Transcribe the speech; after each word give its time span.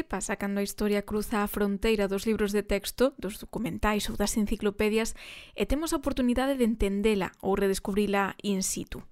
Que 0.00 0.16
pasa 0.16 0.40
cando 0.40 0.60
a 0.60 0.62
historia 0.64 1.04
cruza 1.04 1.44
a 1.44 1.46
fronteira 1.46 2.08
dos 2.08 2.24
libros 2.24 2.56
de 2.56 2.64
texto, 2.64 3.12
dos 3.20 3.36
documentais 3.36 4.08
ou 4.08 4.16
das 4.16 4.32
enciclopedias 4.40 5.12
e 5.52 5.68
temos 5.68 5.92
a 5.92 6.00
oportunidade 6.00 6.56
de 6.56 6.64
entendela 6.64 7.36
ou 7.44 7.52
redescubrila 7.52 8.32
in 8.40 8.64
situ? 8.64 9.04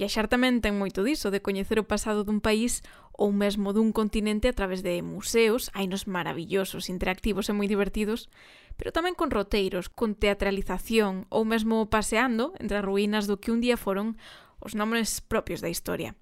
Viaxar 0.00 0.32
tamén 0.32 0.64
ten 0.64 0.80
moito 0.80 1.04
diso, 1.04 1.28
de 1.28 1.44
coñecer 1.44 1.76
o 1.76 1.84
pasado 1.84 2.24
dun 2.24 2.40
país 2.40 2.80
ou 3.12 3.36
mesmo 3.36 3.76
dun 3.76 3.92
continente 3.92 4.48
a 4.48 4.56
través 4.56 4.80
de 4.80 5.04
museos, 5.04 5.68
hainos 5.76 6.08
maravillosos, 6.08 6.88
interactivos 6.88 7.52
e 7.52 7.52
moi 7.52 7.68
divertidos, 7.68 8.32
pero 8.80 8.96
tamén 8.96 9.12
con 9.12 9.28
roteiros, 9.28 9.92
con 9.92 10.16
teatralización 10.16 11.28
ou 11.28 11.44
mesmo 11.44 11.92
paseando 11.92 12.56
entre 12.56 12.80
as 12.80 12.86
ruínas 12.88 13.28
do 13.28 13.36
que 13.36 13.52
un 13.52 13.60
día 13.60 13.76
foron 13.76 14.16
os 14.56 14.72
nomes 14.72 15.20
propios 15.20 15.60
da 15.60 15.68
historia. 15.68 16.16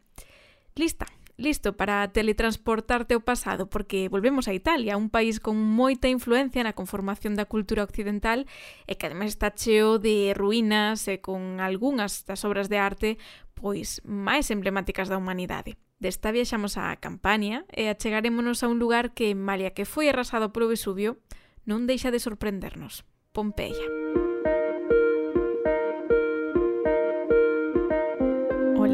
Lista, 0.74 1.06
listo 1.38 1.78
para 1.78 2.10
teletransportarte 2.10 3.14
ao 3.14 3.22
pasado 3.22 3.70
porque 3.70 4.10
volvemos 4.10 4.50
a 4.50 4.52
Italia, 4.52 4.98
un 4.98 5.08
país 5.08 5.38
con 5.38 5.54
moita 5.56 6.10
influencia 6.10 6.60
na 6.66 6.74
conformación 6.74 7.38
da 7.38 7.46
cultura 7.46 7.86
occidental 7.86 8.44
e 8.90 8.98
que 8.98 9.06
ademais 9.06 9.32
está 9.32 9.54
cheo 9.54 10.02
de 10.02 10.34
ruínas 10.34 11.06
e 11.06 11.22
con 11.22 11.62
algunhas 11.62 12.26
das 12.26 12.42
obras 12.42 12.66
de 12.66 12.82
arte 12.82 13.10
pois 13.54 14.02
máis 14.04 14.50
emblemáticas 14.50 15.06
da 15.06 15.16
humanidade. 15.16 15.78
Desta 16.02 16.34
viaxamos 16.34 16.78
a 16.78 16.94
Campania 16.98 17.66
e 17.70 17.86
achegarémonos 17.86 18.62
a 18.62 18.70
un 18.70 18.82
lugar 18.82 19.14
que, 19.14 19.34
malia 19.38 19.74
que 19.74 19.86
foi 19.86 20.10
arrasado 20.10 20.50
polo 20.50 20.70
Vesubio, 20.70 21.22
non 21.66 21.86
deixa 21.86 22.10
de 22.10 22.18
sorprendernos, 22.18 23.06
Pompeia. 23.30 23.78
Pompeia. 23.78 24.27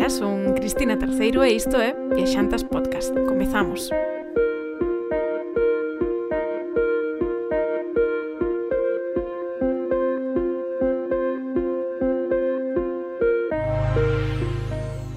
Ola, 0.04 0.10
son 0.10 0.52
Cristina 0.52 0.98
Terceiro 0.98 1.42
e 1.44 1.56
isto 1.56 1.80
é 1.80 1.96
Viaxantas 2.14 2.62
Podcast. 2.62 3.08
Comezamos. 3.24 3.88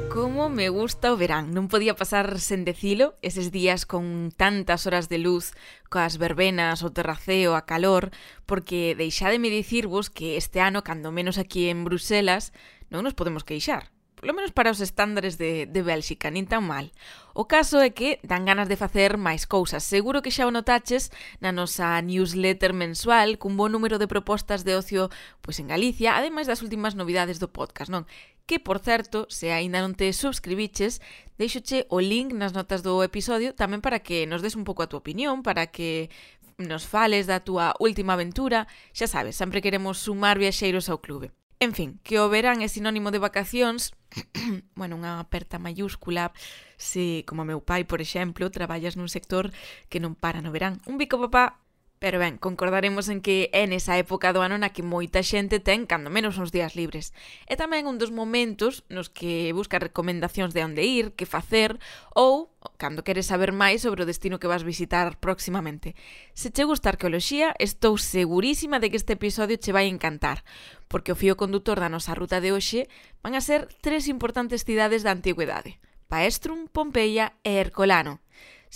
Como 0.08 0.48
me 0.48 0.70
gusta 0.70 1.12
o 1.12 1.20
verán, 1.20 1.52
non 1.52 1.68
podía 1.68 2.00
pasar 2.00 2.40
sen 2.40 2.64
decilo 2.64 3.20
eses 3.20 3.52
días 3.52 3.84
con 3.84 4.32
tantas 4.32 4.88
horas 4.88 5.12
de 5.12 5.20
luz, 5.20 5.52
coas 5.92 6.16
verbenas, 6.16 6.80
o 6.88 6.96
terraceo, 6.96 7.60
a 7.60 7.68
calor, 7.68 8.16
porque 8.48 8.96
deixademe 8.96 9.52
dicirvos 9.52 10.08
que 10.08 10.40
este 10.40 10.64
ano, 10.64 10.88
cando 10.88 11.12
menos 11.12 11.36
aquí 11.36 11.68
en 11.68 11.84
Bruselas, 11.84 12.56
non 12.88 13.04
nos 13.04 13.20
podemos 13.20 13.44
queixar 13.44 13.97
polo 14.18 14.34
menos 14.34 14.50
para 14.50 14.74
os 14.74 14.82
estándares 14.82 15.38
de, 15.38 15.70
de 15.70 15.82
Bélxica, 15.86 16.34
nin 16.34 16.50
tan 16.50 16.66
mal. 16.66 16.90
O 17.38 17.46
caso 17.46 17.78
é 17.78 17.94
que 17.94 18.18
dan 18.26 18.50
ganas 18.50 18.66
de 18.66 18.74
facer 18.74 19.22
máis 19.22 19.46
cousas. 19.46 19.86
Seguro 19.86 20.26
que 20.26 20.34
xa 20.34 20.50
o 20.50 20.52
notaches 20.52 21.14
na 21.38 21.54
nosa 21.54 22.02
newsletter 22.02 22.74
mensual 22.74 23.38
cun 23.38 23.54
bo 23.54 23.70
número 23.70 24.02
de 24.02 24.10
propostas 24.10 24.66
de 24.66 24.74
ocio 24.74 25.14
pois 25.46 25.62
en 25.62 25.70
Galicia, 25.70 26.18
ademais 26.18 26.50
das 26.50 26.66
últimas 26.66 26.98
novidades 26.98 27.38
do 27.38 27.54
podcast, 27.54 27.94
non? 27.94 28.10
que, 28.48 28.60
por 28.60 28.80
certo, 28.80 29.28
se 29.30 29.52
aínda 29.52 29.84
non 29.84 29.94
te 29.94 30.10
subscribiches, 30.16 31.04
deixoche 31.38 31.86
o 31.94 32.02
link 32.02 32.34
nas 32.34 32.56
notas 32.56 32.82
do 32.82 33.04
episodio 33.06 33.54
tamén 33.54 33.84
para 33.84 34.02
que 34.02 34.26
nos 34.26 34.42
des 34.42 34.58
un 34.58 34.66
pouco 34.66 34.82
a 34.82 34.90
túa 34.90 35.04
opinión, 35.04 35.46
para 35.46 35.70
que 35.70 36.10
nos 36.58 36.90
fales 36.90 37.30
da 37.30 37.46
túa 37.46 37.78
última 37.78 38.18
aventura. 38.18 38.66
Xa 38.98 39.06
sabes, 39.06 39.38
sempre 39.38 39.62
queremos 39.62 40.02
sumar 40.02 40.42
viaxeiros 40.42 40.90
ao 40.90 41.04
clube. 41.04 41.37
En 41.60 41.74
fin, 41.74 41.98
que 42.06 42.22
o 42.22 42.30
verán 42.30 42.62
é 42.62 42.70
sinónimo 42.70 43.10
de 43.10 43.18
vacacións, 43.18 43.98
bueno, 44.78 44.94
unha 44.94 45.18
aperta 45.18 45.58
mayúscula, 45.58 46.30
se, 46.78 47.26
como 47.26 47.50
meu 47.50 47.66
pai, 47.66 47.82
por 47.82 47.98
exemplo, 47.98 48.54
traballas 48.54 48.94
nun 48.94 49.10
sector 49.10 49.50
que 49.90 49.98
non 49.98 50.14
para 50.14 50.46
no 50.46 50.54
verán. 50.54 50.78
Un 50.86 51.02
bico 51.02 51.18
papá! 51.18 51.58
Pero 52.00 52.20
ben, 52.20 52.38
concordaremos 52.38 53.10
en 53.10 53.26
que 53.26 53.50
é 53.58 53.66
nesa 53.66 53.98
época 53.98 54.30
do 54.30 54.46
ano 54.46 54.62
na 54.62 54.70
que 54.70 54.86
moita 54.86 55.26
xente 55.26 55.58
ten 55.58 55.90
cando 55.90 56.14
menos 56.14 56.38
uns 56.38 56.54
días 56.54 56.78
libres. 56.78 57.10
É 57.50 57.58
tamén 57.58 57.90
un 57.90 57.98
dos 57.98 58.14
momentos 58.14 58.86
nos 58.86 59.10
que 59.10 59.50
busca 59.50 59.82
recomendacións 59.82 60.54
de 60.54 60.62
onde 60.62 60.86
ir, 60.86 61.18
que 61.18 61.26
facer 61.26 61.82
ou 62.14 62.54
cando 62.78 63.02
queres 63.02 63.26
saber 63.26 63.50
máis 63.50 63.82
sobre 63.82 64.06
o 64.06 64.10
destino 64.10 64.38
que 64.38 64.46
vas 64.46 64.62
visitar 64.62 65.18
próximamente. 65.18 65.98
Se 66.38 66.54
che 66.54 66.70
gusta 66.70 66.94
a 66.94 66.94
arqueoloxía, 66.94 67.58
estou 67.58 67.98
segurísima 67.98 68.78
de 68.78 68.94
que 68.94 69.02
este 69.02 69.18
episodio 69.18 69.58
che 69.58 69.74
vai 69.74 69.90
encantar, 69.90 70.46
porque 70.86 71.10
o 71.10 71.18
fío 71.18 71.34
condutor 71.34 71.82
da 71.82 71.90
nosa 71.90 72.14
ruta 72.14 72.38
de 72.38 72.54
hoxe 72.54 72.86
van 73.26 73.34
a 73.34 73.42
ser 73.42 73.74
tres 73.82 74.06
importantes 74.06 74.62
cidades 74.62 75.02
da 75.02 75.18
antigüedade, 75.18 75.82
Paestrum, 76.06 76.70
Pompeia 76.70 77.34
e 77.42 77.58
Ercolano. 77.58 78.22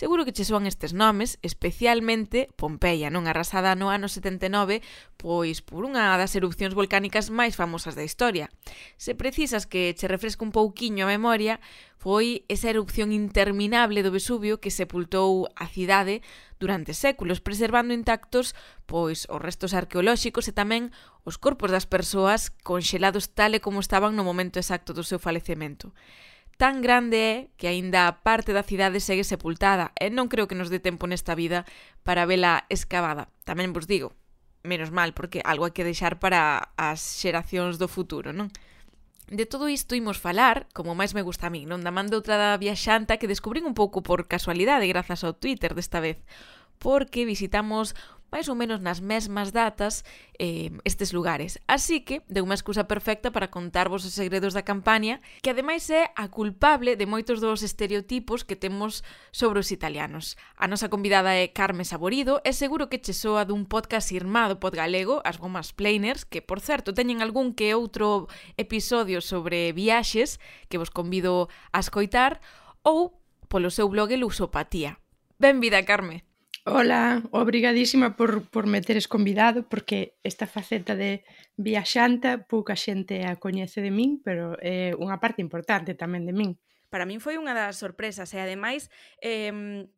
Seguro 0.01 0.25
que 0.25 0.33
che 0.33 0.45
soan 0.49 0.65
estes 0.65 0.97
nomes, 0.97 1.37
especialmente 1.45 2.49
Pompeia, 2.57 3.13
non 3.13 3.29
arrasada 3.29 3.77
no 3.77 3.93
ano 3.93 4.09
79, 4.09 4.81
pois 5.13 5.61
por 5.61 5.85
unha 5.85 6.17
das 6.17 6.33
erupcións 6.33 6.73
volcánicas 6.73 7.29
máis 7.29 7.53
famosas 7.53 7.93
da 7.93 8.01
historia. 8.01 8.49
Se 8.97 9.13
precisas 9.13 9.69
que 9.69 9.93
che 9.93 10.09
refresque 10.09 10.41
un 10.41 10.49
pouquiño 10.49 11.05
a 11.05 11.13
memoria, 11.13 11.61
foi 12.01 12.49
esa 12.49 12.73
erupción 12.73 13.13
interminable 13.13 14.01
do 14.01 14.09
Vesubio 14.09 14.57
que 14.57 14.73
sepultou 14.73 15.45
a 15.53 15.69
cidade 15.69 16.25
durante 16.57 16.97
séculos, 16.97 17.37
preservando 17.37 17.93
intactos 17.93 18.57
pois 18.89 19.29
os 19.29 19.37
restos 19.37 19.77
arqueolóxicos 19.77 20.49
e 20.49 20.57
tamén 20.57 20.89
os 21.29 21.37
corpos 21.37 21.69
das 21.69 21.85
persoas 21.85 22.49
conxelados 22.65 23.37
tal 23.37 23.53
e 23.53 23.61
como 23.61 23.77
estaban 23.77 24.17
no 24.17 24.25
momento 24.25 24.57
exacto 24.57 24.97
do 24.97 25.05
seu 25.05 25.21
falecemento 25.21 25.93
tan 26.61 26.85
grande 26.85 27.17
é 27.17 27.35
que 27.57 27.65
aínda 27.65 28.21
parte 28.21 28.53
da 28.53 28.61
cidade 28.61 29.01
segue 29.01 29.25
sepultada 29.25 29.97
e 29.97 30.13
non 30.13 30.29
creo 30.29 30.45
que 30.45 30.53
nos 30.53 30.69
dé 30.69 30.77
tempo 30.77 31.09
nesta 31.09 31.33
vida 31.33 31.65
para 32.05 32.29
vela 32.29 32.69
escavada. 32.69 33.33
Tamén 33.49 33.73
vos 33.73 33.89
digo, 33.89 34.13
menos 34.61 34.93
mal, 34.93 35.17
porque 35.17 35.41
algo 35.41 35.65
hai 35.65 35.73
que 35.73 35.81
deixar 35.81 36.21
para 36.21 36.69
as 36.77 37.01
xeracións 37.01 37.81
do 37.81 37.89
futuro, 37.89 38.29
non? 38.29 38.53
De 39.25 39.49
todo 39.49 39.73
isto 39.73 39.97
imos 39.97 40.21
falar, 40.21 40.69
como 40.69 40.93
máis 40.93 41.17
me 41.17 41.25
gusta 41.25 41.49
a 41.49 41.53
mí, 41.53 41.65
non 41.65 41.81
da 41.81 41.89
man 41.89 42.13
de 42.13 42.21
outra 42.21 42.37
da 42.37 42.61
viaxanta 42.61 43.17
que 43.17 43.25
descubrín 43.25 43.65
un 43.65 43.73
pouco 43.73 44.05
por 44.05 44.29
casualidade 44.29 44.85
grazas 44.85 45.25
ao 45.25 45.33
Twitter 45.33 45.73
desta 45.73 45.97
vez, 45.97 46.21
porque 46.77 47.25
visitamos 47.25 47.97
máis 48.31 48.47
ou 48.47 48.55
menos 48.55 48.79
nas 48.79 49.03
mesmas 49.03 49.51
datas 49.51 50.07
eh, 50.39 50.71
estes 50.87 51.11
lugares. 51.11 51.59
Así 51.67 52.01
que 52.07 52.23
de 52.31 52.39
unha 52.39 52.55
excusa 52.55 52.87
perfecta 52.87 53.29
para 53.29 53.51
contarvos 53.51 54.07
os 54.07 54.15
segredos 54.15 54.55
da 54.55 54.63
campaña, 54.63 55.19
que 55.43 55.51
ademais 55.51 55.91
é 55.91 56.15
a 56.15 56.31
culpable 56.31 56.95
de 56.95 57.03
moitos 57.03 57.43
dos 57.43 57.59
estereotipos 57.59 58.47
que 58.47 58.55
temos 58.55 59.03
sobre 59.35 59.59
os 59.59 59.69
italianos. 59.75 60.39
A 60.55 60.71
nosa 60.71 60.87
convidada 60.87 61.35
é 61.35 61.51
Carme 61.51 61.83
Saborido, 61.83 62.39
e 62.47 62.55
seguro 62.55 62.87
que 62.87 63.03
che 63.03 63.11
soa 63.11 63.43
dun 63.43 63.67
podcast 63.67 64.15
irmado 64.15 64.63
pod 64.63 64.79
galego, 64.79 65.19
as 65.27 65.35
Gomas 65.35 65.75
Planers, 65.75 66.23
que, 66.23 66.39
por 66.39 66.63
certo, 66.63 66.95
teñen 66.95 67.19
algún 67.19 67.51
que 67.51 67.75
outro 67.75 68.31
episodio 68.55 69.19
sobre 69.19 69.75
viaxes 69.75 70.39
que 70.71 70.79
vos 70.79 70.89
convido 70.89 71.51
a 71.75 71.83
escoitar, 71.83 72.39
ou 72.87 73.19
polo 73.51 73.67
seu 73.67 73.91
blog 73.91 74.15
Lusopatía. 74.15 75.03
Benvida, 75.35 75.83
Carme! 75.83 76.30
Ola, 76.63 77.23
obrigadísima 77.31 78.15
por, 78.15 78.47
por 78.49 78.67
me 78.67 78.81
teres 78.81 79.07
convidado, 79.07 79.67
porque 79.67 80.13
esta 80.21 80.45
faceta 80.45 80.95
de 80.95 81.25
viaxanta 81.57 82.45
pouca 82.45 82.77
xente 82.77 83.25
a 83.25 83.41
coñece 83.41 83.81
de 83.81 83.89
min, 83.89 84.21
pero 84.21 84.53
é 84.61 84.93
eh, 84.93 84.93
unha 84.93 85.17
parte 85.17 85.41
importante 85.41 85.97
tamén 85.97 86.29
de 86.29 86.37
min. 86.37 86.53
Para 86.93 87.09
min 87.09 87.17
foi 87.17 87.41
unha 87.41 87.57
das 87.57 87.81
sorpresas 87.81 88.29
e 88.35 88.37
ademais 88.37 88.93
eh, 89.25 89.89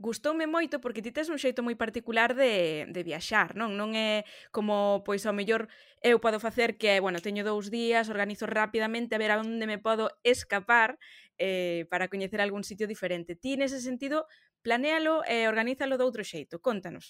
gustoume 0.00 0.48
moito 0.48 0.80
porque 0.80 1.00
ti 1.04 1.12
tes 1.12 1.28
un 1.28 1.36
xeito 1.36 1.60
moi 1.60 1.76
particular 1.76 2.32
de, 2.32 2.88
de 2.88 3.00
viaxar, 3.04 3.52
non? 3.52 3.76
Non 3.76 3.92
é 3.92 4.24
como, 4.48 5.04
pois, 5.04 5.28
ao 5.28 5.36
mellor 5.36 5.68
eu 6.00 6.16
podo 6.20 6.40
facer 6.40 6.80
que, 6.80 7.00
bueno, 7.04 7.20
teño 7.20 7.44
dous 7.44 7.68
días, 7.68 8.08
organizo 8.08 8.48
rapidamente 8.48 9.16
a 9.16 9.20
ver 9.20 9.30
a 9.36 9.40
onde 9.44 9.68
me 9.68 9.76
podo 9.76 10.08
escapar 10.24 10.96
eh, 11.36 11.84
para 11.92 12.08
coñecer 12.08 12.40
algún 12.40 12.64
sitio 12.64 12.88
diferente. 12.88 13.36
Ti, 13.36 13.60
nese 13.60 13.80
sentido, 13.80 14.24
Planéalo 14.66 15.14
e 15.34 15.48
organízalo 15.52 15.94
de 15.96 16.06
outro 16.08 16.22
xeito. 16.32 16.54
Contanos. 16.68 17.06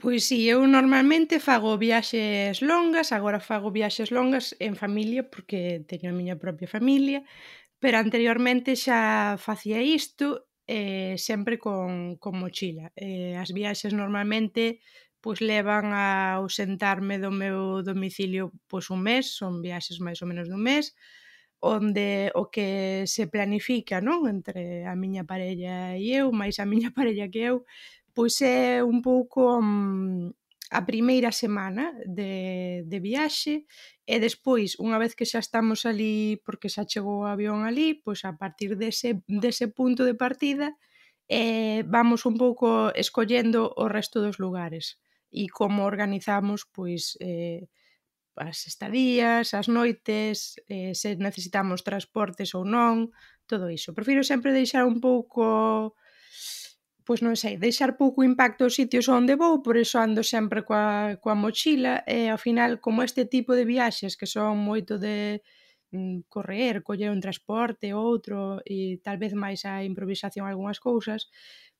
Pois 0.00 0.24
si, 0.24 0.36
sí, 0.36 0.48
eu 0.48 0.60
normalmente 0.66 1.44
fago 1.48 1.76
viaxes 1.76 2.62
longas, 2.70 3.08
agora 3.12 3.38
fago 3.50 3.68
viaxes 3.70 4.08
longas 4.16 4.56
en 4.58 4.74
familia 4.76 5.22
porque 5.32 5.84
teño 5.90 6.08
a 6.10 6.18
miña 6.18 6.36
propia 6.44 6.68
familia, 6.76 7.20
pero 7.82 7.96
anteriormente 7.98 8.70
xa 8.84 9.00
facía 9.48 9.80
isto 10.00 10.26
eh, 10.66 11.16
sempre 11.28 11.54
con, 11.64 12.16
con 12.22 12.34
mochila. 12.42 12.86
Eh, 12.96 13.36
as 13.36 13.50
viaxes 13.52 13.92
normalmente 13.92 14.80
pois 15.24 15.40
levan 15.40 15.86
a 15.92 16.36
ausentarme 16.40 17.16
do 17.24 17.30
meu 17.42 17.84
domicilio 17.90 18.52
pois 18.70 18.88
un 18.94 19.00
mes, 19.08 19.24
son 19.40 19.60
viaxes 19.64 19.98
máis 20.04 20.18
ou 20.24 20.28
menos 20.30 20.48
dun 20.48 20.62
mes, 20.64 20.96
onde 21.64 22.28
o 22.36 22.52
que 22.52 23.08
se 23.08 23.24
planifica, 23.26 24.04
non, 24.04 24.28
entre 24.28 24.84
a 24.84 24.92
miña 24.92 25.24
parella 25.24 25.96
e 25.96 26.12
eu, 26.12 26.28
máis 26.28 26.60
a 26.60 26.68
miña 26.68 26.92
parella 26.96 27.32
que 27.32 27.40
eu, 27.40 27.64
pois 28.12 28.36
é 28.44 28.84
un 28.84 29.00
pouco 29.00 29.56
um, 29.56 30.28
a 30.70 30.80
primeira 30.84 31.32
semana 31.32 31.96
de, 32.04 32.84
de 32.84 32.98
viaxe 33.00 33.64
e 34.04 34.14
despois, 34.20 34.76
unha 34.76 35.00
vez 35.00 35.16
que 35.16 35.24
xa 35.24 35.40
estamos 35.40 35.88
ali 35.88 36.36
porque 36.44 36.68
xa 36.68 36.84
chegou 36.84 37.24
o 37.24 37.30
avión 37.30 37.64
ali, 37.64 37.96
pois 37.96 38.28
a 38.28 38.36
partir 38.36 38.76
dese, 38.76 39.24
dese 39.24 39.66
punto 39.72 40.04
de 40.04 40.12
partida 40.12 40.76
eh, 41.28 41.82
vamos 41.88 42.28
un 42.28 42.36
pouco 42.36 42.92
escollendo 42.92 43.72
o 43.76 43.88
resto 43.88 44.20
dos 44.20 44.36
lugares. 44.36 45.00
E 45.32 45.48
como 45.48 45.88
organizamos 45.88 46.68
pois 46.68 47.16
eh, 47.24 47.66
as 48.36 48.66
estadías, 48.66 49.54
as 49.54 49.68
noites, 49.68 50.58
eh, 50.68 50.94
se 50.94 51.16
necesitamos 51.16 51.86
transportes 51.86 52.54
ou 52.54 52.64
non, 52.66 53.14
todo 53.46 53.70
iso. 53.70 53.94
Prefiro 53.94 54.22
sempre 54.24 54.52
deixar 54.52 54.84
un 54.84 54.98
pouco 54.98 55.94
pois 57.04 57.20
non 57.20 57.36
sei, 57.36 57.60
deixar 57.60 58.00
pouco 58.00 58.24
impacto 58.24 58.64
aos 58.64 58.76
sitios 58.80 59.12
onde 59.12 59.36
vou, 59.36 59.60
por 59.60 59.76
iso 59.76 60.00
ando 60.00 60.24
sempre 60.24 60.64
coa, 60.64 61.20
coa 61.20 61.36
mochila 61.36 62.00
e 62.08 62.32
ao 62.32 62.40
final 62.40 62.80
como 62.80 63.04
este 63.04 63.28
tipo 63.28 63.52
de 63.52 63.68
viaxes 63.68 64.16
que 64.16 64.24
son 64.24 64.56
moito 64.56 64.96
de 64.96 65.44
mm, 65.92 66.32
correr, 66.32 66.80
coller 66.80 67.12
un 67.12 67.20
transporte 67.20 67.92
outro 67.92 68.64
e 68.64 69.04
tal 69.04 69.20
vez 69.20 69.36
máis 69.36 69.68
a 69.68 69.84
improvisación 69.84 70.48
algunhas 70.48 70.80
cousas, 70.80 71.28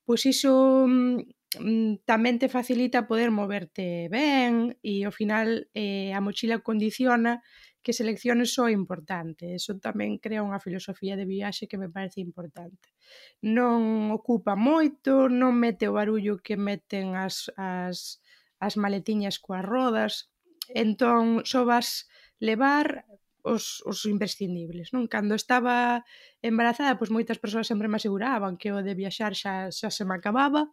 pois 0.05 0.21
iso 0.29 0.85
mm, 0.85 1.44
Mm, 1.61 2.03
tamén 2.05 2.37
te 2.41 2.49
facilita 2.49 3.07
poder 3.07 3.31
moverte 3.31 4.09
ben 4.11 4.75
e 4.83 5.05
ao 5.07 5.13
final 5.15 5.69
eh, 5.75 6.11
a 6.15 6.21
mochila 6.25 6.63
condiciona 6.65 7.43
que 7.85 7.93
selecciones 7.93 8.57
o 8.59 8.67
importante. 8.73 9.55
Eso 9.55 9.77
tamén 9.77 10.17
crea 10.19 10.43
unha 10.43 10.59
filosofía 10.59 11.15
de 11.21 11.29
viaxe 11.29 11.69
que 11.69 11.77
me 11.77 11.93
parece 11.93 12.25
importante. 12.25 12.97
Non 13.45 14.11
ocupa 14.11 14.57
moito, 14.57 15.29
non 15.29 15.53
mete 15.55 15.85
o 15.87 15.97
barullo 16.01 16.41
que 16.41 16.57
meten 16.57 17.13
as, 17.15 17.53
as, 17.61 18.25
as 18.59 18.75
maletiñas 18.81 19.37
coas 19.37 19.63
rodas, 19.63 20.33
entón 20.73 21.45
só 21.45 21.69
vas 21.69 22.09
levar 22.41 23.05
os, 23.45 23.85
os 23.85 24.09
imprescindibles, 24.09 24.97
non? 24.97 25.05
Cando 25.05 25.37
estaba 25.37 26.03
embarazada, 26.41 26.97
pois 26.97 27.13
moitas 27.13 27.37
persoas 27.37 27.69
sempre 27.69 27.93
me 27.93 28.01
aseguraban 28.01 28.57
que 28.57 28.73
o 28.73 28.81
de 28.81 28.97
viaxar 28.97 29.37
xa, 29.37 29.69
xa 29.69 29.93
se 29.93 30.09
me 30.09 30.17
acababa 30.17 30.73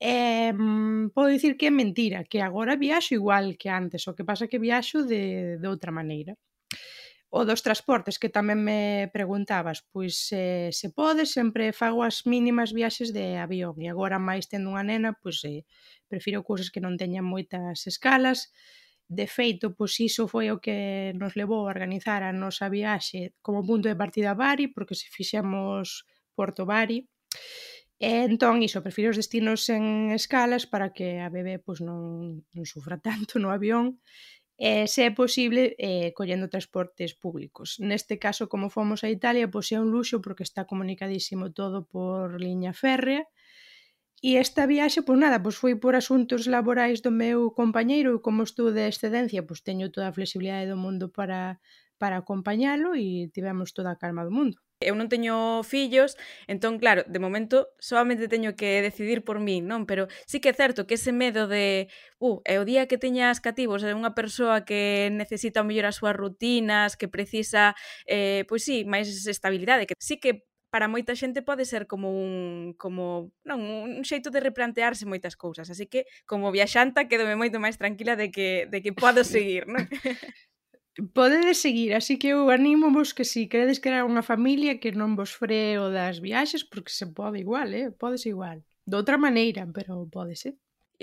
Eh, 0.00 0.52
mm, 0.52 1.10
podo 1.10 1.28
dicir 1.34 1.56
que 1.58 1.66
é 1.66 1.72
mentira, 1.74 2.22
que 2.30 2.40
agora 2.40 2.76
viaxo 2.76 3.14
igual 3.18 3.56
que 3.58 3.68
antes, 3.68 4.06
o 4.06 4.14
que 4.16 4.24
pasa 4.30 4.46
que 4.50 4.62
viaxo 4.62 5.02
de, 5.02 5.58
de 5.58 5.66
outra 5.68 5.90
maneira. 5.90 6.38
O 7.30 7.44
dos 7.44 7.60
transportes, 7.66 8.16
que 8.16 8.32
tamén 8.32 8.56
me 8.64 9.10
preguntabas, 9.12 9.84
pois 9.92 10.16
eh, 10.32 10.72
se 10.72 10.88
pode, 10.98 11.28
sempre 11.28 11.76
fago 11.76 12.00
as 12.00 12.24
mínimas 12.24 12.72
viaxes 12.72 13.12
de 13.12 13.36
avión 13.36 13.76
e 13.84 13.86
agora 13.92 14.16
máis 14.16 14.48
tendo 14.48 14.72
unha 14.72 14.86
nena, 14.86 15.10
pois 15.12 15.44
eh, 15.44 15.68
prefiro 16.08 16.40
cousas 16.40 16.72
que 16.72 16.80
non 16.80 16.96
teñan 16.96 17.28
moitas 17.28 17.84
escalas. 17.84 18.48
De 19.08 19.26
feito, 19.28 19.76
pois 19.76 19.92
iso 20.00 20.24
foi 20.24 20.48
o 20.54 20.60
que 20.64 21.12
nos 21.20 21.36
levou 21.36 21.68
a 21.68 21.72
organizar 21.74 22.24
a 22.24 22.32
nosa 22.32 22.72
viaxe 22.72 23.36
como 23.44 23.60
punto 23.60 23.92
de 23.92 24.00
partida 24.00 24.32
a 24.32 24.38
Bari, 24.38 24.72
porque 24.72 24.96
se 24.96 25.12
fixemos 25.12 26.08
Porto 26.32 26.64
Bari. 26.64 27.04
E 27.98 28.10
entón, 28.30 28.62
iso, 28.62 28.84
prefiro 28.86 29.10
os 29.10 29.18
destinos 29.18 29.66
en 29.76 30.14
escalas 30.14 30.64
para 30.72 30.94
que 30.96 31.18
a 31.26 31.28
bebé 31.36 31.58
pois, 31.58 31.80
non, 31.82 32.46
non 32.54 32.66
sufra 32.72 32.96
tanto 33.08 33.42
no 33.42 33.50
avión 33.50 33.98
e, 34.58 34.86
se 34.92 35.00
é 35.08 35.10
posible, 35.10 35.74
eh, 35.78 36.10
collendo 36.18 36.52
transportes 36.54 37.14
públicos. 37.22 37.68
Neste 37.82 38.14
caso, 38.24 38.50
como 38.52 38.74
fomos 38.76 39.00
a 39.02 39.10
Italia, 39.10 39.50
pois 39.50 39.68
é 39.74 39.78
un 39.82 39.90
luxo 39.94 40.16
porque 40.24 40.46
está 40.46 40.62
comunicadísimo 40.70 41.50
todo 41.58 41.86
por 41.92 42.38
liña 42.38 42.72
férrea 42.82 43.22
E 44.28 44.30
esta 44.44 44.62
viaxe, 44.72 45.00
pois 45.06 45.18
nada, 45.22 45.42
pois 45.44 45.56
foi 45.62 45.74
por 45.82 45.92
asuntos 45.94 46.42
laborais 46.54 46.98
do 47.04 47.12
meu 47.22 47.38
compañeiro 47.60 48.10
e 48.14 48.22
como 48.26 48.40
estou 48.48 48.68
de 48.76 48.82
excedencia, 48.90 49.46
pois 49.48 49.60
teño 49.68 49.92
toda 49.94 50.06
a 50.08 50.16
flexibilidade 50.16 50.70
do 50.70 50.82
mundo 50.84 51.04
para, 51.16 51.40
para 52.00 52.16
acompañalo 52.18 52.88
e 53.04 53.30
tivemos 53.34 53.68
toda 53.76 53.90
a 53.92 54.00
calma 54.02 54.26
do 54.26 54.34
mundo. 54.38 54.58
Eu 54.80 54.94
non 54.94 55.10
teño 55.10 55.66
fillos, 55.66 56.14
entón, 56.46 56.78
claro, 56.78 57.02
de 57.10 57.18
momento 57.18 57.74
solamente 57.82 58.30
teño 58.30 58.54
que 58.54 58.78
decidir 58.78 59.26
por 59.26 59.42
min, 59.42 59.66
non? 59.66 59.90
Pero 59.90 60.06
sí 60.22 60.38
que 60.38 60.54
é 60.54 60.54
certo 60.54 60.86
que 60.86 60.94
ese 60.94 61.10
medo 61.10 61.50
de 61.50 61.90
uh, 62.22 62.38
é 62.46 62.62
o 62.62 62.64
día 62.64 62.86
que 62.86 62.94
teñas 62.94 63.42
cativos 63.42 63.82
é 63.82 63.90
unha 63.90 64.14
persoa 64.14 64.62
que 64.62 65.10
necesita 65.10 65.66
mellor 65.66 65.90
as 65.90 65.98
súas 65.98 66.14
rutinas, 66.14 66.94
que 66.94 67.10
precisa, 67.10 67.74
eh, 68.06 68.46
pois 68.46 68.62
sí, 68.62 68.86
máis 68.86 69.10
estabilidade, 69.26 69.90
que 69.90 69.98
sí 69.98 70.22
que 70.22 70.46
para 70.70 70.86
moita 70.86 71.18
xente 71.18 71.42
pode 71.42 71.66
ser 71.66 71.90
como 71.90 72.14
un 72.14 72.76
como 72.78 73.34
non, 73.42 73.58
un 73.58 74.04
xeito 74.06 74.30
de 74.30 74.38
replantearse 74.38 75.10
moitas 75.10 75.34
cousas, 75.34 75.66
así 75.74 75.90
que 75.90 76.06
como 76.22 76.54
viaxanta 76.54 77.10
quedome 77.10 77.34
moito 77.34 77.58
máis 77.58 77.80
tranquila 77.82 78.14
de 78.14 78.30
que 78.30 78.70
de 78.70 78.78
que 78.78 78.94
podo 78.94 79.26
seguir, 79.34 79.66
non? 79.66 79.82
Podedes 81.14 81.58
seguir, 81.62 81.94
así 81.94 82.18
que 82.18 82.28
eu 82.34 82.50
animo 82.50 82.90
vos 82.96 83.12
que 83.16 83.24
si 83.32 83.40
queredes 83.50 83.78
crear 83.84 84.02
unha 84.10 84.26
familia 84.30 84.80
que 84.82 84.90
non 85.00 85.14
vos 85.18 85.30
freo 85.40 85.84
das 85.96 86.16
viaxes, 86.26 86.62
porque 86.70 86.90
se 86.98 87.06
pode 87.18 87.36
igual, 87.44 87.68
eh? 87.80 87.86
Podes 88.02 88.24
igual. 88.26 88.58
De 88.90 88.94
outra 89.00 89.16
maneira, 89.26 89.62
pero 89.76 89.94
pode 90.16 90.34
ser 90.42 90.54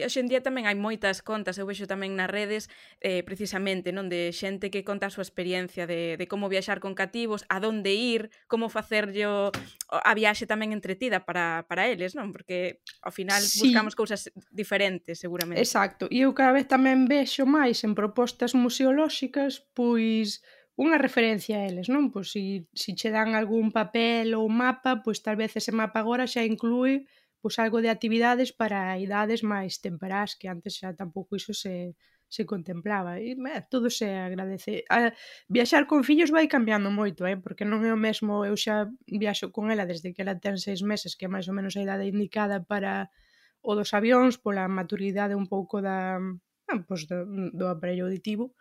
hoxe 0.03 0.19
en 0.19 0.27
día 0.27 0.43
tamén 0.43 0.67
hai 0.67 0.75
moitas 0.75 1.23
contas, 1.23 1.55
eu 1.55 1.63
vexo 1.63 1.87
tamén 1.87 2.19
nas 2.19 2.27
redes, 2.27 2.67
eh, 2.99 3.23
precisamente, 3.23 3.95
non 3.95 4.11
de 4.11 4.35
xente 4.35 4.67
que 4.67 4.83
conta 4.83 5.07
a 5.07 5.13
súa 5.13 5.23
experiencia 5.23 5.87
de, 5.87 6.19
de 6.19 6.25
como 6.27 6.51
viaxar 6.51 6.83
con 6.83 6.97
cativos, 6.97 7.47
a 7.47 7.63
donde 7.63 7.95
ir, 7.95 8.27
como 8.51 8.67
facerllo 8.67 9.55
a 9.87 10.11
viaxe 10.11 10.43
tamén 10.43 10.75
entretida 10.75 11.23
para, 11.23 11.63
para 11.71 11.87
eles, 11.87 12.11
non? 12.11 12.35
Porque 12.35 12.83
ao 12.99 13.15
final 13.15 13.39
sí. 13.39 13.71
buscamos 13.71 13.95
cousas 13.95 14.27
diferentes, 14.51 15.21
seguramente. 15.23 15.63
Exacto, 15.63 16.11
e 16.11 16.27
eu 16.27 16.35
cada 16.35 16.51
vez 16.51 16.67
tamén 16.67 17.07
vexo 17.07 17.47
máis 17.47 17.87
en 17.87 17.95
propostas 17.95 18.51
museolóxicas, 18.51 19.63
pois 19.71 20.43
unha 20.75 20.99
referencia 20.99 21.63
a 21.63 21.65
eles, 21.71 21.87
non? 21.87 22.11
Pois 22.11 22.35
si, 22.35 22.67
si 22.75 22.99
che 22.99 23.07
dan 23.07 23.31
algún 23.31 23.71
papel 23.71 24.35
ou 24.35 24.51
mapa, 24.51 24.99
pois 24.99 25.23
tal 25.23 25.39
vez 25.39 25.55
ese 25.55 25.71
mapa 25.71 26.03
agora 26.03 26.27
xa 26.27 26.43
inclúe 26.43 27.07
pois 27.45 27.61
algo 27.61 27.77
de 27.77 27.93
actividades 27.93 28.49
para 28.49 28.97
idades 28.97 29.45
máis 29.45 29.77
temperás 29.77 30.33
que 30.33 30.49
antes 30.49 30.81
xa 30.81 30.97
tampouco 30.97 31.37
iso 31.37 31.53
se, 31.53 31.93
se 32.25 32.41
contemplaba. 32.41 33.21
E 33.21 33.37
eh, 33.37 33.61
todo 33.69 33.93
se 33.93 34.09
agradece. 34.09 34.81
A, 34.89 35.13
viaxar 35.45 35.85
con 35.85 36.01
fillos 36.01 36.33
vai 36.33 36.49
cambiando 36.49 36.89
moito 36.89 37.21
eh, 37.29 37.37
porque 37.37 37.61
non 37.61 37.85
é 37.85 37.93
o 37.93 38.01
mesmo 38.01 38.49
eu 38.49 38.57
xa 38.57 38.89
viaxo 39.05 39.53
con 39.53 39.69
ela 39.69 39.85
desde 39.85 40.09
que 40.09 40.25
ela 40.25 40.41
ten 40.41 40.57
seis 40.57 40.81
meses 40.81 41.13
que 41.13 41.29
é 41.29 41.29
máis 41.29 41.45
ou 41.45 41.53
menos 41.53 41.77
a 41.77 41.85
idade 41.85 42.09
indicada 42.09 42.65
para 42.65 43.13
o 43.61 43.77
dos 43.77 43.93
avións 43.93 44.41
pola 44.41 44.65
maturidade 44.65 45.37
un 45.37 45.45
pouco 45.45 45.85
da, 45.85 46.17
ah, 46.17 46.81
pois 46.89 47.05
do, 47.05 47.29
do 47.53 47.69
aparello 47.69 48.09
auditivo. 48.09 48.57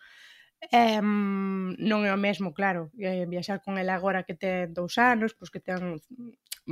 Eh, 0.73 1.01
mm, 1.03 1.77
non 1.91 2.01
é 2.09 2.11
o 2.15 2.21
mesmo, 2.27 2.55
claro, 2.59 2.89
eh, 2.99 3.27
viaxar 3.29 3.59
con 3.65 3.75
el 3.83 3.89
agora 3.91 4.25
que 4.27 4.35
ten 4.43 4.73
dous 4.73 4.95
anos, 5.13 5.35
pois 5.37 5.51
que 5.53 5.61
ten 5.61 6.01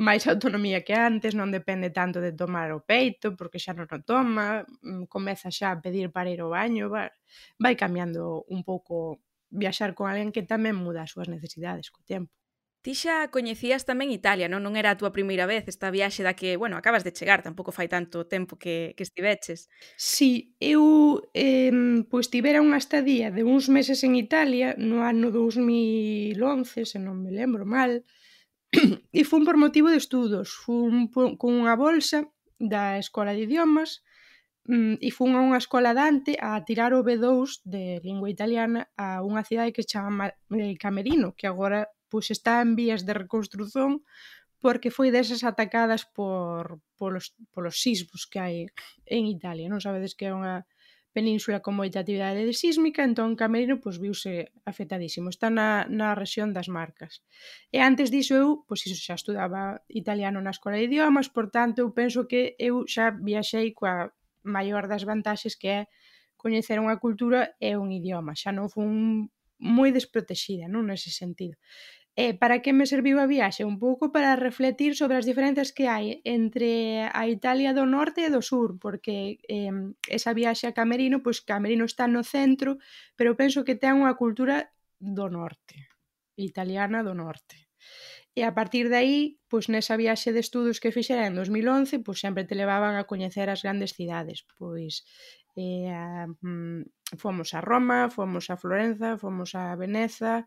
máis 0.07 0.23
autonomía 0.33 0.81
que 0.87 0.95
antes, 0.97 1.33
non 1.37 1.51
depende 1.53 1.91
tanto 1.93 2.19
de 2.25 2.33
tomar 2.33 2.69
o 2.73 2.81
peito, 2.93 3.27
porque 3.39 3.61
xa 3.65 3.73
non 3.77 3.89
o 3.91 3.99
toma, 4.11 4.65
mm, 4.87 5.05
comeza 5.15 5.49
xa 5.59 5.69
a 5.75 5.81
pedir 5.85 6.09
para 6.15 6.31
ir 6.35 6.41
ao 6.43 6.55
baño, 6.59 6.85
vai, 6.95 7.11
vai 7.63 7.75
cambiando 7.83 8.45
un 8.49 8.61
pouco 8.65 9.21
viaxar 9.63 9.91
con 9.97 10.07
alguén 10.09 10.33
que 10.35 10.47
tamén 10.53 10.77
muda 10.79 11.05
as 11.05 11.13
súas 11.13 11.29
necesidades 11.29 11.91
co 11.93 12.01
tempo. 12.07 12.33
Ti 12.83 12.99
xa 12.99 13.31
coñecías 13.31 13.87
tamén 13.87 14.11
Italia, 14.11 14.51
non? 14.51 14.67
Non 14.67 14.75
era 14.75 14.91
a 14.91 14.99
túa 14.99 15.15
primeira 15.15 15.47
vez 15.47 15.71
esta 15.71 15.95
viaxe 15.95 16.27
da 16.27 16.35
que, 16.35 16.59
bueno, 16.59 16.75
acabas 16.75 17.07
de 17.07 17.15
chegar, 17.15 17.39
tampouco 17.39 17.71
fai 17.71 17.87
tanto 17.87 18.27
tempo 18.27 18.59
que, 18.59 18.91
que 18.99 19.07
estiveches. 19.07 19.71
Sí, 19.95 20.59
eu 20.59 21.23
eh, 21.31 21.71
pois 22.11 22.27
tivera 22.27 22.59
unha 22.59 22.83
estadía 22.83 23.31
de 23.31 23.47
uns 23.47 23.71
meses 23.71 24.03
en 24.03 24.19
Italia 24.19 24.75
no 24.75 25.07
ano 25.07 25.31
2011, 25.31 26.83
se 26.83 26.99
non 26.99 27.23
me 27.23 27.31
lembro 27.31 27.63
mal, 27.63 28.03
e 29.15 29.23
fun 29.23 29.47
por 29.47 29.55
motivo 29.55 29.87
de 29.87 30.03
estudos, 30.03 30.51
fun 30.51 31.07
con 31.39 31.51
unha 31.55 31.79
bolsa 31.79 32.27
da 32.59 32.99
Escola 32.99 33.31
de 33.31 33.47
Idiomas, 33.47 34.03
mm, 34.67 34.99
e 34.99 35.11
fun 35.15 35.39
a 35.39 35.41
unha 35.47 35.63
escola 35.63 35.95
Dante 35.95 36.35
a 36.35 36.59
tirar 36.67 36.99
o 36.99 37.07
B2 37.07 37.63
de 37.63 38.03
lingua 38.03 38.27
italiana 38.27 38.91
a 38.99 39.23
unha 39.23 39.47
cidade 39.47 39.71
que 39.71 39.87
se 39.87 39.95
chama 39.95 40.35
eh, 40.51 40.75
Camerino, 40.83 41.39
que 41.39 41.47
agora 41.47 41.87
pois 42.13 42.29
está 42.29 42.61
en 42.61 42.77
vías 42.77 43.09
de 43.09 43.17
reconstrución 43.17 44.05
porque 44.61 44.95
foi 44.95 45.09
desas 45.09 45.43
atacadas 45.43 46.05
por 46.05 46.85
polos, 47.01 47.35
polos 47.51 47.81
sismos 47.81 48.29
que 48.31 48.39
hai 48.39 48.57
en 49.09 49.25
Italia. 49.27 49.73
Non 49.73 49.81
sabedes 49.81 50.13
que 50.13 50.29
é 50.29 50.33
unha 50.37 50.69
península 51.13 51.61
con 51.61 51.77
moita 51.77 52.01
actividade 52.01 52.45
de 52.45 52.55
sísmica, 52.57 53.05
entón 53.05 53.37
Camerino 53.37 53.81
pois, 53.83 54.01
viuse 54.01 54.55
afectadísimo. 54.65 55.29
Está 55.29 55.49
na, 55.51 55.85
na 55.89 56.15
rexión 56.17 56.55
das 56.57 56.69
marcas. 56.73 57.25
E 57.75 57.81
antes 57.81 58.09
diso 58.15 58.33
eu, 58.39 58.49
pois 58.69 58.81
iso 58.87 58.97
xa 58.97 59.17
estudaba 59.17 59.85
italiano 59.89 60.41
na 60.41 60.55
escola 60.55 60.81
de 60.81 60.89
idiomas, 60.89 61.29
por 61.29 61.51
tanto 61.53 61.85
eu 61.85 61.89
penso 61.93 62.25
que 62.31 62.57
eu 62.57 62.85
xa 62.89 63.13
viaxei 63.13 63.75
coa 63.77 64.15
maior 64.47 64.89
das 64.89 65.03
vantaxes 65.03 65.55
que 65.59 65.69
é 65.69 65.81
coñecer 66.39 66.79
unha 66.83 66.99
cultura 66.99 67.55
e 67.61 67.77
un 67.79 67.93
idioma. 67.93 68.39
Xa 68.39 68.51
non 68.51 68.73
fun 68.73 69.29
moi 69.63 69.95
desprotexida, 69.95 70.67
non 70.67 70.91
nese 70.91 71.15
sentido. 71.15 71.55
E 72.15 72.37
para 72.37 72.61
que 72.61 72.77
me 72.77 72.85
serviu 72.85 73.17
a 73.21 73.27
viaxe? 73.27 73.65
Un 73.65 73.81
pouco 73.81 74.13
para 74.13 74.37
refletir 74.37 74.93
sobre 75.01 75.17
as 75.17 75.25
diferenzas 75.25 75.73
que 75.73 75.89
hai 75.89 76.21
entre 76.29 77.09
a 77.09 77.25
Italia 77.25 77.73
do 77.73 77.89
norte 77.89 78.29
e 78.29 78.29
do 78.29 78.45
sur, 78.45 78.77
porque 78.77 79.41
eh, 79.49 79.73
esa 80.13 80.37
viaxe 80.37 80.69
a 80.69 80.77
Camerino, 80.77 81.25
pois 81.25 81.41
Camerino 81.41 81.89
está 81.89 82.05
no 82.05 82.21
centro, 82.21 82.77
pero 83.17 83.33
penso 83.33 83.65
que 83.65 83.81
ten 83.81 83.97
unha 83.97 84.13
cultura 84.21 84.77
do 85.01 85.33
norte, 85.33 85.89
italiana 86.37 87.01
do 87.01 87.17
norte. 87.17 87.73
E 88.37 88.45
a 88.45 88.53
partir 88.53 88.93
de 88.93 88.97
aí, 89.01 89.19
pois 89.49 89.73
nesa 89.73 89.97
viaxe 89.97 90.37
de 90.37 90.45
estudos 90.45 90.85
que 90.85 90.93
fixera 90.93 91.25
en 91.25 91.33
2011, 91.33 92.05
pois 92.05 92.21
sempre 92.21 92.45
te 92.45 92.53
levaban 92.53 93.01
a 93.01 93.09
coñecer 93.09 93.49
as 93.49 93.65
grandes 93.65 93.97
cidades, 93.97 94.45
pois 94.61 95.09
eh, 95.57 95.89
a, 95.89 96.29
mm, 96.29 97.17
fomos 97.17 97.57
a 97.57 97.65
Roma, 97.65 98.13
fomos 98.13 98.53
a 98.53 98.61
Florenza, 98.61 99.17
fomos 99.17 99.57
a 99.57 99.73
Veneza, 99.81 100.45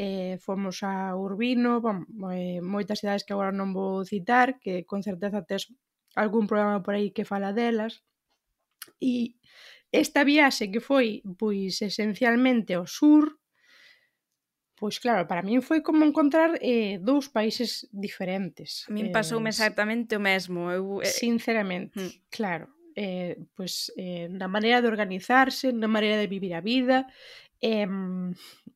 eh, 0.00 0.40
fomos 0.40 0.80
a 0.80 1.12
Urbino, 1.12 1.84
bom, 1.84 2.08
eh, 2.32 2.64
moitas 2.64 3.04
cidades 3.04 3.20
que 3.28 3.36
agora 3.36 3.52
non 3.52 3.76
vou 3.76 4.00
citar, 4.08 4.56
que 4.56 4.88
con 4.88 5.04
certeza 5.04 5.44
tes 5.44 5.68
algún 6.16 6.48
programa 6.48 6.80
por 6.80 6.96
aí 6.96 7.12
que 7.12 7.28
fala 7.28 7.52
delas. 7.52 8.00
E 8.96 9.36
esta 9.92 10.24
viaxe 10.24 10.72
que 10.72 10.80
foi 10.80 11.20
pois 11.36 11.84
esencialmente 11.84 12.72
ao 12.72 12.88
sur, 12.88 13.36
Pois 14.80 14.96
claro, 14.96 15.28
para 15.28 15.44
min 15.44 15.60
foi 15.60 15.84
como 15.84 16.08
encontrar 16.08 16.56
eh, 16.64 16.96
dous 17.04 17.28
países 17.28 17.84
diferentes. 17.92 18.88
A 18.88 18.96
min 18.96 19.12
pasoume 19.12 19.52
eh, 19.52 19.52
exactamente 19.52 20.16
o 20.16 20.24
mesmo. 20.24 20.72
Eu, 20.72 21.04
eh... 21.04 21.12
Sinceramente, 21.12 22.00
mm. 22.00 22.32
claro. 22.32 22.72
Eh, 22.96 23.36
pois 23.52 23.92
eh, 24.00 24.32
na 24.32 24.48
maneira 24.48 24.80
de 24.80 24.88
organizarse, 24.88 25.68
na 25.68 25.84
maneira 25.84 26.16
de 26.16 26.32
vivir 26.32 26.56
a 26.56 26.64
vida, 26.64 27.04
eh, 27.60 27.86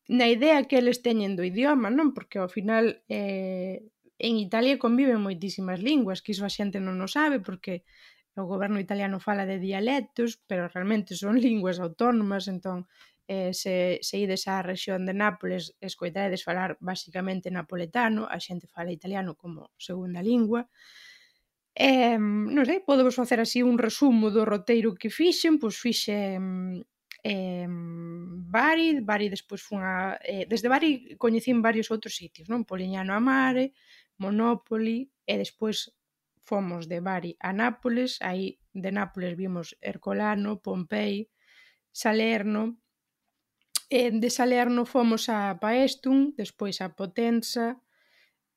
na 0.08 0.26
idea 0.28 0.64
que 0.68 0.76
eles 0.78 1.00
teñen 1.06 1.36
do 1.36 1.44
idioma, 1.44 1.88
non? 1.88 2.12
Porque 2.16 2.38
ao 2.38 2.52
final 2.52 3.00
eh, 3.08 3.88
en 4.20 4.34
Italia 4.36 4.78
conviven 4.84 5.24
moitísimas 5.24 5.80
linguas, 5.80 6.20
que 6.22 6.32
iso 6.36 6.44
a 6.44 6.52
xente 6.52 6.78
non 6.80 7.00
o 7.00 7.08
sabe 7.08 7.40
porque 7.40 7.84
o 8.36 8.44
goberno 8.44 8.78
italiano 8.82 9.22
fala 9.22 9.44
de 9.46 9.62
dialectos, 9.62 10.42
pero 10.48 10.68
realmente 10.68 11.16
son 11.16 11.34
linguas 11.48 11.80
autónomas, 11.80 12.44
entón 12.52 12.86
eh, 13.26 13.56
se, 13.56 13.98
se 14.04 14.14
ides 14.20 14.44
á 14.52 14.60
rexión 14.60 15.08
de 15.08 15.16
Nápoles 15.16 15.72
escoitaredes 15.80 16.44
falar 16.44 16.76
basicamente 16.80 17.48
napoletano, 17.48 18.28
a 18.28 18.36
xente 18.36 18.66
fala 18.68 18.92
italiano 18.92 19.32
como 19.40 19.72
segunda 19.80 20.20
lingua, 20.20 20.68
Eh, 21.74 22.18
non 22.54 22.62
sei, 22.70 22.78
podo 22.86 23.02
vos 23.02 23.18
facer 23.18 23.42
así 23.42 23.58
un 23.66 23.82
resumo 23.82 24.30
do 24.30 24.46
roteiro 24.46 24.94
que 24.94 25.10
fixen, 25.10 25.58
pois 25.58 25.74
fixen 25.74 26.86
eh, 27.24 27.66
Bari, 27.68 29.00
Bari 29.00 29.32
despois 29.32 29.62
fun 29.64 29.80
a, 29.82 30.20
eh, 30.22 30.44
desde 30.46 30.68
Bari 30.68 31.16
coñecín 31.16 31.64
varios 31.64 31.90
outros 31.90 32.14
sitios, 32.14 32.46
non? 32.52 32.68
Poliñano 32.68 33.16
a 33.16 33.20
Mare, 33.20 33.72
Monopoli, 34.20 35.08
e 35.24 35.34
despois 35.40 35.96
fomos 36.44 36.84
de 36.86 37.00
Bari 37.00 37.32
a 37.40 37.56
Nápoles, 37.56 38.20
aí 38.20 38.60
de 38.76 38.92
Nápoles 38.92 39.32
vimos 39.40 39.72
Ercolano, 39.80 40.60
Pompei, 40.60 41.32
Salerno, 41.90 42.76
e 43.88 44.12
de 44.12 44.28
Salerno 44.28 44.84
fomos 44.84 45.32
a 45.32 45.56
Paestum, 45.56 46.36
despois 46.36 46.84
a 46.84 46.92
Potenza, 46.92 47.80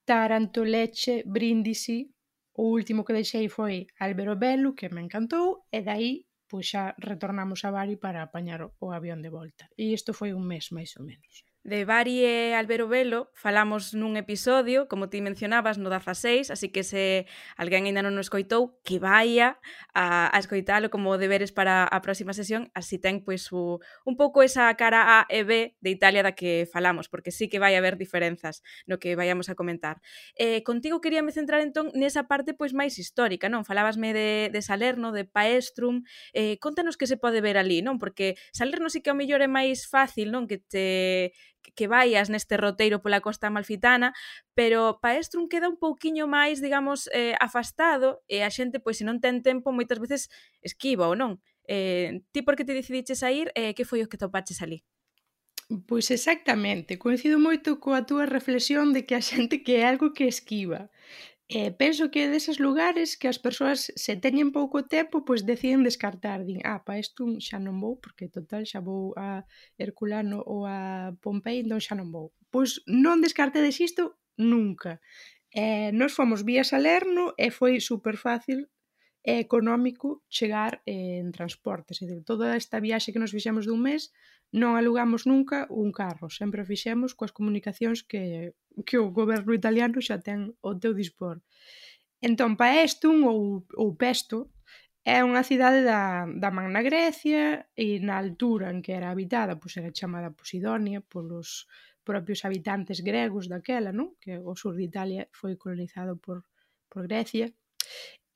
Taranto, 0.04 0.60
Lecce, 0.62 1.24
Brindisi, 1.24 2.12
o 2.52 2.68
último 2.76 3.04
que 3.04 3.16
deixei 3.16 3.48
foi 3.48 3.88
Albero 3.96 4.36
Bello, 4.36 4.76
que 4.76 4.92
me 4.92 5.00
encantou, 5.00 5.64
e 5.72 5.80
dai 5.80 6.27
pois 6.50 6.66
xa 6.72 6.94
retornamos 6.98 7.60
a 7.64 7.70
Bari 7.70 7.96
para 7.96 8.22
apañar 8.22 8.60
o 8.84 8.86
avión 8.92 9.20
de 9.22 9.30
volta. 9.38 9.64
E 9.76 9.84
isto 9.98 10.10
foi 10.18 10.30
un 10.32 10.44
mes, 10.50 10.66
máis 10.76 10.96
ou 10.98 11.04
menos. 11.04 11.47
De 11.64 11.84
Bari 11.84 12.24
e 12.24 12.54
Albero 12.54 12.88
Velo 12.88 13.28
falamos 13.34 13.92
nun 13.92 14.16
episodio, 14.16 14.86
como 14.86 15.10
ti 15.10 15.18
mencionabas, 15.20 15.76
no 15.76 15.90
16, 15.90 16.54
así 16.54 16.70
que 16.70 16.86
se 16.86 17.26
alguén 17.58 17.84
ainda 17.84 18.00
non 18.00 18.14
o 18.14 18.22
escoitou, 18.22 18.78
que 18.86 19.02
vaia 19.02 19.58
a, 19.92 20.30
a 20.32 20.38
escoitalo 20.38 20.88
como 20.88 21.18
deberes 21.18 21.50
para 21.50 21.84
a 21.84 21.98
próxima 22.00 22.32
sesión, 22.32 22.70
así 22.78 22.96
ten 23.02 23.20
pois 23.20 23.50
o, 23.50 23.82
un 24.06 24.14
pouco 24.14 24.46
esa 24.46 24.70
cara 24.78 25.20
A 25.20 25.26
e 25.28 25.42
B 25.42 25.76
de 25.82 25.90
Italia 25.90 26.22
da 26.22 26.32
que 26.32 26.64
falamos, 26.70 27.10
porque 27.10 27.34
sí 27.34 27.50
que 27.50 27.60
vai 27.60 27.74
haber 27.74 27.98
diferenzas 27.98 28.62
no 28.86 29.02
que 29.02 29.18
vayamos 29.18 29.50
a 29.50 29.58
comentar. 29.58 30.00
Eh, 30.38 30.62
contigo 30.62 31.02
queríame 31.02 31.34
centrar 31.34 31.60
entón 31.60 31.90
nesa 31.92 32.30
parte 32.30 32.54
pois 32.54 32.72
máis 32.72 32.96
histórica, 32.96 33.50
non? 33.50 33.66
Falabasme 33.66 34.14
de, 34.14 34.48
de 34.54 34.60
Salerno, 34.62 35.10
de 35.10 35.26
Paestrum, 35.26 36.06
eh, 36.32 36.56
contanos 36.62 36.96
que 36.96 37.10
se 37.10 37.18
pode 37.18 37.42
ver 37.42 37.58
ali, 37.58 37.82
non? 37.82 37.98
Porque 37.98 38.38
Salerno 38.54 38.88
sí 38.88 39.02
que 39.02 39.10
ao 39.10 39.18
mellor 39.18 39.42
é 39.42 39.50
máis 39.50 39.84
fácil, 39.84 40.30
non? 40.32 40.48
Que 40.48 40.62
te 40.62 41.34
que 41.74 41.88
vaias 41.88 42.28
neste 42.28 42.56
roteiro 42.56 43.00
pola 43.02 43.20
costa 43.20 43.48
amalfitana, 43.48 44.14
pero 44.54 45.00
Paestrum 45.02 45.48
queda 45.48 45.68
un 45.68 45.76
pouquiño 45.76 46.28
máis, 46.28 46.60
digamos, 46.60 47.08
eh, 47.12 47.34
afastado 47.40 48.22
e 48.28 48.44
a 48.44 48.50
xente, 48.50 48.80
pois, 48.80 49.00
se 49.00 49.04
non 49.04 49.20
ten 49.20 49.42
tempo, 49.42 49.72
moitas 49.72 49.98
veces 49.98 50.32
esquiva 50.62 51.08
ou 51.08 51.16
non. 51.16 51.42
Eh, 51.68 52.24
ti 52.32 52.40
por 52.40 52.56
que 52.56 52.64
te 52.64 52.72
decidiches 52.72 53.20
a 53.22 53.30
ir 53.30 53.52
e 53.52 53.70
eh, 53.70 53.72
que 53.76 53.84
foi 53.84 54.00
o 54.00 54.08
que 54.08 54.20
topaches 54.20 54.64
ali? 54.64 54.84
Pois 55.86 56.08
exactamente, 56.10 56.96
coincido 56.96 57.36
moito 57.36 57.76
coa 57.76 58.00
túa 58.08 58.24
reflexión 58.24 58.96
de 58.96 59.04
que 59.06 59.14
a 59.14 59.20
xente 59.20 59.60
que 59.64 59.74
é 59.80 59.84
algo 59.84 60.16
que 60.16 60.24
esquiva. 60.24 60.88
E 61.48 61.72
penso 61.72 62.10
que 62.12 62.28
deses 62.28 62.60
lugares 62.60 63.16
que 63.16 63.28
as 63.32 63.40
persoas 63.46 63.88
se 64.04 64.14
teñen 64.24 64.52
pouco 64.52 64.84
tempo, 64.84 65.24
pois 65.24 65.48
deciden 65.48 65.80
descartar, 65.88 66.44
din, 66.44 66.60
ah, 66.68 66.84
pa 66.84 67.00
isto 67.00 67.24
xa 67.40 67.56
non 67.56 67.80
vou, 67.80 67.96
porque 68.02 68.28
total 68.28 68.68
xa 68.68 68.84
vou 68.84 69.16
a 69.16 69.48
Herculano 69.80 70.44
ou 70.44 70.68
a 70.68 70.78
Pompei, 71.24 71.64
non 71.64 71.80
entón 71.80 71.84
xa 71.86 71.94
non 71.96 72.12
vou. 72.12 72.26
Pois 72.52 72.70
non 72.84 73.24
descartedes 73.24 73.80
isto 73.80 74.20
nunca. 74.36 75.00
Eh, 75.56 75.88
nos 75.96 76.12
fomos 76.12 76.44
vía 76.44 76.68
Salerno 76.68 77.32
e 77.40 77.48
foi 77.48 77.80
super 77.80 78.20
fácil 78.20 78.68
é 79.28 79.36
económico 79.38 80.24
chegar 80.32 80.80
eh, 80.88 81.20
en 81.20 81.28
transporte. 81.36 81.92
É 81.92 82.00
dicir, 82.00 82.24
toda 82.24 82.56
esta 82.56 82.80
viaxe 82.80 83.12
que 83.12 83.20
nos 83.20 83.34
fixemos 83.36 83.68
dun 83.68 83.84
mes 83.84 84.02
non 84.48 84.80
alugamos 84.80 85.28
nunca 85.28 85.68
un 85.68 85.92
carro, 85.92 86.32
sempre 86.32 86.64
o 86.64 86.68
fixemos 86.72 87.12
coas 87.12 87.36
comunicacións 87.36 88.00
que, 88.00 88.56
que 88.88 88.96
o 88.96 89.12
goberno 89.12 89.52
italiano 89.52 90.00
xa 90.00 90.16
ten 90.24 90.56
ao 90.64 90.80
teu 90.80 90.96
dispor. 90.96 91.44
Entón, 92.24 92.56
Paestum 92.56 93.28
ou, 93.28 93.68
ou 93.76 93.88
Pesto 94.00 94.48
é 95.04 95.20
unha 95.20 95.44
cidade 95.44 95.84
da, 95.84 96.24
da 96.24 96.48
Magna 96.48 96.80
Grecia 96.80 97.68
e 97.76 98.00
na 98.00 98.16
altura 98.16 98.72
en 98.72 98.80
que 98.80 98.96
era 98.96 99.12
habitada, 99.12 99.60
pois 99.60 99.76
era 99.76 99.92
chamada 99.92 100.32
Posidonia 100.32 101.04
polos 101.04 101.68
propios 102.00 102.48
habitantes 102.48 103.04
gregos 103.04 103.52
daquela, 103.52 103.92
non? 103.92 104.16
Que 104.16 104.40
o 104.40 104.56
sur 104.56 104.72
de 104.72 104.88
Italia 104.88 105.28
foi 105.36 105.60
colonizado 105.60 106.16
por, 106.16 106.48
por 106.88 107.04
Grecia. 107.04 107.52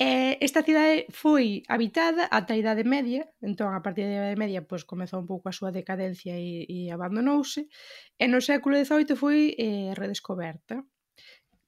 E 0.00 0.38
esta 0.40 0.62
cidade 0.62 1.06
foi 1.12 1.62
habitada 1.68 2.26
ata 2.30 2.54
a 2.54 2.60
Idade 2.60 2.84
Media, 2.84 3.22
entón 3.44 3.70
a 3.76 3.84
partir 3.84 4.08
da 4.08 4.18
Idade 4.18 4.40
Media 4.40 4.60
pois, 4.64 4.82
comezou 4.88 5.20
un 5.20 5.28
pouco 5.28 5.46
a 5.48 5.56
súa 5.58 5.70
decadencia 5.70 6.34
e, 6.34 6.64
e 6.66 6.78
abandonouse, 6.90 7.68
e 8.18 8.24
no 8.26 8.40
século 8.40 8.74
XVIII 8.80 9.14
foi 9.14 9.54
eh, 9.58 9.92
redescoberta. 9.94 10.82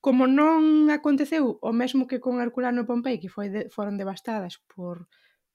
Como 0.04 0.28
non 0.28 0.92
aconteceu 0.92 1.56
o 1.60 1.72
mesmo 1.72 2.08
que 2.08 2.20
con 2.24 2.40
Herculano 2.40 2.84
e 2.84 2.88
Pompei, 2.88 3.16
que 3.22 3.32
foi 3.32 3.48
de, 3.54 3.60
foron 3.72 3.96
devastadas 3.96 4.60
por, 4.72 5.08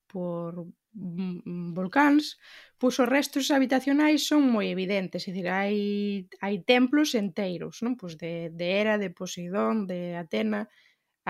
por 0.10 0.70
mm, 0.94 1.74
volcáns, 1.78 2.38
pois 2.82 2.98
os 3.02 3.10
restos 3.10 3.54
habitacionais 3.54 4.26
son 4.30 4.42
moi 4.50 4.70
evidentes, 4.74 5.26
é 5.26 5.32
dicir, 5.34 5.48
hai, 5.50 5.78
hai 6.42 6.56
templos 6.66 7.14
enteiros, 7.14 7.82
non? 7.86 7.94
Pois 8.00 8.18
de, 8.18 8.50
de 8.50 8.66
Hera, 8.74 8.96
de 8.98 9.10
Poseidón, 9.14 9.86
de 9.86 10.18
Atena, 10.18 10.66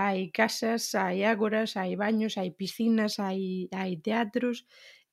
hai 0.03 0.19
casas, 0.39 0.83
hai 0.95 1.17
ágoras, 1.33 1.69
hai 1.79 1.93
baños, 2.03 2.33
hai 2.39 2.49
piscinas, 2.59 3.13
hai, 3.25 3.67
hai 3.79 3.91
teatros, 4.07 4.57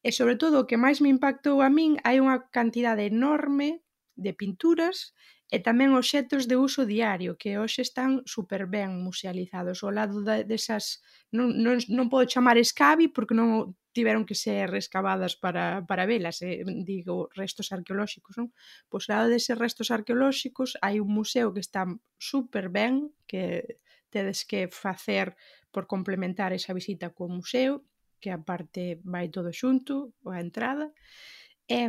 e 0.07 0.11
sobre 0.19 0.37
todo 0.43 0.57
o 0.63 0.67
que 0.69 0.79
máis 0.85 0.99
me 1.03 1.11
impactou 1.11 1.57
a 1.67 1.69
min 1.77 1.99
hai 2.07 2.17
unha 2.25 2.47
cantidade 2.57 3.03
enorme 3.11 3.83
de 4.15 4.33
pinturas 4.41 4.97
e 5.51 5.59
tamén 5.63 5.95
obxetos 5.99 6.47
de 6.51 6.57
uso 6.59 6.83
diario 6.87 7.39
que 7.41 7.59
hoxe 7.59 7.83
están 7.83 8.23
super 8.27 8.67
ben 8.67 9.03
musealizados 9.03 9.83
ao 9.83 9.95
lado 9.99 10.23
de, 10.27 10.47
desas 10.47 11.03
non, 11.35 11.55
non, 11.59 11.79
non 11.91 12.11
podo 12.11 12.31
chamar 12.31 12.59
escavi 12.59 13.07
porque 13.11 13.35
non 13.35 13.75
tiveron 13.97 14.27
que 14.29 14.39
ser 14.39 14.69
rescavadas 14.69 15.35
para, 15.41 15.87
para 15.89 16.05
velas, 16.05 16.43
eh, 16.43 16.63
digo, 16.85 17.33
restos 17.33 17.73
arqueolóxicos, 17.73 18.37
non? 18.39 18.53
Pois 18.91 19.07
ao 19.07 19.27
lado 19.27 19.33
deses 19.35 19.59
restos 19.59 19.89
arqueolóxicos 19.91 20.79
hai 20.85 21.03
un 21.03 21.11
museo 21.11 21.55
que 21.55 21.63
está 21.63 21.83
super 22.19 22.69
ben, 22.69 23.15
que 23.31 23.81
tedes 24.11 24.45
que 24.45 24.69
facer 24.69 25.37
por 25.71 25.87
complementar 25.87 26.53
esa 26.53 26.73
visita 26.73 27.11
co 27.11 27.29
museo, 27.29 27.85
que 28.21 28.31
a 28.31 28.41
parte 28.41 29.01
vai 29.05 29.29
todo 29.29 29.53
xunto, 29.53 30.15
a 30.25 30.41
entrada. 30.41 30.93
E, 31.69 31.85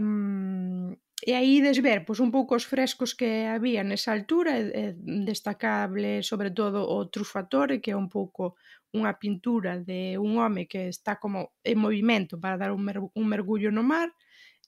e 1.25 1.31
aí 1.33 1.57
ides 1.57 1.81
ver 1.81 2.05
pois, 2.05 2.19
un 2.19 2.29
pouco 2.29 2.57
os 2.57 2.65
frescos 2.65 3.13
que 3.13 3.47
había 3.47 3.81
nesa 3.81 4.11
altura, 4.11 4.59
e, 4.59 4.93
destacable 5.25 6.21
sobre 6.21 6.51
todo 6.51 6.85
o 6.85 7.07
trufatore, 7.07 7.81
que 7.81 7.91
é 7.93 7.97
un 7.97 8.09
pouco 8.09 8.57
unha 8.93 9.15
pintura 9.19 9.79
de 9.79 10.17
un 10.17 10.37
home 10.39 10.67
que 10.67 10.87
está 10.87 11.19
como 11.19 11.55
en 11.63 11.77
movimento 11.77 12.39
para 12.39 12.57
dar 12.57 12.71
un, 12.71 12.81
mer 12.83 12.99
un 12.99 13.25
mergullo 13.27 13.69
no 13.71 13.83
mar, 13.83 14.09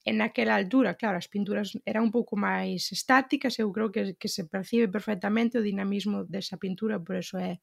en 0.05 0.17
naquela 0.17 0.55
altura, 0.55 0.95
claro, 0.95 1.17
as 1.17 1.27
pinturas 1.27 1.75
eran 1.85 2.07
un 2.07 2.11
pouco 2.11 2.39
máis 2.39 2.91
estáticas, 2.95 3.59
eu 3.59 3.69
creo 3.71 3.91
que, 3.91 4.15
que 4.15 4.29
se 4.31 4.47
percibe 4.47 4.87
perfectamente 4.87 5.59
o 5.59 5.65
dinamismo 5.65 6.23
desa 6.23 6.55
pintura, 6.55 6.99
por 6.99 7.19
eso 7.19 7.37
é 7.37 7.59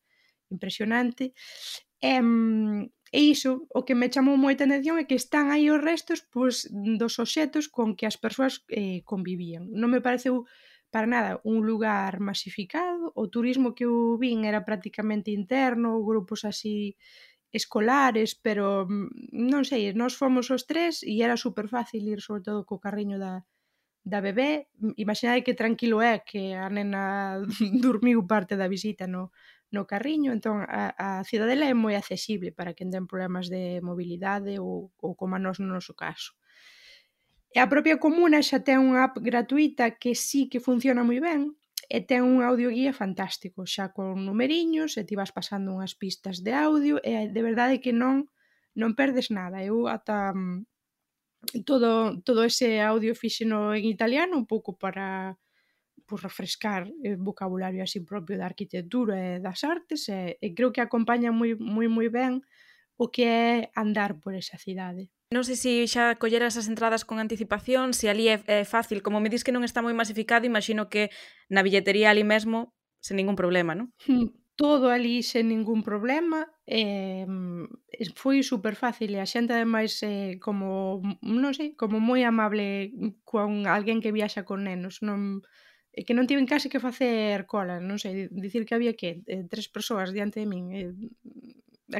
impresionante. 0.50 1.32
E, 2.00 2.20
e 3.12 3.20
iso, 3.32 3.66
o 3.72 3.82
que 3.86 3.94
me 3.94 4.12
chamou 4.12 4.36
moita 4.36 4.68
atención 4.68 5.00
é 5.00 5.08
que 5.08 5.16
están 5.16 5.48
aí 5.48 5.72
os 5.72 5.80
restos 5.80 6.20
pois, 6.28 6.68
dos 6.70 7.16
obxetos 7.18 7.72
con 7.72 7.96
que 7.96 8.04
as 8.04 8.20
persoas 8.20 8.62
eh, 8.68 9.00
convivían. 9.08 9.72
Non 9.72 9.88
me 9.88 10.04
pareceu 10.04 10.44
para 10.92 11.08
nada 11.08 11.40
un 11.42 11.66
lugar 11.66 12.20
masificado, 12.20 13.12
o 13.16 13.28
turismo 13.28 13.74
que 13.74 13.84
eu 13.88 14.16
vin 14.20 14.44
era 14.44 14.64
prácticamente 14.64 15.32
interno, 15.32 16.04
grupos 16.04 16.44
así 16.44 16.96
escolares, 17.56 18.36
pero 18.36 18.84
mm, 18.84 19.32
non 19.32 19.64
sei, 19.64 19.90
nós 19.96 20.12
fomos 20.20 20.52
os 20.52 20.68
tres 20.68 21.00
e 21.00 21.24
era 21.24 21.40
super 21.40 21.66
fácil 21.72 22.04
ir 22.04 22.20
sobre 22.20 22.44
todo 22.44 22.68
co 22.68 22.76
carriño 22.76 23.16
da, 23.16 23.48
da 24.04 24.20
bebé. 24.20 24.68
Imaginade 25.00 25.42
que 25.42 25.58
tranquilo 25.58 25.98
é 26.04 26.20
que 26.20 26.54
a 26.54 26.68
nena 26.70 27.40
dormiu 27.84 28.22
parte 28.28 28.54
da 28.54 28.68
visita 28.68 29.08
no, 29.08 29.32
no 29.74 29.82
carriño, 29.88 30.30
entón 30.30 30.62
a, 30.62 30.94
a 30.94 31.08
Cidadela 31.26 31.66
é 31.66 31.74
moi 31.74 31.98
accesible 31.98 32.54
para 32.54 32.76
quen 32.76 32.92
ten 32.94 33.10
problemas 33.10 33.50
de 33.50 33.82
mobilidade 33.82 34.62
ou, 34.62 34.94
ou 35.02 35.18
como 35.18 35.34
a 35.34 35.42
nós 35.42 35.58
no 35.58 35.66
noso 35.66 35.96
caso. 35.98 36.38
E 37.50 37.58
a 37.58 37.66
propia 37.66 37.96
comuna 37.98 38.44
xa 38.44 38.62
ten 38.62 38.78
unha 38.78 39.10
app 39.10 39.18
gratuita 39.18 39.98
que 39.98 40.14
sí 40.14 40.46
que 40.46 40.62
funciona 40.62 41.02
moi 41.02 41.18
ben, 41.18 41.56
e 41.88 42.00
ten 42.02 42.22
un 42.26 42.42
audioguía 42.42 42.92
fantástico, 42.92 43.66
xa 43.66 43.92
con 43.96 44.26
numeriños, 44.26 44.96
e 44.98 45.02
ti 45.06 45.14
vas 45.14 45.32
pasando 45.32 45.74
unhas 45.74 45.94
pistas 45.94 46.42
de 46.46 46.52
audio, 46.54 46.98
e 47.02 47.30
de 47.30 47.42
verdade 47.42 47.82
que 47.82 47.92
non 47.94 48.28
non 48.76 48.92
perdes 48.92 49.32
nada. 49.32 49.64
Eu 49.64 49.88
ata 49.88 50.36
mm, 50.36 50.68
todo, 51.64 52.20
todo 52.22 52.44
ese 52.44 52.80
audio 52.80 53.14
fixeno 53.14 53.74
en 53.74 53.84
italiano 53.86 54.36
un 54.36 54.46
pouco 54.46 54.76
para 54.76 55.38
pues, 56.06 56.22
refrescar 56.22 56.88
o 56.88 57.10
vocabulario 57.18 57.82
así 57.82 58.00
propio 58.00 58.38
da 58.38 58.46
arquitectura 58.46 59.16
e 59.16 59.40
das 59.40 59.64
artes 59.64 60.08
e, 60.08 60.38
e 60.40 60.48
creo 60.54 60.70
que 60.74 60.84
acompaña 60.84 61.32
moi, 61.32 61.56
moi, 61.58 61.88
moi 61.88 62.08
ben 62.12 62.44
o 62.96 63.08
que 63.12 63.24
é 63.24 63.70
andar 63.74 64.20
por 64.22 64.32
esa 64.34 64.56
cidade. 64.58 65.10
Non 65.34 65.42
sei 65.42 65.58
se 65.58 65.72
xa 65.90 66.14
colleras 66.22 66.54
as 66.54 66.70
entradas 66.70 67.02
con 67.02 67.18
anticipación, 67.18 67.98
se 67.98 68.06
ali 68.06 68.30
é, 68.30 68.38
é 68.46 68.62
fácil. 68.62 69.02
Como 69.02 69.18
me 69.18 69.26
dis 69.26 69.42
que 69.42 69.50
non 69.50 69.66
está 69.66 69.82
moi 69.82 69.90
masificado, 69.90 70.46
imagino 70.46 70.86
que 70.86 71.10
na 71.50 71.66
billetería 71.66 72.14
ali 72.14 72.22
mesmo 72.22 72.70
sen 73.02 73.18
ningún 73.18 73.34
problema, 73.34 73.74
non? 73.74 73.90
Hmm, 74.06 74.30
todo 74.54 74.86
ali 74.86 75.26
sen 75.26 75.50
ningún 75.50 75.82
problema. 75.82 76.46
Eh, 76.62 77.26
foi 78.14 78.46
super 78.46 78.78
fácil 78.78 79.10
e 79.14 79.20
a 79.20 79.26
xente 79.26 79.50
ademais 79.50 79.98
eh, 80.06 80.38
como, 80.38 81.02
non 81.26 81.50
sei, 81.58 81.74
como 81.74 81.98
moi 81.98 82.22
amable 82.22 82.94
con 83.26 83.66
alguén 83.66 83.98
que 83.98 84.14
viaxa 84.14 84.46
con 84.46 84.62
nenos. 84.62 85.02
Non, 85.02 85.42
eh, 85.90 86.06
que 86.06 86.14
non 86.14 86.30
tiven 86.30 86.46
case 86.46 86.70
que 86.70 86.78
facer 86.78 87.50
cola, 87.50 87.82
non 87.82 87.98
sei, 87.98 88.30
dicir 88.30 88.62
que 88.62 88.78
había 88.78 88.94
que 88.94 89.26
eh, 89.26 89.42
tres 89.50 89.66
persoas 89.66 90.14
diante 90.14 90.38
de 90.38 90.46
min, 90.46 90.70
eh, 90.70 90.94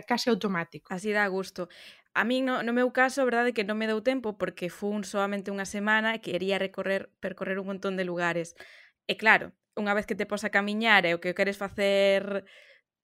case 0.06 0.30
automático. 0.30 0.95
Así 0.95 1.11
dá 1.12 1.26
gusto. 1.28 1.68
A 2.16 2.25
min 2.25 2.49
no, 2.49 2.64
no 2.64 2.73
meu 2.73 2.88
caso, 2.96 3.20
a 3.20 3.28
verdade 3.28 3.52
que 3.52 3.68
non 3.68 3.76
me 3.76 3.85
deu 3.85 4.00
tempo 4.00 4.40
porque 4.40 4.73
fun 4.73 5.04
solamente 5.04 5.52
unha 5.52 5.68
semana 5.68 6.16
e 6.16 6.25
quería 6.25 6.56
recorrer, 6.56 7.12
percorrer 7.20 7.61
un 7.61 7.68
montón 7.68 8.00
de 8.00 8.08
lugares. 8.08 8.56
E 9.04 9.20
claro, 9.20 9.52
unha 9.76 9.92
vez 9.92 10.08
que 10.08 10.16
te 10.16 10.25
pos 10.25 10.40
a 10.40 10.49
camiñar 10.49 11.04
e 11.04 11.12
o 11.12 11.20
que 11.20 11.37
queres 11.37 11.61
facer 11.61 12.49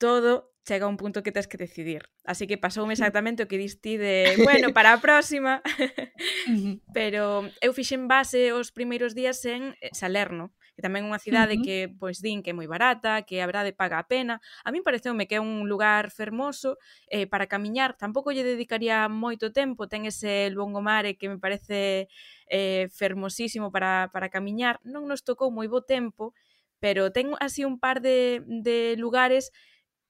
todo, 0.00 0.56
chega 0.64 0.88
un 0.88 0.96
punto 0.96 1.20
que 1.20 1.28
tens 1.28 1.44
que 1.44 1.60
decidir. 1.60 2.08
Así 2.24 2.48
que 2.48 2.56
pasoume 2.56 2.96
exactamente 2.96 3.44
o 3.44 3.50
que 3.52 3.60
diste 3.60 4.00
de, 4.00 4.32
bueno, 4.48 4.72
para 4.72 4.96
a 4.96 5.02
próxima. 5.04 5.60
Pero 6.96 7.52
eu 7.60 7.76
fixen 7.76 8.08
base 8.08 8.56
os 8.56 8.72
primeiros 8.72 9.12
días 9.12 9.44
en 9.44 9.76
eh, 9.84 9.92
Salerno, 9.92 10.56
que 10.74 10.80
tamén 10.80 11.04
é 11.04 11.08
unha 11.12 11.20
cidade 11.20 11.54
uh 11.54 11.60
-huh. 11.60 11.64
que 11.64 11.76
pois 12.00 12.24
din 12.24 12.40
que 12.40 12.52
é 12.52 12.56
moi 12.56 12.66
barata, 12.66 13.22
que 13.28 13.44
a 13.44 13.46
verdade 13.48 13.76
paga 13.76 14.00
a 14.00 14.08
pena. 14.08 14.40
A 14.64 14.72
min 14.72 14.80
pareceume 14.80 15.28
que 15.28 15.36
é 15.36 15.42
un 15.42 15.68
lugar 15.68 16.08
fermoso 16.08 16.80
eh, 17.12 17.28
para 17.28 17.46
camiñar, 17.46 17.96
tampouco 18.00 18.32
lle 18.32 18.44
dedicaría 18.44 19.06
moito 19.12 19.52
tempo, 19.52 19.88
ten 19.88 20.08
ese 20.08 20.48
longomare 20.50 21.20
que 21.20 21.28
me 21.28 21.38
parece 21.38 22.08
eh, 22.48 22.88
fermosísimo 22.92 23.68
para, 23.68 24.08
para 24.12 24.32
camiñar. 24.32 24.80
Non 24.84 25.04
nos 25.04 25.20
tocou 25.24 25.52
moi 25.52 25.68
bo 25.68 25.84
tempo, 25.84 26.32
pero 26.80 27.12
ten 27.12 27.36
así 27.38 27.62
un 27.68 27.76
par 27.76 28.00
de, 28.00 28.42
de 28.48 28.96
lugares 28.96 29.52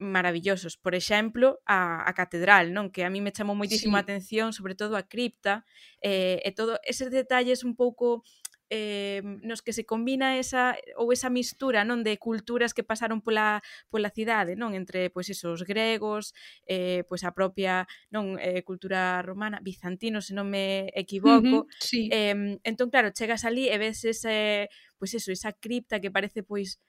maravillosos. 0.03 0.77
Por 0.77 0.95
exemplo, 0.95 1.61
a, 1.67 2.09
a 2.09 2.13
catedral, 2.15 2.75
non? 2.75 2.91
Que 2.91 3.07
a 3.07 3.11
mí 3.11 3.23
me 3.23 3.33
chamou 3.33 3.57
moitísimo 3.57 3.97
sí. 3.97 3.99
a 3.99 4.05
atención, 4.05 4.53
sobre 4.53 4.75
todo 4.75 4.99
a 4.99 5.07
cripta, 5.07 5.65
eh, 6.03 6.43
e 6.43 6.51
todo 6.53 6.77
eses 6.83 7.09
detalles 7.09 7.63
un 7.63 7.79
pouco 7.79 8.27
eh, 8.73 9.21
nos 9.45 9.61
que 9.61 9.77
se 9.77 9.85
combina 9.85 10.41
esa 10.41 10.73
ou 10.97 11.13
esa 11.13 11.29
mistura 11.29 11.85
non 11.85 12.01
de 12.01 12.17
culturas 12.17 12.73
que 12.73 12.81
pasaron 12.87 13.21
pola 13.21 13.61
pola 13.93 14.09
cidade, 14.09 14.57
non, 14.57 14.73
entre 14.73 15.13
pois 15.13 15.29
esos 15.29 15.69
gregos, 15.69 16.33
eh 16.65 17.05
pois 17.09 17.21
a 17.29 17.37
propia, 17.37 17.85
non, 18.09 18.41
eh, 18.41 18.65
cultura 18.65 19.21
romana, 19.21 19.61
bizantino, 19.61 20.25
se 20.25 20.33
non 20.33 20.49
me 20.49 20.89
equivoco. 20.97 21.65
Uh 21.65 21.67
-huh, 21.69 21.77
sí. 21.81 22.09
Eh 22.09 22.57
entón 22.65 22.89
claro, 22.89 23.13
chegas 23.13 23.45
ali 23.45 23.69
e 23.69 23.77
ves 23.77 24.05
ese 24.09 24.69
pois 24.99 25.13
eso, 25.19 25.29
esa 25.35 25.53
cripta 25.53 26.01
que 26.01 26.11
parece 26.15 26.41
pois 26.47 26.81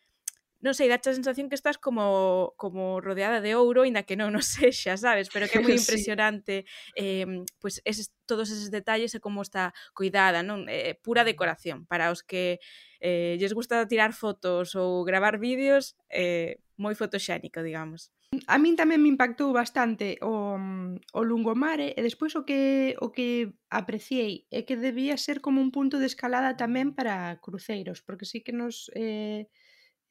non 0.64 0.72
sei, 0.72 0.88
dache 0.88 1.12
a 1.12 1.18
sensación 1.20 1.52
que 1.52 1.60
estás 1.60 1.76
como 1.76 2.56
como 2.56 3.04
rodeada 3.04 3.44
de 3.44 3.54
ouro, 3.60 3.84
inda 3.84 4.08
que 4.08 4.16
non 4.16 4.32
o 4.32 4.42
sexa, 4.42 4.96
sabes, 5.06 5.28
pero 5.28 5.52
que 5.52 5.60
é 5.60 5.64
moi 5.64 5.76
impresionante 5.82 6.64
sí. 6.64 7.04
eh 7.04 7.28
pois 7.60 7.84
pues, 7.84 7.84
eses, 7.84 8.16
todos 8.24 8.48
eses 8.48 8.72
detalles 8.72 9.12
e 9.12 9.20
como 9.20 9.44
está 9.44 9.76
cuidada, 9.92 10.40
non? 10.40 10.72
Eh, 10.72 10.96
pura 11.04 11.28
decoración 11.28 11.84
para 11.86 12.10
os 12.16 12.24
que 12.24 12.64
eh 13.04 13.36
lles 13.36 13.52
gusta 13.52 13.84
tirar 13.92 14.16
fotos 14.16 14.72
ou 14.80 15.04
gravar 15.04 15.36
vídeos, 15.38 16.00
eh 16.08 16.64
moi 16.80 16.96
fotoxénico, 16.96 17.62
digamos. 17.62 18.10
A 18.50 18.58
min 18.58 18.74
tamén 18.74 18.98
me 18.98 19.12
impactou 19.14 19.54
bastante 19.54 20.18
o, 20.26 20.58
mm, 20.58 21.14
o 21.14 21.22
Lungomare 21.22 21.94
eh, 21.94 22.02
e 22.02 22.02
despois 22.02 22.34
o 22.34 22.42
que 22.48 22.98
o 22.98 23.14
que 23.14 23.54
apreciei 23.70 24.50
é 24.50 24.66
que 24.66 24.74
debía 24.74 25.22
ser 25.22 25.38
como 25.38 25.62
un 25.62 25.70
punto 25.70 26.02
de 26.02 26.10
escalada 26.10 26.58
tamén 26.58 26.98
para 26.98 27.38
cruceiros, 27.46 28.02
porque 28.02 28.26
sí 28.26 28.42
que 28.42 28.56
nos 28.56 28.90
eh, 28.98 29.46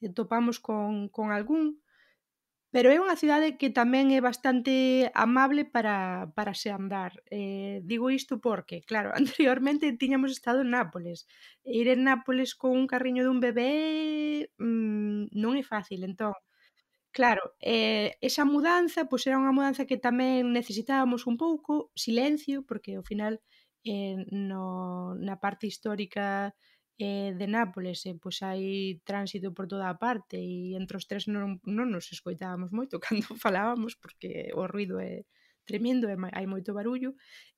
Eh, 0.02 0.10
topamos 0.18 0.58
con, 0.60 1.08
con 1.08 1.26
algún, 1.32 1.80
pero 2.74 2.88
é 2.94 2.98
unha 3.04 3.20
cidade 3.22 3.60
que 3.60 3.68
tamén 3.80 4.06
é 4.16 4.20
bastante 4.24 4.74
amable 5.26 5.62
para, 5.74 5.96
para 6.36 6.52
se 6.56 6.68
andar. 6.72 7.12
Eh, 7.28 7.84
digo 7.90 8.08
isto 8.20 8.34
porque, 8.46 8.76
claro, 8.90 9.08
anteriormente 9.20 9.92
tiñamos 10.02 10.30
estado 10.32 10.58
en 10.64 10.72
Nápoles. 10.76 11.18
Ir 11.80 11.88
en 11.94 12.04
Nápoles 12.08 12.50
con 12.60 12.72
un 12.80 12.86
carriño 12.92 13.22
dun 13.24 13.40
bebé 13.44 13.72
mmm, 14.58 15.28
non 15.42 15.52
é 15.60 15.64
fácil, 15.64 16.00
entón, 16.08 16.34
Claro, 17.12 17.42
eh, 17.60 18.16
esa 18.22 18.44
mudanza 18.48 19.04
pois 19.10 19.22
era 19.28 19.36
unha 19.36 19.52
mudanza 19.52 19.84
que 19.84 20.00
tamén 20.00 20.48
necesitábamos 20.56 21.28
un 21.28 21.36
pouco 21.36 21.92
silencio, 21.92 22.64
porque 22.64 22.96
ao 22.96 23.04
final 23.04 23.34
eh, 23.84 24.16
no, 24.32 25.12
na 25.20 25.36
parte 25.36 25.68
histórica 25.68 26.56
eh, 27.02 27.30
de 27.34 27.46
Nápoles 27.50 28.06
eh, 28.06 28.14
e 28.14 28.20
pois 28.22 28.38
hai 28.46 28.62
tránsito 29.02 29.50
por 29.56 29.66
toda 29.66 29.90
a 29.90 29.98
parte 29.98 30.38
e 30.38 30.78
entre 30.78 30.94
os 31.00 31.06
tres 31.10 31.26
non, 31.26 31.58
non 31.66 31.90
nos 31.90 32.06
escoitábamos 32.14 32.70
moito 32.70 32.94
cando 33.04 33.34
falábamos 33.44 33.98
porque 33.98 34.54
o 34.54 34.62
ruido 34.70 35.02
é 35.02 35.26
tremendo 35.66 36.06
e 36.06 36.14
hai 36.38 36.46
moito 36.46 36.70
barullo 36.78 37.10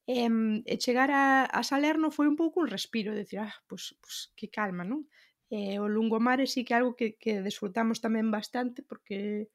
e, 0.09 0.29
e 0.65 0.75
chegar 0.81 1.11
a, 1.13 1.49
a 1.49 1.61
Salerno 1.65 2.09
foi 2.17 2.27
un 2.29 2.37
pouco 2.37 2.61
un 2.61 2.69
respiro 2.69 3.13
de 3.13 3.25
decir, 3.25 3.41
ah, 3.41 3.55
pois, 3.69 3.97
pois 4.01 4.33
que 4.37 4.49
calma, 4.49 4.85
non? 4.85 5.09
E, 5.53 5.77
eh, 5.77 5.79
o 5.81 5.87
Lungomare 5.89 6.45
sí 6.49 6.65
que 6.65 6.73
é 6.73 6.81
algo 6.81 6.97
que, 6.99 7.17
que 7.21 7.45
desfrutamos 7.45 8.01
tamén 8.05 8.29
bastante 8.33 8.81
porque 8.85 9.49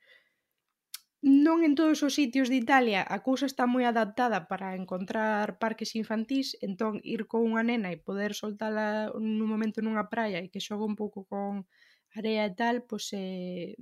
Non 1.19 1.67
en 1.67 1.75
todos 1.75 1.99
os 2.07 2.15
sitios 2.15 2.47
de 2.47 2.55
Italia 2.63 3.01
a 3.03 3.19
cousa 3.27 3.43
está 3.51 3.67
moi 3.67 3.83
adaptada 3.83 4.47
para 4.47 4.77
encontrar 4.81 5.59
parques 5.63 5.91
infantís, 6.01 6.47
entón 6.67 6.93
ir 7.03 7.27
con 7.27 7.43
unha 7.43 7.63
nena 7.69 7.91
e 7.91 7.99
poder 8.07 8.31
soltala 8.31 9.11
nun 9.19 9.51
momento 9.51 9.83
nunha 9.83 10.07
praia 10.07 10.39
e 10.39 10.47
que 10.51 10.63
xoga 10.63 10.87
un 10.87 10.95
pouco 10.95 11.19
con 11.31 11.67
area 12.15 12.43
e 12.47 12.53
tal, 12.55 12.75
pois 12.87 13.05
eh, 13.11 13.75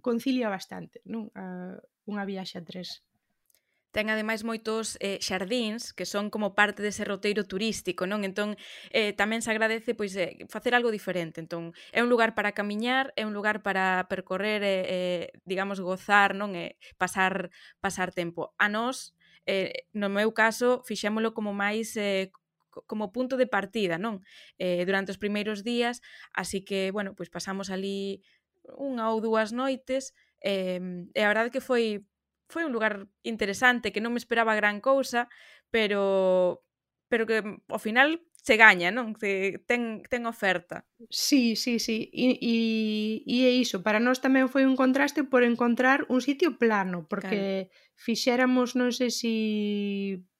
concilia 0.00 0.48
bastante, 0.56 0.96
non? 1.04 1.28
A, 1.36 1.76
unha 2.08 2.24
viaxe 2.24 2.56
a 2.56 2.64
tres 2.64 3.04
ten 3.90 4.06
ademais 4.06 4.46
moitos 4.46 4.94
eh, 5.02 5.18
xardíns 5.18 5.90
que 5.90 6.06
son 6.06 6.30
como 6.30 6.54
parte 6.54 6.82
dese 6.82 7.02
roteiro 7.02 7.42
turístico, 7.46 8.06
non? 8.06 8.22
Entón, 8.22 8.54
eh, 8.94 9.10
tamén 9.18 9.42
se 9.42 9.50
agradece 9.50 9.98
pois 9.98 10.14
eh, 10.14 10.38
facer 10.46 10.78
algo 10.78 10.94
diferente. 10.94 11.42
Entón, 11.42 11.74
é 11.90 12.00
un 12.02 12.10
lugar 12.10 12.38
para 12.38 12.54
camiñar, 12.54 13.10
é 13.18 13.26
un 13.26 13.34
lugar 13.34 13.66
para 13.66 14.06
percorrer, 14.06 14.62
eh, 14.62 14.84
eh, 14.86 15.24
digamos, 15.42 15.82
gozar, 15.82 16.38
non? 16.38 16.54
Eh, 16.54 16.78
pasar 16.98 17.50
pasar 17.82 18.14
tempo. 18.14 18.54
A 18.62 18.70
nós, 18.70 19.14
eh, 19.50 19.86
no 19.90 20.06
meu 20.06 20.30
caso, 20.30 20.86
fixémolo 20.86 21.34
como 21.34 21.50
máis 21.50 21.98
eh, 21.98 22.30
como 22.86 23.10
punto 23.10 23.34
de 23.34 23.50
partida, 23.50 23.98
non? 23.98 24.22
Eh, 24.62 24.86
durante 24.86 25.10
os 25.10 25.18
primeiros 25.18 25.66
días, 25.66 25.98
así 26.30 26.62
que, 26.62 26.94
bueno, 26.94 27.18
pois 27.18 27.26
pasamos 27.26 27.74
ali 27.74 28.22
unha 28.78 29.10
ou 29.10 29.18
dúas 29.18 29.50
noites, 29.50 30.14
eh, 30.46 30.78
e 31.10 31.20
a 31.20 31.30
verdade 31.30 31.50
que 31.50 31.58
foi 31.58 32.06
foi 32.50 32.66
un 32.66 32.74
lugar 32.74 33.06
interesante 33.22 33.94
que 33.94 34.02
non 34.02 34.12
me 34.12 34.20
esperaba 34.20 34.58
gran 34.58 34.82
cousa, 34.82 35.30
pero 35.70 36.66
pero 37.10 37.26
que 37.26 37.42
mm, 37.42 37.70
ao 37.70 37.80
final 37.82 38.22
se 38.42 38.56
gaña, 38.56 38.88
non? 38.88 39.12
Que 39.12 39.60
ten, 39.68 40.00
ten 40.08 40.24
oferta. 40.24 40.88
Sí, 41.12 41.56
sí, 41.56 41.76
sí. 41.76 42.08
E, 42.08 42.40
e, 42.40 42.56
e 43.28 43.36
é 43.44 43.52
iso. 43.52 43.84
Para 43.84 44.00
nós 44.00 44.24
tamén 44.24 44.48
foi 44.48 44.64
un 44.64 44.80
contraste 44.80 45.28
por 45.28 45.44
encontrar 45.44 46.08
un 46.08 46.24
sitio 46.24 46.56
plano, 46.56 47.04
porque 47.04 47.68
claro. 47.68 48.00
fixéramos, 48.00 48.72
non 48.80 48.96
sei 48.96 49.12
se 49.12 49.20
si 49.20 49.34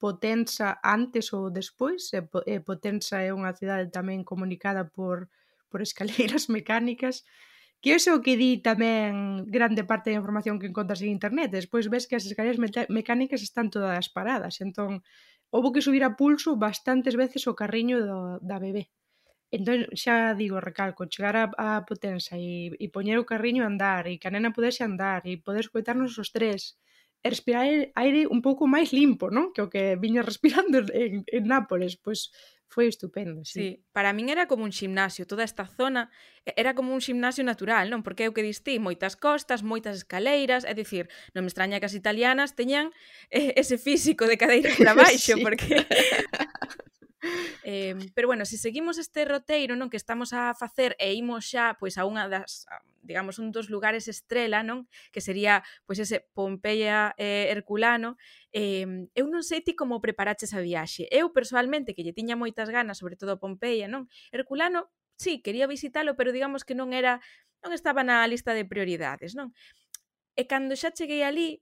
Potenza 0.00 0.80
antes 0.80 1.28
ou 1.36 1.52
despois, 1.52 2.08
e, 2.16 2.24
e 2.48 2.64
Potenza 2.64 3.20
é 3.20 3.36
unha 3.36 3.52
cidade 3.52 3.92
tamén 3.92 4.24
comunicada 4.24 4.88
por, 4.88 5.28
por 5.68 5.84
escaleiras 5.84 6.48
mecánicas, 6.56 7.28
que 7.80 7.96
é 7.96 7.98
o 8.12 8.20
que 8.20 8.36
di 8.36 8.60
tamén 8.60 9.48
grande 9.48 9.82
parte 9.88 10.12
da 10.12 10.20
información 10.20 10.60
que 10.60 10.68
encontras 10.68 11.00
en 11.00 11.08
internet. 11.16 11.48
Despois 11.48 11.88
ves 11.88 12.04
que 12.04 12.16
as 12.16 12.28
escaleras 12.28 12.60
mecánicas 12.92 13.40
están 13.40 13.72
todas 13.72 14.12
paradas, 14.12 14.60
entón 14.60 15.00
houve 15.50 15.72
que 15.74 15.84
subir 15.86 16.04
a 16.04 16.14
pulso 16.20 16.56
bastantes 16.56 17.16
veces 17.16 17.42
o 17.50 17.56
carriño 17.56 17.96
do, 18.04 18.18
da 18.44 18.60
bebé. 18.60 18.92
Entón, 19.50 19.90
xa 20.02 20.36
digo, 20.38 20.62
recalco, 20.62 21.10
chegar 21.10 21.34
a, 21.34 21.44
a 21.58 21.68
Potenza 21.88 22.38
e, 22.38 22.70
e 22.78 22.86
poñer 22.94 23.18
o 23.18 23.26
carriño 23.26 23.62
a 23.64 23.70
andar 23.72 24.06
e 24.06 24.20
que 24.20 24.28
a 24.28 24.32
nena 24.34 24.54
pudese 24.54 24.82
andar 24.86 25.26
e 25.26 25.42
poder 25.42 25.66
escoitarnos 25.66 26.14
os 26.22 26.30
tres 26.36 26.78
e 27.24 27.26
respirar 27.32 27.66
aire 28.02 28.20
un 28.30 28.40
pouco 28.46 28.64
máis 28.70 28.94
limpo, 28.94 29.26
non? 29.28 29.50
Que 29.52 29.60
o 29.66 29.70
que 29.72 29.98
viña 29.98 30.22
respirando 30.30 30.86
en, 30.94 31.26
en 31.26 31.44
Nápoles, 31.50 31.98
pois 31.98 32.30
foi 32.70 32.86
estupendo, 32.86 33.44
sí. 33.44 33.52
sí. 33.52 33.68
Para 33.90 34.14
min 34.14 34.30
era 34.30 34.46
como 34.46 34.62
un 34.62 34.70
ximnasio, 34.70 35.26
toda 35.26 35.42
esta 35.42 35.66
zona 35.66 36.08
era 36.54 36.78
como 36.78 36.94
un 36.94 37.02
ximnasio 37.02 37.42
natural, 37.42 37.90
non? 37.90 38.06
Porque 38.06 38.24
é 38.24 38.28
o 38.30 38.34
que 38.34 38.46
diste, 38.46 38.78
moitas 38.78 39.18
costas, 39.18 39.66
moitas 39.66 40.06
escaleiras, 40.06 40.62
é 40.62 40.72
dicir, 40.72 41.10
non 41.34 41.42
me 41.42 41.50
extraña 41.50 41.82
que 41.82 41.90
as 41.90 41.98
italianas 41.98 42.54
teñan 42.54 42.94
eh, 43.34 43.58
ese 43.58 43.74
físico 43.74 44.30
de 44.30 44.38
cadeiras 44.38 44.78
para 44.78 44.94
baixo, 45.02 45.34
sí. 45.34 45.42
porque 45.42 45.82
eh, 47.64 47.96
pero 48.14 48.28
bueno, 48.28 48.44
se 48.44 48.56
seguimos 48.56 48.98
este 48.98 49.24
roteiro 49.24 49.76
non 49.76 49.92
que 49.92 50.00
estamos 50.00 50.32
a 50.32 50.56
facer 50.56 50.96
e 50.96 51.12
imos 51.14 51.46
xa 51.48 51.76
pois 51.76 52.00
a 52.00 52.08
unha 52.08 52.26
das 52.26 52.64
digamos 53.02 53.38
un 53.38 53.52
dos 53.52 53.68
lugares 53.70 54.08
estrela, 54.08 54.62
non? 54.62 54.88
Que 55.12 55.24
sería 55.24 55.64
pois 55.88 55.98
ese 55.98 56.28
Pompeia 56.32 57.16
eh, 57.16 57.48
Herculano. 57.48 58.16
Eh, 58.52 59.08
eu 59.16 59.26
non 59.28 59.42
sei 59.44 59.64
ti 59.64 59.72
como 59.72 60.04
preparaches 60.04 60.52
a 60.52 60.60
viaxe. 60.60 61.08
Eu 61.08 61.32
persoalmente 61.32 61.96
que 61.96 62.04
lle 62.04 62.16
tiña 62.16 62.36
moitas 62.36 62.68
ganas, 62.68 63.00
sobre 63.00 63.16
todo 63.16 63.36
a 63.36 63.42
Pompeia, 63.42 63.88
non? 63.88 64.08
Herculano, 64.32 64.92
sí, 65.16 65.40
quería 65.40 65.66
visitalo, 65.66 66.16
pero 66.16 66.32
digamos 66.32 66.64
que 66.64 66.76
non 66.76 66.92
era 66.92 67.20
non 67.60 67.76
estaba 67.76 68.00
na 68.00 68.24
lista 68.24 68.56
de 68.56 68.64
prioridades, 68.64 69.36
non? 69.36 69.52
E 70.36 70.48
cando 70.48 70.72
xa 70.76 70.92
cheguei 70.92 71.20
ali, 71.24 71.60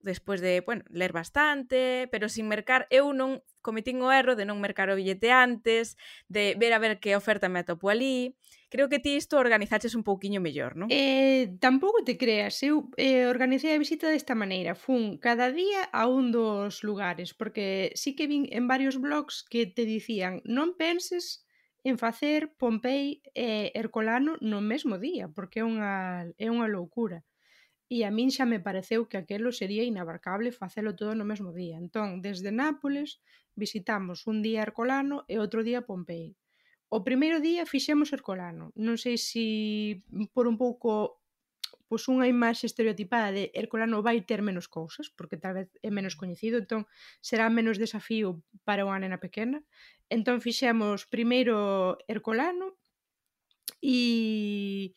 despois 0.00 0.40
de, 0.40 0.60
bueno, 0.60 0.84
ler 0.88 1.12
bastante, 1.12 2.08
pero 2.10 2.28
sin 2.28 2.48
mercar, 2.48 2.86
eu 2.90 3.12
non 3.12 3.42
cometín 3.60 3.98
o 4.04 4.14
erro 4.14 4.38
de 4.38 4.46
non 4.46 4.62
mercar 4.62 4.88
o 4.88 4.98
billete 4.98 5.34
antes, 5.34 5.98
de 6.30 6.54
ver 6.54 6.72
a 6.72 6.78
ver 6.78 7.02
que 7.02 7.18
oferta 7.18 7.50
me 7.50 7.60
atopo 7.60 7.90
ali. 7.90 8.38
Creo 8.70 8.88
que 8.88 8.98
ti 8.98 9.18
isto 9.18 9.38
organizaches 9.38 9.94
un 9.98 10.06
pouquiño 10.06 10.38
mellor, 10.38 10.78
non? 10.78 10.86
Eh, 10.90 11.58
tampouco 11.58 12.06
te 12.06 12.14
creas, 12.14 12.62
eu 12.62 12.90
eh, 12.94 13.26
organizei 13.26 13.74
a 13.74 13.82
visita 13.82 14.06
desta 14.06 14.38
maneira, 14.38 14.78
fun 14.78 15.18
cada 15.18 15.50
día 15.50 15.90
a 15.90 16.06
un 16.06 16.30
dos 16.30 16.86
lugares, 16.86 17.34
porque 17.34 17.90
sí 17.98 18.14
que 18.14 18.30
vin 18.30 18.46
en 18.54 18.70
varios 18.70 19.02
blogs 19.02 19.42
que 19.42 19.66
te 19.66 19.82
dicían, 19.82 20.42
non 20.46 20.78
penses 20.78 21.46
en 21.86 21.98
facer 21.98 22.50
Pompei 22.58 23.22
e 23.34 23.70
Hercolano 23.74 24.34
no 24.42 24.58
mesmo 24.58 24.98
día, 24.98 25.30
porque 25.30 25.62
é 25.62 25.64
unha, 25.64 26.26
é 26.34 26.50
unha 26.50 26.66
loucura. 26.66 27.22
E 27.88 28.02
a 28.02 28.10
min 28.10 28.34
xa 28.34 28.44
me 28.50 28.58
pareceu 28.58 29.06
que 29.06 29.18
aquelo 29.18 29.54
sería 29.54 29.86
inabarcable 29.86 30.50
facelo 30.50 30.98
todo 30.98 31.14
no 31.14 31.22
mesmo 31.22 31.54
día. 31.54 31.78
Entón, 31.78 32.18
desde 32.26 32.50
Nápoles 32.50 33.22
visitamos 33.54 34.26
un 34.26 34.42
día 34.42 34.66
Ercolano 34.66 35.22
e 35.30 35.38
outro 35.38 35.62
día 35.62 35.86
Pompei. 35.86 36.34
O 36.90 37.02
primeiro 37.06 37.38
día 37.38 37.62
fixemos 37.66 38.10
Ercolano. 38.10 38.74
Non 38.74 38.98
sei 38.98 39.16
se 39.18 39.46
por 40.34 40.50
un 40.50 40.58
pouco 40.58 41.22
pois 41.86 42.02
unha 42.10 42.26
imaxe 42.26 42.66
estereotipada 42.66 43.30
de 43.30 43.54
Herculano 43.54 44.02
vai 44.02 44.18
ter 44.26 44.42
menos 44.42 44.66
cousas, 44.66 45.06
porque 45.14 45.38
tal 45.38 45.54
vez 45.54 45.68
é 45.86 45.90
menos 45.94 46.18
coñecido, 46.18 46.58
entón 46.58 46.90
será 47.22 47.46
menos 47.46 47.78
desafío 47.78 48.42
para 48.66 48.82
unha 48.82 48.98
nena 48.98 49.22
pequena. 49.22 49.62
Entón 50.10 50.42
fixemos 50.42 51.06
primeiro 51.06 51.94
Herculano 52.10 52.74
e 53.78 54.94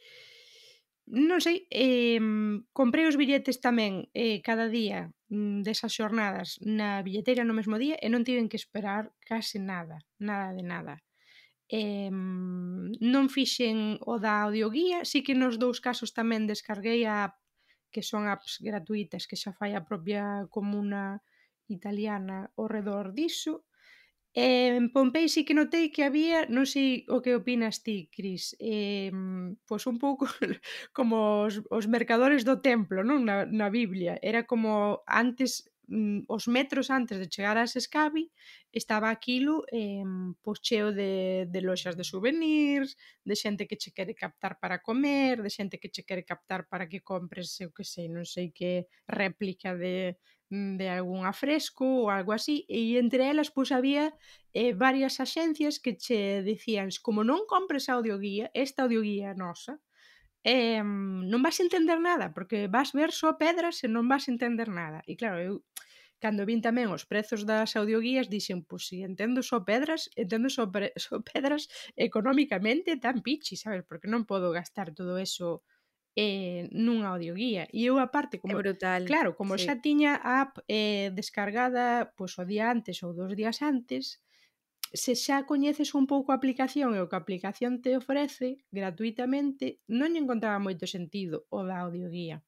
non 1.10 1.42
sei, 1.42 1.66
eh, 1.74 2.22
comprei 2.70 3.10
os 3.10 3.18
billetes 3.18 3.58
tamén 3.58 4.14
eh, 4.14 4.46
cada 4.46 4.70
día 4.70 5.10
mm, 5.34 5.66
desas 5.66 5.90
xornadas 5.98 6.62
na 6.62 7.02
billeteira 7.02 7.42
no 7.42 7.58
mesmo 7.58 7.82
día 7.82 7.98
e 7.98 8.08
non 8.14 8.22
tiven 8.22 8.46
que 8.46 8.62
esperar 8.62 9.10
case 9.26 9.58
nada, 9.58 10.06
nada 10.22 10.54
de 10.54 10.62
nada. 10.62 10.96
Eh, 11.70 12.14
non 12.14 13.26
fixen 13.34 13.98
o 14.06 14.22
da 14.22 14.46
audioguía, 14.46 15.02
si 15.02 15.26
que 15.26 15.34
nos 15.34 15.58
dous 15.58 15.82
casos 15.82 16.14
tamén 16.14 16.46
descarguei 16.46 17.06
a 17.10 17.26
app, 17.30 17.36
que 17.90 18.06
son 18.06 18.30
apps 18.30 18.62
gratuitas 18.62 19.26
que 19.26 19.38
xa 19.38 19.50
fai 19.58 19.74
a 19.74 19.86
propia 19.90 20.46
comuna 20.54 21.26
italiana 21.66 22.54
ao 22.54 22.70
redor 22.70 23.18
diso 23.18 23.66
Eh, 24.36 24.78
en 24.78 24.92
Pompei 24.94 25.28
sí 25.28 25.42
que 25.44 25.58
notei 25.58 25.90
que 25.90 26.06
había, 26.06 26.46
non 26.54 26.66
sei 26.70 27.02
o 27.10 27.18
que 27.24 27.34
opinas 27.34 27.82
ti, 27.82 27.98
Cris, 28.14 28.54
eh, 28.62 29.10
pois 29.68 29.84
un 29.90 29.98
pouco 29.98 30.30
como 30.98 31.50
os, 31.50 31.56
os 31.74 31.86
mercadores 31.90 32.46
do 32.46 32.62
templo, 32.62 33.02
non? 33.02 33.26
Na, 33.26 33.50
na 33.50 33.68
Biblia. 33.74 34.22
Era 34.22 34.46
como 34.46 35.02
antes 35.10 35.66
mm, 35.90 36.30
os 36.30 36.48
metros 36.48 36.88
antes 36.90 37.18
de 37.20 37.28
chegar 37.34 37.58
a 37.58 37.68
Sescavi 37.68 38.32
estaba 38.72 39.10
aquilo 39.10 39.66
eh, 39.74 40.06
pois 40.44 40.60
cheo 40.62 40.94
de, 40.94 41.46
de 41.50 41.60
loxas 41.62 41.98
de 41.98 42.06
souvenirs, 42.06 42.96
de 43.26 43.36
xente 43.36 43.68
que 43.68 43.78
che 43.82 43.92
quere 43.98 44.14
captar 44.14 44.54
para 44.62 44.82
comer, 44.88 45.42
de 45.42 45.50
xente 45.50 45.80
que 45.82 45.90
che 45.90 46.04
quere 46.08 46.24
captar 46.24 46.62
para 46.72 46.88
que 46.88 47.02
compres, 47.02 47.60
eu 47.60 47.74
que 47.76 47.84
sei, 47.84 48.08
non 48.08 48.26
sei 48.26 48.54
que 48.54 48.86
réplica 49.10 49.74
de, 49.76 50.18
mm, 50.54 50.78
de 50.78 50.88
algún 50.90 51.26
afresco 51.26 51.86
ou 51.86 52.14
algo 52.14 52.32
así, 52.38 52.66
e 52.70 53.02
entre 53.02 53.26
elas 53.32 53.50
pois 53.50 53.74
había 53.74 54.14
eh, 54.54 54.74
varias 54.74 55.20
axencias 55.20 55.82
que 55.84 55.98
che 55.98 56.46
dicían 56.46 56.90
como 57.02 57.26
non 57.26 57.50
compres 57.50 57.90
a 57.90 57.98
audioguía, 57.98 58.46
esta 58.54 58.86
audioguía 58.86 59.34
é 59.34 59.38
nosa, 59.38 59.82
eh, 60.44 60.84
non 60.84 61.42
vas 61.44 61.60
entender 61.60 62.00
nada, 62.00 62.32
porque 62.36 62.72
vas 62.72 62.96
ver 62.96 63.12
só 63.12 63.36
pedras 63.36 63.84
e 63.84 63.88
non 63.92 64.08
vas 64.08 64.32
entender 64.32 64.72
nada. 64.72 65.04
E 65.10 65.20
claro, 65.20 65.38
eu 65.40 65.54
cando 66.20 66.44
vin 66.44 66.60
tamén 66.60 66.92
os 66.92 67.08
prezos 67.08 67.48
das 67.48 67.76
audioguías 67.80 68.28
dixen, 68.28 68.64
pois 68.68 68.92
si 68.92 69.02
entendo 69.08 69.40
só 69.42 69.64
pedras, 69.64 70.12
entendo 70.20 70.52
só, 70.52 70.68
pre, 70.68 70.92
só 71.00 71.24
pedras 71.24 71.72
económicamente 71.96 73.00
tan 73.00 73.24
pichi, 73.24 73.56
sabes? 73.56 73.84
Porque 73.88 74.12
non 74.12 74.28
podo 74.28 74.52
gastar 74.52 74.92
todo 74.92 75.16
eso 75.16 75.64
eh, 76.20 76.68
nunha 76.76 77.16
audioguía. 77.16 77.68
E 77.72 77.88
eu 77.88 77.96
aparte, 78.00 78.40
como, 78.44 78.60
é 78.60 78.62
brutal. 78.64 79.02
claro, 79.08 79.36
como 79.40 79.56
sí. 79.56 79.64
xa 79.68 79.80
tiña 79.80 80.20
a 80.20 80.44
app 80.44 80.60
eh, 80.68 81.12
descargada 81.16 82.12
pois, 82.20 82.36
o 82.36 82.44
día 82.44 82.68
antes 82.68 83.00
ou 83.06 83.16
dos 83.16 83.32
días 83.40 83.64
antes, 83.64 84.20
se 84.94 85.14
xa 85.16 85.46
coñeces 85.46 85.94
un 85.94 86.06
pouco 86.08 86.32
a 86.32 86.38
aplicación 86.40 86.96
e 86.98 87.00
o 87.02 87.10
que 87.10 87.18
a 87.18 87.22
aplicación 87.22 87.82
te 87.84 87.98
ofrece 87.98 88.66
gratuitamente, 88.74 89.80
non 89.88 90.12
lle 90.12 90.22
encontraba 90.22 90.58
moito 90.58 90.86
sentido 90.90 91.46
o 91.50 91.62
da 91.68 91.86
audioguía. 91.86 92.42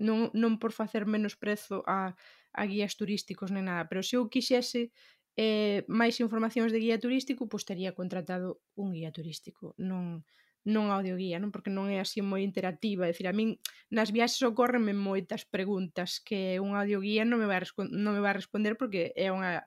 Non, 0.00 0.32
non 0.32 0.56
por 0.56 0.72
facer 0.72 1.04
menos 1.04 1.36
prezo 1.36 1.84
a, 1.84 2.16
a 2.52 2.62
guías 2.64 2.96
turísticos 2.96 3.52
nem 3.52 3.68
nada, 3.68 3.88
pero 3.92 4.00
se 4.00 4.16
eu 4.16 4.24
quixese 4.32 4.88
eh, 5.36 5.84
máis 5.88 6.20
informacións 6.20 6.72
de 6.72 6.80
guía 6.80 6.96
turístico, 7.00 7.48
pois 7.48 7.64
teria 7.68 7.96
contratado 7.96 8.60
un 8.76 8.92
guía 8.96 9.12
turístico, 9.12 9.76
non, 9.76 10.24
non 10.62 10.94
audioguía, 10.94 11.42
non? 11.42 11.50
Porque 11.50 11.74
non 11.74 11.90
é 11.90 11.98
así 11.98 12.22
moi 12.22 12.46
interactiva, 12.46 13.08
é 13.08 13.12
dicir, 13.12 13.26
a 13.26 13.34
min 13.34 13.58
nas 13.90 14.14
viaxes 14.14 14.46
ocorrenme 14.46 14.94
moitas 14.94 15.42
preguntas 15.42 16.22
que 16.22 16.62
un 16.62 16.78
audioguía 16.78 17.26
non 17.26 17.42
me 17.42 17.48
vai 17.50 17.60
non 17.90 18.12
me 18.14 18.22
vai 18.22 18.34
responder 18.36 18.78
porque 18.78 19.10
é 19.18 19.28
unha 19.34 19.66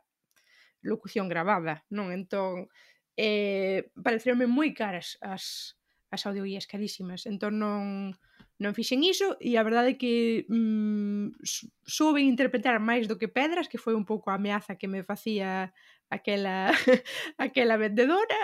locución 0.86 1.28
gravada, 1.28 1.84
non? 1.90 2.14
Entón, 2.14 2.70
eh, 3.18 3.90
pareceume 3.98 4.46
moi 4.46 4.72
caras 4.78 5.18
as, 5.26 5.76
as 6.14 6.22
audioguías 6.30 6.70
carísimas, 6.70 7.26
entón 7.26 7.58
non, 7.58 8.14
non 8.62 8.72
fixen 8.78 9.04
iso 9.04 9.36
e 9.44 9.60
a 9.60 9.66
verdade 9.68 9.96
é 9.96 10.00
que 10.00 10.46
mm, 10.48 11.42
souben 11.84 12.30
interpretar 12.30 12.80
máis 12.80 13.10
do 13.10 13.20
que 13.20 13.28
pedras, 13.28 13.68
que 13.68 13.82
foi 13.82 13.98
un 13.98 14.08
pouco 14.08 14.32
a 14.32 14.38
ameaza 14.40 14.80
que 14.80 14.88
me 14.88 15.04
facía 15.04 15.74
aquela 16.08 16.72
aquela 17.42 17.76
vendedora 17.76 18.40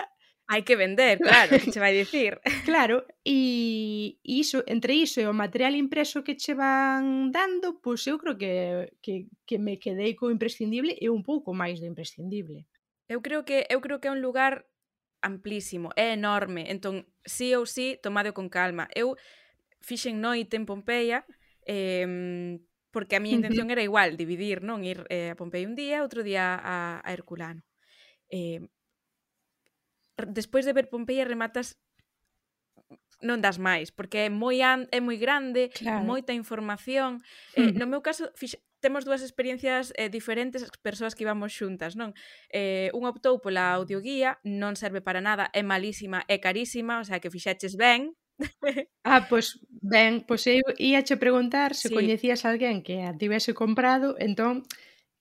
Hai 0.48 0.62
que 0.66 0.76
vender, 0.76 1.18
claro, 1.18 1.56
que 1.56 1.70
che 1.70 1.80
vai 1.80 1.94
dicir. 1.94 2.40
Claro, 2.66 3.06
e, 3.24 4.18
e 4.22 4.32
iso, 4.42 4.64
entre 4.66 4.94
iso 4.94 5.20
e 5.20 5.26
o 5.26 5.32
material 5.32 5.74
impreso 5.74 6.22
que 6.22 6.36
che 6.36 6.54
van 6.54 7.30
dando, 7.32 7.80
pois 7.80 8.04
eu 8.06 8.18
creo 8.18 8.36
que, 8.36 8.92
que, 9.00 9.26
que 9.46 9.56
me 9.58 9.78
quedei 9.78 10.14
co 10.14 10.30
imprescindible 10.30 10.92
e 11.00 11.08
un 11.08 11.22
pouco 11.22 11.54
máis 11.54 11.80
do 11.80 11.86
imprescindible. 11.86 12.66
Eu 13.08 13.22
creo 13.22 13.44
que 13.44 13.64
eu 13.70 13.80
creo 13.80 14.00
que 14.00 14.08
é 14.08 14.14
un 14.14 14.20
lugar 14.20 14.66
amplísimo, 15.22 15.90
é 15.96 16.12
enorme, 16.12 16.66
entón 16.68 17.06
sí 17.24 17.54
ou 17.54 17.64
sí, 17.64 17.96
tomado 18.02 18.34
con 18.34 18.50
calma. 18.50 18.90
Eu 18.92 19.16
fixen 19.80 20.20
noite 20.20 20.58
en 20.58 20.66
Pompeia, 20.66 21.24
eh, 21.64 22.58
porque 22.92 23.16
a 23.16 23.22
miña 23.22 23.40
intención 23.40 23.70
era 23.70 23.80
igual, 23.80 24.18
dividir, 24.18 24.60
non? 24.60 24.84
Ir 24.84 25.06
eh, 25.08 25.32
a 25.32 25.38
Pompeia 25.38 25.64
un 25.64 25.78
día, 25.78 26.04
outro 26.04 26.20
día 26.20 26.58
a, 26.60 27.00
a 27.00 27.08
Herculano. 27.14 27.64
Eh, 28.28 28.60
despois 30.16 30.64
de 30.64 30.72
ver 30.72 30.88
Pompeia 30.88 31.24
rematas 31.24 31.80
non 33.22 33.38
das 33.38 33.56
máis, 33.56 33.94
porque 33.94 34.26
é 34.26 34.30
moi 34.30 34.60
an, 34.60 34.90
é 34.90 34.98
moi 34.98 35.16
grande, 35.16 35.70
claro. 35.70 36.02
moita 36.04 36.34
información. 36.34 37.22
Hmm. 37.54 37.70
Eh, 37.70 37.72
no 37.78 37.86
meu 37.86 38.02
caso, 38.02 38.28
fixe, 38.34 38.58
temos 38.82 39.06
dúas 39.06 39.22
experiencias 39.22 39.94
eh, 39.94 40.10
diferentes 40.10 40.66
as 40.66 40.74
persoas 40.82 41.14
que 41.14 41.22
íbamos 41.22 41.54
xuntas, 41.54 41.94
non? 41.94 42.12
Eh, 42.50 42.90
un 42.92 43.06
optou 43.06 43.38
pola 43.38 43.78
audioguía, 43.78 44.42
non 44.42 44.74
serve 44.74 45.00
para 45.00 45.22
nada, 45.22 45.48
é 45.54 45.62
malísima, 45.62 46.26
é 46.26 46.42
carísima, 46.42 46.98
o 46.98 47.06
sea 47.06 47.22
que 47.22 47.30
fixaches 47.30 47.78
ben. 47.78 48.18
ah, 49.06 49.30
pois 49.30 49.62
ben, 49.70 50.26
pois 50.26 50.42
eu 50.50 50.66
íache 50.82 51.14
preguntar 51.14 51.78
se 51.78 51.88
sí. 51.88 51.94
coñecías 51.94 52.42
alguén 52.42 52.82
que 52.82 53.06
a 53.06 53.14
tivese 53.14 53.54
comprado, 53.54 54.18
entón 54.18 54.66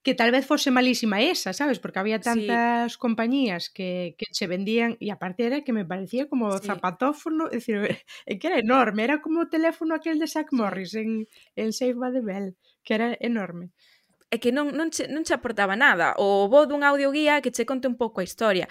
que 0.03 0.15
tal 0.15 0.31
vez 0.31 0.45
fose 0.45 0.71
malísima 0.71 1.21
esa, 1.21 1.53
sabes? 1.53 1.79
Porque 1.79 1.99
había 1.99 2.19
tantas 2.19 2.93
sí. 2.93 2.97
compañías 2.97 3.69
que, 3.69 4.15
que 4.17 4.25
se 4.31 4.47
vendían 4.47 4.97
e 4.99 5.11
aparte 5.11 5.45
era 5.45 5.61
que 5.61 5.73
me 5.73 5.85
parecía 5.85 6.27
como 6.27 6.57
sí. 6.57 6.65
zapatófono, 6.65 7.45
es 7.47 7.65
decir, 7.65 8.01
que 8.39 8.47
era 8.47 8.57
enorme, 8.57 9.03
era 9.03 9.21
como 9.21 9.41
o 9.41 9.49
teléfono 9.49 9.93
aquel 9.93 10.17
de 10.17 10.27
Zach 10.27 10.49
Morris 10.51 10.95
en, 10.95 11.27
en 11.55 11.73
Save 11.73 11.93
by 11.93 12.11
the 12.13 12.21
Bell, 12.21 12.57
que 12.83 12.93
era 12.93 13.17
enorme 13.19 13.71
É 14.31 14.39
que 14.39 14.55
non, 14.55 14.71
non, 14.71 14.87
che, 14.95 15.11
non 15.11 15.27
che 15.27 15.35
aportaba 15.35 15.75
nada. 15.75 16.15
O 16.15 16.47
bo 16.47 16.63
dun 16.63 16.87
audioguía 16.87 17.43
que 17.43 17.51
che 17.51 17.67
conte 17.67 17.91
un 17.91 17.99
pouco 17.99 18.23
a 18.23 18.23
historia. 18.23 18.65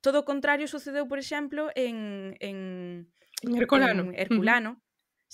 Todo 0.00 0.24
o 0.24 0.24
contrario 0.24 0.64
sucedeu, 0.64 1.04
por 1.04 1.20
exemplo, 1.20 1.68
en, 1.76 2.32
en, 2.40 3.04
en 3.44 3.50
Herculano. 3.52 4.08
En 4.08 4.16
Herculano. 4.16 4.70
Mm. 4.80 4.83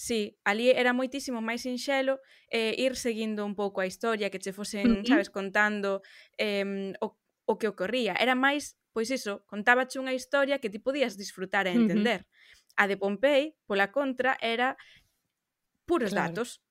Sí, 0.00 0.40
ali 0.44 0.70
era 0.72 0.96
moitísimo 0.96 1.44
máis 1.44 1.68
sinxelo 1.68 2.24
eh, 2.48 2.72
ir 2.72 2.96
seguindo 2.96 3.44
un 3.44 3.52
pouco 3.52 3.84
a 3.84 3.86
historia 3.86 4.32
que 4.32 4.40
che 4.40 4.56
fosen, 4.56 4.88
uh 4.88 4.96
-huh. 4.96 5.04
sabes, 5.04 5.28
contando 5.28 6.00
eh, 6.40 6.96
o, 7.04 7.20
o 7.44 7.54
que 7.60 7.68
ocorría. 7.68 8.16
Era 8.16 8.32
máis, 8.32 8.80
pois 8.96 9.12
iso, 9.12 9.44
contábache 9.44 10.00
unha 10.00 10.16
historia 10.16 10.56
que 10.56 10.72
ti 10.72 10.80
podías 10.80 11.20
disfrutar 11.20 11.68
e 11.68 11.76
entender. 11.76 12.24
Uh 12.24 12.32
-huh. 12.32 12.80
A 12.80 12.84
de 12.88 12.96
Pompei, 12.96 13.60
pola 13.68 13.92
contra, 13.92 14.40
era 14.40 14.80
puros 15.84 16.16
claro. 16.16 16.32
datos 16.32 16.64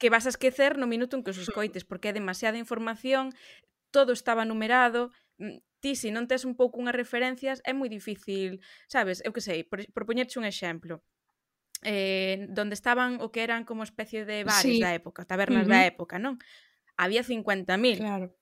que 0.00 0.08
vas 0.08 0.24
a 0.24 0.32
esquecer 0.32 0.80
no 0.80 0.88
minuto 0.88 1.12
en 1.12 1.28
que 1.28 1.36
os 1.36 1.44
escoites, 1.44 1.84
porque 1.84 2.08
é 2.08 2.16
demasiada 2.16 2.56
información, 2.56 3.36
todo 3.92 4.16
estaba 4.16 4.48
numerado, 4.48 5.12
mm, 5.36 5.60
ti 5.84 5.92
se 5.92 6.08
si 6.08 6.16
non 6.16 6.24
tes 6.24 6.48
un 6.48 6.56
pouco 6.56 6.80
unhas 6.80 6.96
referencias 6.96 7.60
é 7.68 7.76
moi 7.76 7.92
difícil, 7.92 8.64
sabes? 8.88 9.20
Eu 9.20 9.36
que 9.36 9.44
sei, 9.44 9.60
por, 9.60 9.84
por 9.92 10.08
poñerche 10.08 10.40
un 10.40 10.48
exemplo 10.48 11.04
eh, 11.82 12.46
donde 12.48 12.74
estaban 12.74 13.20
o 13.20 13.30
que 13.30 13.42
eran 13.42 13.64
como 13.64 13.82
especie 13.82 14.24
de 14.24 14.44
bares 14.44 14.62
sí. 14.62 14.80
da 14.80 14.94
época, 14.94 15.24
tabernas 15.24 15.66
uh 15.66 15.70
-huh. 15.70 15.74
da 15.74 15.86
época, 15.86 16.18
non? 16.18 16.38
Había 16.96 17.22
50.000. 17.22 17.98
Claro. 17.98 18.34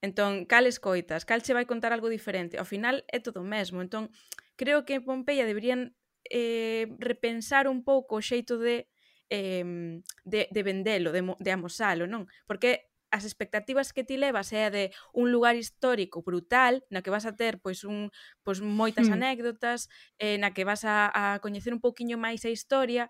Entón, 0.00 0.46
cal 0.46 0.64
escoitas? 0.66 1.24
Cal 1.24 1.42
che 1.42 1.52
vai 1.52 1.66
contar 1.66 1.92
algo 1.92 2.08
diferente? 2.08 2.56
Ao 2.56 2.64
final 2.64 3.04
é 3.10 3.18
todo 3.20 3.42
o 3.42 3.46
mesmo. 3.46 3.82
Entón, 3.82 4.08
creo 4.56 4.86
que 4.86 4.96
en 4.98 5.04
Pompeia 5.04 5.44
deberían 5.44 5.96
eh, 6.30 6.86
repensar 6.98 7.68
un 7.68 7.84
pouco 7.84 8.16
o 8.16 8.24
xeito 8.24 8.56
de 8.58 8.88
eh, 9.28 10.00
de, 10.24 10.48
de 10.48 10.62
vendelo, 10.62 11.12
de, 11.12 11.20
de 11.20 11.50
amosalo, 11.52 12.08
non? 12.08 12.24
Porque 12.48 12.87
as 13.10 13.24
expectativas 13.24 13.92
que 13.92 14.04
ti 14.04 14.16
levas 14.16 14.52
é 14.52 14.68
de 14.70 14.84
un 15.16 15.32
lugar 15.32 15.56
histórico 15.56 16.22
brutal 16.22 16.84
na 16.92 17.00
que 17.00 17.10
vas 17.10 17.24
a 17.24 17.32
ter 17.32 17.58
pois 17.58 17.84
un 17.84 18.12
pois 18.44 18.60
moitas 18.60 19.08
hmm. 19.08 19.16
anécdotas, 19.16 19.88
eh, 20.20 20.36
na 20.36 20.52
que 20.52 20.64
vas 20.68 20.84
a, 20.84 21.08
a 21.12 21.40
coñecer 21.40 21.72
un 21.72 21.80
pouquiño 21.80 22.20
máis 22.20 22.44
a 22.44 22.52
historia 22.52 23.08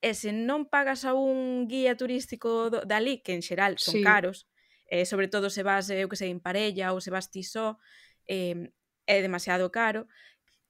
e 0.00 0.16
se 0.16 0.32
non 0.32 0.64
pagas 0.64 1.04
a 1.04 1.12
un 1.12 1.68
guía 1.68 1.92
turístico 1.92 2.72
do, 2.72 2.80
dali, 2.88 3.20
que 3.20 3.36
en 3.36 3.44
xeral 3.44 3.76
son 3.76 4.00
sí. 4.00 4.02
caros, 4.02 4.48
eh, 4.88 5.04
sobre 5.04 5.28
todo 5.28 5.52
se 5.52 5.62
vas, 5.62 5.92
eu 5.92 6.08
que 6.08 6.16
sei, 6.16 6.32
en 6.32 6.40
parella 6.40 6.96
ou 6.96 7.04
se 7.04 7.12
vas 7.12 7.28
ti 7.28 7.44
só, 7.44 7.76
eh, 8.24 8.72
é 9.04 9.16
demasiado 9.20 9.68
caro. 9.68 10.08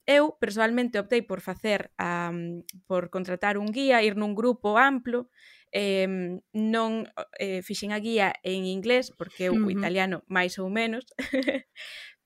Eu, 0.09 0.35
personalmente, 0.35 0.99
optei 0.99 1.23
por 1.23 1.39
facer, 1.39 1.93
um, 1.95 2.67
por 2.91 3.11
contratar 3.15 3.55
un 3.55 3.71
guía, 3.71 4.03
ir 4.03 4.19
nun 4.19 4.35
grupo 4.35 4.75
amplo, 4.75 5.31
eh, 5.73 6.41
non 6.53 7.07
eh, 7.39 7.63
fixen 7.63 7.91
a 7.95 7.99
guía 7.99 8.35
en 8.43 8.67
inglés, 8.67 9.15
porque 9.15 9.49
eu 9.49 9.55
uh 9.55 9.67
-huh. 9.67 9.75
italiano 9.75 10.23
máis 10.27 10.59
ou 10.59 10.69
menos, 10.71 11.07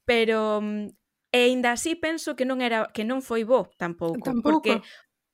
pero 0.09 0.61
mm, 0.61 0.92
e 1.35 1.38
aínda 1.50 1.74
así 1.74 1.98
penso 1.98 2.37
que 2.38 2.46
non 2.46 2.62
era 2.62 2.88
que 2.94 3.02
non 3.02 3.20
foi 3.20 3.42
bo 3.44 3.68
tampouco, 3.76 4.22
tampouco. 4.22 4.48
porque 4.48 4.80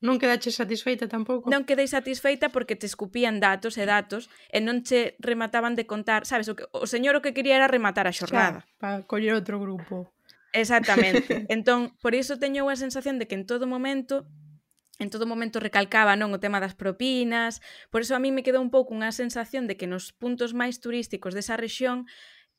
Non 0.01 0.17
quedache 0.17 0.49
satisfeita 0.49 1.05
tampouco. 1.05 1.45
Non 1.45 1.61
quedei 1.61 1.85
satisfeita 1.85 2.49
porque 2.49 2.73
te 2.73 2.89
escupían 2.89 3.37
datos 3.37 3.77
e 3.77 3.85
datos 3.85 4.33
e 4.49 4.57
non 4.57 4.81
che 4.81 5.13
remataban 5.21 5.77
de 5.77 5.85
contar, 5.85 6.25
sabes, 6.25 6.49
o, 6.49 6.57
que, 6.57 6.65
o 6.73 6.89
señor 6.89 7.13
o 7.13 7.21
que 7.21 7.37
quería 7.37 7.61
era 7.61 7.69
rematar 7.69 8.09
a 8.09 8.13
xornada. 8.17 8.65
Xa, 8.65 8.81
para 8.81 9.05
coller 9.05 9.37
outro 9.37 9.61
grupo. 9.61 10.09
Exactamente. 10.57 11.45
entón, 11.53 11.93
por 12.01 12.17
iso 12.17 12.41
teño 12.41 12.65
a 12.65 12.73
sensación 12.73 13.21
de 13.21 13.29
que 13.29 13.37
en 13.37 13.45
todo 13.45 13.69
momento 13.69 14.25
en 15.01 15.09
todo 15.09 15.25
momento 15.25 15.57
recalcaba 15.57 16.13
non 16.13 16.29
o 16.29 16.37
tema 16.37 16.61
das 16.61 16.77
propinas, 16.77 17.57
por 17.89 18.05
eso 18.05 18.13
a 18.13 18.21
mí 18.21 18.29
me 18.29 18.45
quedou 18.45 18.61
un 18.61 18.69
pouco 18.69 18.93
unha 18.93 19.09
sensación 19.09 19.65
de 19.65 19.73
que 19.73 19.89
nos 19.89 20.13
puntos 20.13 20.53
máis 20.53 20.77
turísticos 20.77 21.33
desa 21.33 21.57
rexión 21.57 22.05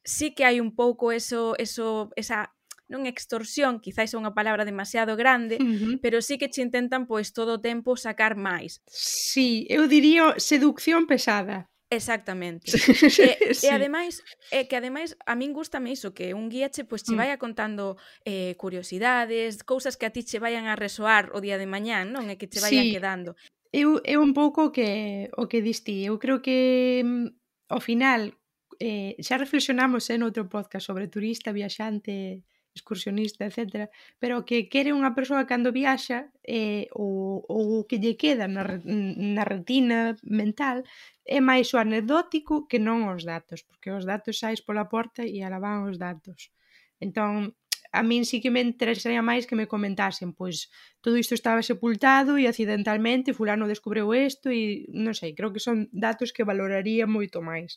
sí 0.02 0.34
que 0.34 0.42
hai 0.42 0.58
un 0.58 0.74
pouco 0.74 1.14
eso, 1.14 1.54
eso 1.62 2.10
esa 2.18 2.50
non 2.90 3.08
extorsión, 3.08 3.80
quizáis 3.80 4.12
é 4.12 4.20
unha 4.20 4.36
palabra 4.36 4.68
demasiado 4.68 5.16
grande, 5.16 5.56
uh 5.56 5.64
-huh. 5.64 5.94
pero 6.04 6.20
sí 6.20 6.36
que 6.36 6.52
che 6.52 6.60
intentan 6.60 7.08
pois 7.08 7.32
todo 7.32 7.56
o 7.56 7.62
tempo 7.62 7.96
sacar 7.96 8.36
máis. 8.36 8.84
Sí, 8.90 9.64
eu 9.72 9.88
diría 9.88 10.36
seducción 10.36 11.08
pesada. 11.08 11.71
Exactamente. 11.92 12.72
e, 12.72 13.54
sí. 13.54 13.66
e 13.66 13.70
ademais, 13.70 14.24
é 14.50 14.64
que 14.64 14.76
ademais 14.76 15.12
a 15.28 15.36
min 15.36 15.52
gustame 15.52 15.92
iso 15.92 16.16
que 16.16 16.32
un 16.32 16.48
guía 16.48 16.72
che 16.72 16.88
pois 16.88 17.04
che 17.04 17.12
vaya 17.12 17.36
contando 17.36 18.00
eh 18.24 18.56
curiosidades, 18.56 19.60
cousas 19.62 20.00
que 20.00 20.08
a 20.08 20.12
ti 20.14 20.24
che 20.24 20.40
vayan 20.40 20.66
a 20.66 20.76
resoar 20.76 21.30
o 21.36 21.38
día 21.44 21.60
de 21.60 21.68
mañá, 21.68 22.08
non? 22.08 22.32
E 22.32 22.40
que 22.40 22.48
che 22.48 22.64
vayan 22.64 22.88
sí. 22.88 22.92
quedando. 22.96 23.36
Eu 23.72 24.00
é 24.08 24.16
un 24.16 24.32
pouco 24.32 24.72
que 24.72 25.28
o 25.36 25.44
que 25.48 25.60
diste, 25.60 25.92
eu 25.92 26.16
creo 26.16 26.40
que 26.40 27.04
mm, 27.04 27.28
ao 27.68 27.80
final 27.80 28.32
eh, 28.80 29.12
xa 29.20 29.36
reflexionamos 29.36 30.08
en 30.08 30.24
outro 30.24 30.48
podcast 30.48 30.88
sobre 30.88 31.12
turista, 31.12 31.52
viaxante, 31.52 32.40
excursionista, 32.74 33.44
etc. 33.44 33.88
Pero 34.18 34.40
o 34.40 34.44
que 34.48 34.68
quere 34.72 34.96
unha 34.96 35.12
persoa 35.12 35.48
cando 35.50 35.74
viaxa 35.74 36.32
eh, 36.42 36.88
ou, 36.96 37.44
o 37.46 37.84
que 37.88 38.00
lle 38.02 38.16
queda 38.16 38.48
na, 38.48 38.64
na 38.82 39.44
retina 39.44 40.16
mental 40.24 40.82
é 41.24 41.38
máis 41.40 41.70
o 41.74 41.78
anedótico 41.78 42.66
que 42.66 42.80
non 42.80 43.08
os 43.12 43.22
datos, 43.22 43.60
porque 43.62 43.92
os 43.92 44.04
datos 44.08 44.40
sais 44.42 44.64
pola 44.64 44.88
porta 44.88 45.22
e 45.22 45.44
ala 45.44 45.60
van 45.60 45.84
os 45.86 45.96
datos. 46.00 46.50
Entón, 46.98 47.54
a 47.92 48.00
min 48.02 48.24
sí 48.24 48.40
que 48.40 48.50
me 48.50 48.64
interesaría 48.64 49.20
máis 49.20 49.44
que 49.44 49.58
me 49.58 49.68
comentasen, 49.68 50.32
pois 50.32 50.72
todo 51.04 51.20
isto 51.20 51.36
estaba 51.36 51.60
sepultado 51.60 52.40
e 52.40 52.48
accidentalmente 52.48 53.36
fulano 53.36 53.68
descubreu 53.68 54.08
isto 54.16 54.48
e 54.48 54.88
non 54.96 55.12
sei, 55.12 55.36
creo 55.36 55.52
que 55.52 55.60
son 55.60 55.92
datos 55.92 56.32
que 56.32 56.48
valoraría 56.48 57.04
moito 57.04 57.44
máis 57.44 57.76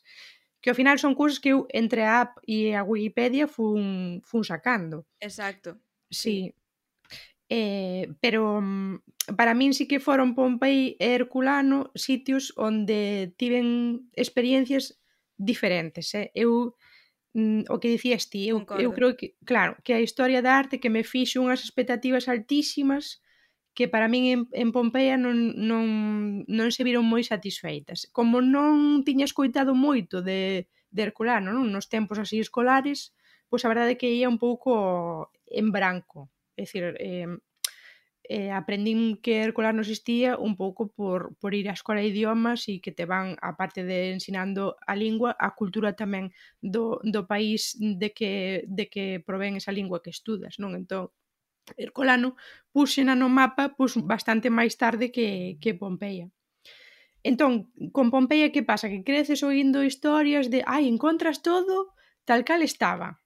que 0.66 0.74
ao 0.74 0.76
final 0.76 0.98
son 0.98 1.14
cursos 1.14 1.38
que 1.38 1.54
eu 1.54 1.70
entre 1.70 2.02
a 2.02 2.26
app 2.26 2.42
e 2.42 2.74
a 2.74 2.82
Wikipedia 2.82 3.46
fun, 3.46 4.18
fun 4.26 4.42
sacando. 4.42 5.06
Exacto. 5.22 5.78
Sí. 6.10 6.50
sí. 6.50 6.56
Eh, 7.54 8.10
pero 8.18 8.58
mm, 8.66 8.98
para 9.38 9.54
min 9.54 9.78
sí 9.78 9.86
que 9.86 10.02
foron 10.02 10.34
Pompei 10.34 10.98
e 10.98 11.14
Herculano 11.14 11.94
sitios 11.94 12.50
onde 12.58 13.30
tiven 13.38 14.10
experiencias 14.18 14.98
diferentes. 15.38 16.10
Eh? 16.18 16.34
Eu 16.34 16.74
mm, 17.38 17.70
o 17.70 17.78
que 17.78 17.94
dicías 17.94 18.26
ti, 18.34 18.50
eu, 18.50 18.66
Concordo. 18.66 18.82
eu 18.82 18.90
creo 18.90 19.14
que, 19.14 19.38
claro, 19.46 19.78
que 19.86 19.94
a 19.94 20.02
historia 20.02 20.42
da 20.42 20.58
arte 20.58 20.82
que 20.82 20.90
me 20.90 21.06
fixo 21.06 21.46
unhas 21.46 21.62
expectativas 21.62 22.26
altísimas 22.26 23.22
que 23.76 23.92
para 23.92 24.08
min 24.08 24.24
en, 24.32 24.42
en 24.56 24.72
Pompeia 24.72 25.20
non, 25.20 25.52
non, 25.60 25.86
non 26.48 26.68
se 26.72 26.88
viron 26.88 27.04
moi 27.04 27.22
satisfeitas. 27.28 28.08
Como 28.16 28.40
non 28.40 29.04
tiña 29.04 29.28
escoitado 29.28 29.76
moito 29.76 30.24
de, 30.24 30.72
de 30.96 31.02
Herculano 31.04 31.52
non? 31.52 31.68
nos 31.76 31.92
tempos 31.92 32.18
así 32.18 32.40
escolares, 32.40 33.12
pois 33.52 33.68
a 33.68 33.72
verdade 33.72 33.94
é 33.94 34.00
que 34.00 34.16
ia 34.16 34.32
un 34.32 34.40
pouco 34.40 35.30
en 35.52 35.76
branco. 35.76 36.32
É 36.56 36.64
dicir, 36.64 36.96
eh, 37.04 37.28
eh, 38.30 38.52
aprendín 38.52 39.20
que 39.22 39.44
Herculano 39.44 39.82
existía 39.82 40.38
un 40.38 40.56
pouco 40.56 40.88
por, 40.88 41.36
por 41.38 41.52
ir 41.54 41.68
á 41.70 41.76
escola 41.76 42.02
de 42.02 42.10
idiomas 42.10 42.66
e 42.72 42.80
que 42.80 42.96
te 42.96 43.04
van, 43.04 43.36
aparte 43.44 43.84
de 43.84 44.16
ensinando 44.16 44.80
a 44.88 44.96
lingua, 44.96 45.36
a 45.36 45.54
cultura 45.54 45.94
tamén 45.94 46.32
do, 46.64 47.04
do 47.04 47.28
país 47.28 47.76
de 47.78 48.16
que, 48.16 48.64
de 48.72 48.88
que 48.88 49.20
provén 49.20 49.60
esa 49.60 49.76
lingua 49.76 50.02
que 50.02 50.16
estudas, 50.16 50.58
non? 50.64 50.74
Entón, 50.80 51.12
Herculano 51.78 52.36
puxena 52.72 53.16
no 53.16 53.28
mapa 53.30 53.74
pois, 53.78 53.96
bastante 53.98 54.52
máis 54.52 54.76
tarde 54.76 55.10
que, 55.10 55.58
que 55.62 55.74
Pompeia. 55.74 56.30
Entón, 57.26 57.74
con 57.90 58.14
Pompeia 58.14 58.54
que 58.54 58.62
pasa? 58.62 58.92
Que 58.92 59.02
creces 59.02 59.42
oindo 59.42 59.82
historias 59.82 60.54
de 60.54 60.62
ai, 60.68 60.86
encontras 60.86 61.42
todo 61.42 61.96
tal 62.28 62.46
cal 62.46 62.62
estaba. 62.62 63.22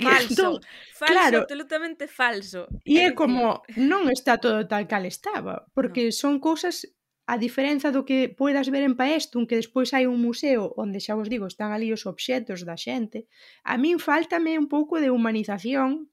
Falso, 0.00 0.28
entón, 0.30 0.52
falso, 0.96 1.12
claro, 1.12 1.38
absolutamente 1.44 2.08
falso. 2.08 2.68
E 2.88 3.04
é 3.04 3.12
como, 3.12 3.60
non 3.76 4.08
está 4.08 4.40
todo 4.40 4.64
tal 4.64 4.88
cal 4.88 5.04
estaba, 5.04 5.68
porque 5.76 6.08
no. 6.08 6.16
son 6.16 6.40
cousas 6.40 6.88
a 7.30 7.38
diferenza 7.38 7.94
do 7.94 8.02
que 8.02 8.26
poidas 8.26 8.66
ver 8.74 8.82
en 8.82 8.98
Paestum, 8.98 9.46
que 9.46 9.54
despois 9.54 9.94
hai 9.94 10.10
un 10.10 10.18
museo 10.18 10.74
onde 10.74 10.98
xa 10.98 11.14
vos 11.14 11.30
digo, 11.30 11.46
están 11.46 11.70
ali 11.70 11.94
os 11.94 12.02
obxetos 12.02 12.66
da 12.66 12.74
xente, 12.74 13.30
a 13.62 13.78
min 13.78 14.02
faltame 14.02 14.58
un 14.58 14.66
pouco 14.66 14.98
de 14.98 15.14
humanización 15.14 16.09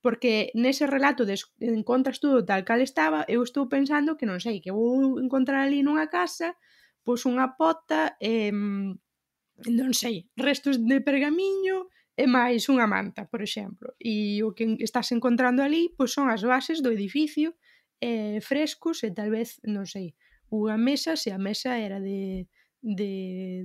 porque 0.00 0.50
nese 0.56 0.88
relato 0.88 1.28
de 1.28 1.36
encontras 1.60 2.20
todo 2.20 2.44
tal 2.44 2.64
cal 2.64 2.80
estaba, 2.80 3.24
eu 3.28 3.44
estou 3.44 3.68
pensando 3.68 4.16
que 4.16 4.24
non 4.24 4.40
sei, 4.40 4.64
que 4.64 4.72
vou 4.72 5.20
encontrar 5.20 5.68
ali 5.68 5.84
nunha 5.84 6.08
casa, 6.08 6.56
pois 7.04 7.24
unha 7.28 7.56
pota, 7.60 8.16
eh, 8.20 8.52
non 9.68 9.92
sei, 9.92 10.28
restos 10.36 10.80
de 10.80 10.98
pergamiño 11.04 11.92
e 12.16 12.24
máis 12.24 12.68
unha 12.72 12.88
manta, 12.88 13.28
por 13.28 13.40
exemplo. 13.44 13.92
E 14.00 14.40
o 14.44 14.52
que 14.56 14.80
estás 14.80 15.12
encontrando 15.12 15.60
ali 15.60 15.92
pois 15.96 16.12
son 16.16 16.32
as 16.32 16.40
bases 16.44 16.80
do 16.80 16.92
edificio, 16.92 17.56
eh, 18.00 18.40
frescos 18.40 19.04
e 19.04 19.12
tal 19.12 19.28
vez, 19.28 19.60
non 19.68 19.84
sei, 19.84 20.16
unha 20.48 20.80
mesa, 20.80 21.14
se 21.14 21.30
a 21.30 21.38
mesa 21.38 21.76
era 21.76 22.00
de, 22.00 22.48
de, 22.80 23.12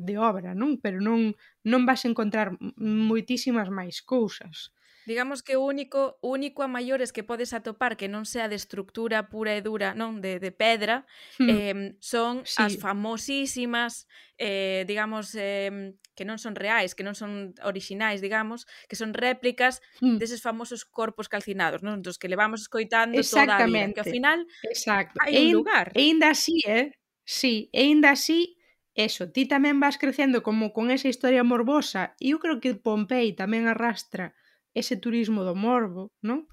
de 0.04 0.16
obra, 0.20 0.52
non? 0.54 0.78
Pero 0.84 1.00
non, 1.00 1.34
non 1.64 1.82
vas 1.88 2.04
encontrar 2.04 2.56
moitísimas 2.76 3.72
máis 3.72 4.04
cousas. 4.04 4.76
Digamos 5.06 5.42
que 5.44 5.56
o 5.56 5.64
único, 5.64 6.18
o 6.22 6.34
único 6.34 6.66
a 6.66 6.68
maiores 6.68 7.14
que 7.14 7.24
podes 7.24 7.54
atopar 7.54 7.98
que 7.98 8.10
non 8.10 8.26
sea 8.26 8.50
de 8.50 8.58
estructura 8.58 9.30
pura 9.30 9.54
e 9.54 9.62
dura, 9.62 9.94
non, 9.94 10.20
de, 10.20 10.42
de 10.42 10.52
pedra, 10.52 11.06
hmm. 11.38 11.50
eh, 11.50 11.76
son 12.02 12.42
sí. 12.44 12.62
as 12.62 12.74
famosísimas, 12.82 14.10
eh, 14.42 14.84
digamos, 14.90 15.38
eh, 15.38 15.94
que 16.18 16.26
non 16.26 16.42
son 16.42 16.58
reais, 16.58 16.98
que 16.98 17.06
non 17.06 17.14
son 17.14 17.54
orixinais, 17.62 18.24
digamos, 18.24 18.66
que 18.90 18.98
son 18.98 19.14
réplicas 19.14 19.84
hmm. 20.02 20.18
deses 20.18 20.42
famosos 20.42 20.88
corpos 20.88 21.30
calcinados, 21.30 21.86
non? 21.86 22.02
Dos 22.02 22.18
que 22.18 22.32
levamos 22.32 22.66
escoitando 22.66 23.22
toda 23.22 23.62
a 23.62 23.68
vida, 23.70 23.94
que 23.94 24.02
ao 24.02 24.10
final 24.10 24.40
Exacto. 24.66 25.22
hai 25.22 25.54
un 25.54 25.62
lugar. 25.62 25.94
E 25.94 26.10
ainda 26.10 26.34
así, 26.34 26.60
eh? 26.66 26.96
Sí, 27.26 27.70
e 27.70 27.90
ainda 27.90 28.14
así 28.14 28.56
eso, 28.96 29.28
ti 29.28 29.44
tamén 29.44 29.84
vas 29.84 30.00
crecendo 30.00 30.40
como 30.40 30.72
con 30.72 30.88
esa 30.88 31.12
historia 31.12 31.44
morbosa 31.44 32.16
e 32.16 32.32
eu 32.32 32.40
creo 32.40 32.64
que 32.64 32.80
Pompei 32.80 33.36
tamén 33.36 33.68
arrastra 33.68 34.32
ese 34.76 35.00
turismo 35.00 35.48
do 35.48 35.56
morbo, 35.56 36.12
non? 36.20 36.46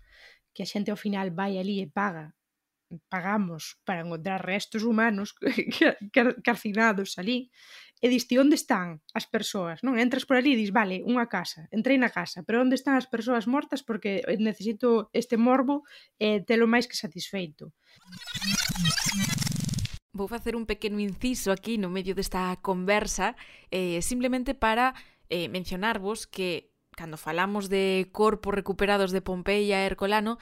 Que 0.54 0.62
a 0.62 0.70
xente 0.70 0.94
ao 0.94 1.00
final 1.00 1.34
vai 1.34 1.58
ali 1.58 1.82
e 1.82 1.90
paga 1.90 2.32
pagamos 3.08 3.80
para 3.84 4.00
encontrar 4.00 4.44
restos 4.44 4.82
humanos 4.82 5.34
carcinados 6.44 7.18
ali 7.18 7.50
e 8.02 8.08
diste 8.10 8.34
onde 8.38 8.58
están 8.58 8.98
as 9.14 9.30
persoas, 9.30 9.78
non? 9.86 9.94
Entras 9.94 10.26
por 10.26 10.34
ali 10.34 10.58
e 10.58 10.58
dis, 10.58 10.74
vale, 10.74 11.06
unha 11.06 11.30
casa, 11.30 11.70
entrei 11.70 11.94
na 11.94 12.10
casa, 12.10 12.42
pero 12.42 12.58
onde 12.58 12.74
están 12.74 12.98
as 12.98 13.06
persoas 13.06 13.46
mortas 13.46 13.86
porque 13.86 14.26
necesito 14.42 15.06
este 15.14 15.38
morbo 15.38 15.86
e 16.18 16.36
eh, 16.36 16.38
telo 16.42 16.66
máis 16.66 16.90
que 16.90 16.98
satisfeito. 16.98 17.70
Vou 20.12 20.26
facer 20.26 20.58
un 20.58 20.66
pequeno 20.66 20.98
inciso 20.98 21.54
aquí 21.54 21.78
no 21.78 21.88
medio 21.88 22.18
desta 22.18 22.58
conversa, 22.58 23.38
eh, 23.70 24.02
simplemente 24.02 24.52
para 24.52 24.98
eh, 25.30 25.46
mencionarvos 25.46 26.26
que 26.26 26.71
cando 26.96 27.16
falamos 27.16 27.68
de 27.68 28.08
corpos 28.12 28.54
recuperados 28.54 29.10
de 29.10 29.20
Pompeia 29.20 29.82
e 29.82 29.86
Ercolano, 29.86 30.38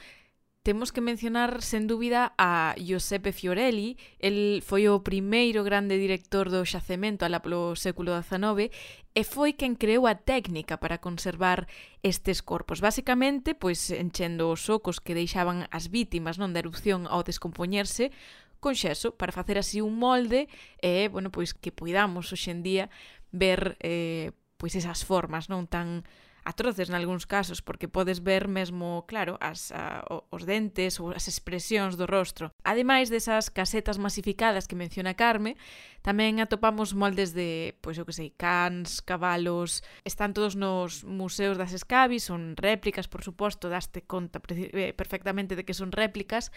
temos 0.63 0.93
que 0.93 1.01
mencionar, 1.01 1.65
sen 1.65 1.89
dúbida, 1.89 2.37
a 2.37 2.77
Giuseppe 2.77 3.33
Fiorelli. 3.33 3.97
El 4.21 4.61
foi 4.61 4.93
o 4.93 5.01
primeiro 5.01 5.65
grande 5.65 5.97
director 5.97 6.53
do 6.53 6.61
xacemento 6.69 7.25
alá 7.25 7.41
polo 7.41 7.73
século 7.81 8.13
XIX 8.13 8.69
e 9.17 9.23
foi 9.25 9.57
quen 9.57 9.73
creou 9.73 10.05
a 10.05 10.21
técnica 10.21 10.77
para 10.77 11.01
conservar 11.01 11.65
estes 12.05 12.45
corpos. 12.45 12.85
Básicamente, 12.85 13.57
pois 13.57 13.89
enchendo 13.89 14.53
os 14.53 14.69
ocos 14.69 15.01
que 15.01 15.17
deixaban 15.17 15.65
as 15.73 15.89
vítimas 15.89 16.37
non 16.37 16.53
da 16.53 16.61
erupción 16.61 17.09
ao 17.09 17.25
descompoñerse 17.25 18.13
con 18.61 18.77
xeso 18.77 19.17
para 19.17 19.33
facer 19.33 19.57
así 19.57 19.81
un 19.81 19.97
molde 19.97 20.53
e, 20.85 21.09
bueno, 21.09 21.33
pois 21.33 21.57
que 21.57 21.73
poidamos 21.73 22.37
hoxendía 22.37 22.93
ver 23.33 23.81
eh, 23.81 24.37
pois 24.61 24.77
esas 24.77 25.09
formas 25.09 25.49
non 25.49 25.65
tan 25.65 26.05
atroces 26.45 26.89
nalgúns 26.89 27.27
casos, 27.27 27.61
porque 27.61 27.89
podes 27.89 28.21
ver 28.25 28.49
mesmo, 28.49 29.05
claro, 29.07 29.37
as, 29.41 29.73
a, 29.73 30.05
os 30.31 30.43
dentes 30.45 30.99
ou 31.01 31.13
as 31.13 31.29
expresións 31.29 31.97
do 31.97 32.07
rostro. 32.09 32.53
Ademais 32.65 33.13
desas 33.13 33.53
casetas 33.53 33.99
masificadas 33.99 34.67
que 34.67 34.79
menciona 34.79 35.17
Carme, 35.17 35.57
tamén 36.01 36.41
atopamos 36.41 36.97
moldes 36.97 37.37
de, 37.37 37.77
pois 37.85 38.01
eu 38.01 38.09
que 38.09 38.17
sei, 38.17 38.33
cans, 38.33 39.05
cabalos... 39.05 39.85
Están 40.05 40.33
todos 40.33 40.57
nos 40.57 41.05
museos 41.05 41.61
das 41.61 41.77
Escabi, 41.77 42.19
son 42.21 42.57
réplicas, 42.57 43.07
por 43.07 43.21
suposto, 43.21 43.69
daste 43.69 44.03
conta 44.05 44.41
eh, 44.49 44.97
perfectamente 44.97 45.55
de 45.55 45.65
que 45.65 45.77
son 45.77 45.93
réplicas. 45.93 46.49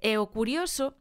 E 0.00 0.16
o 0.16 0.32
curioso 0.32 0.96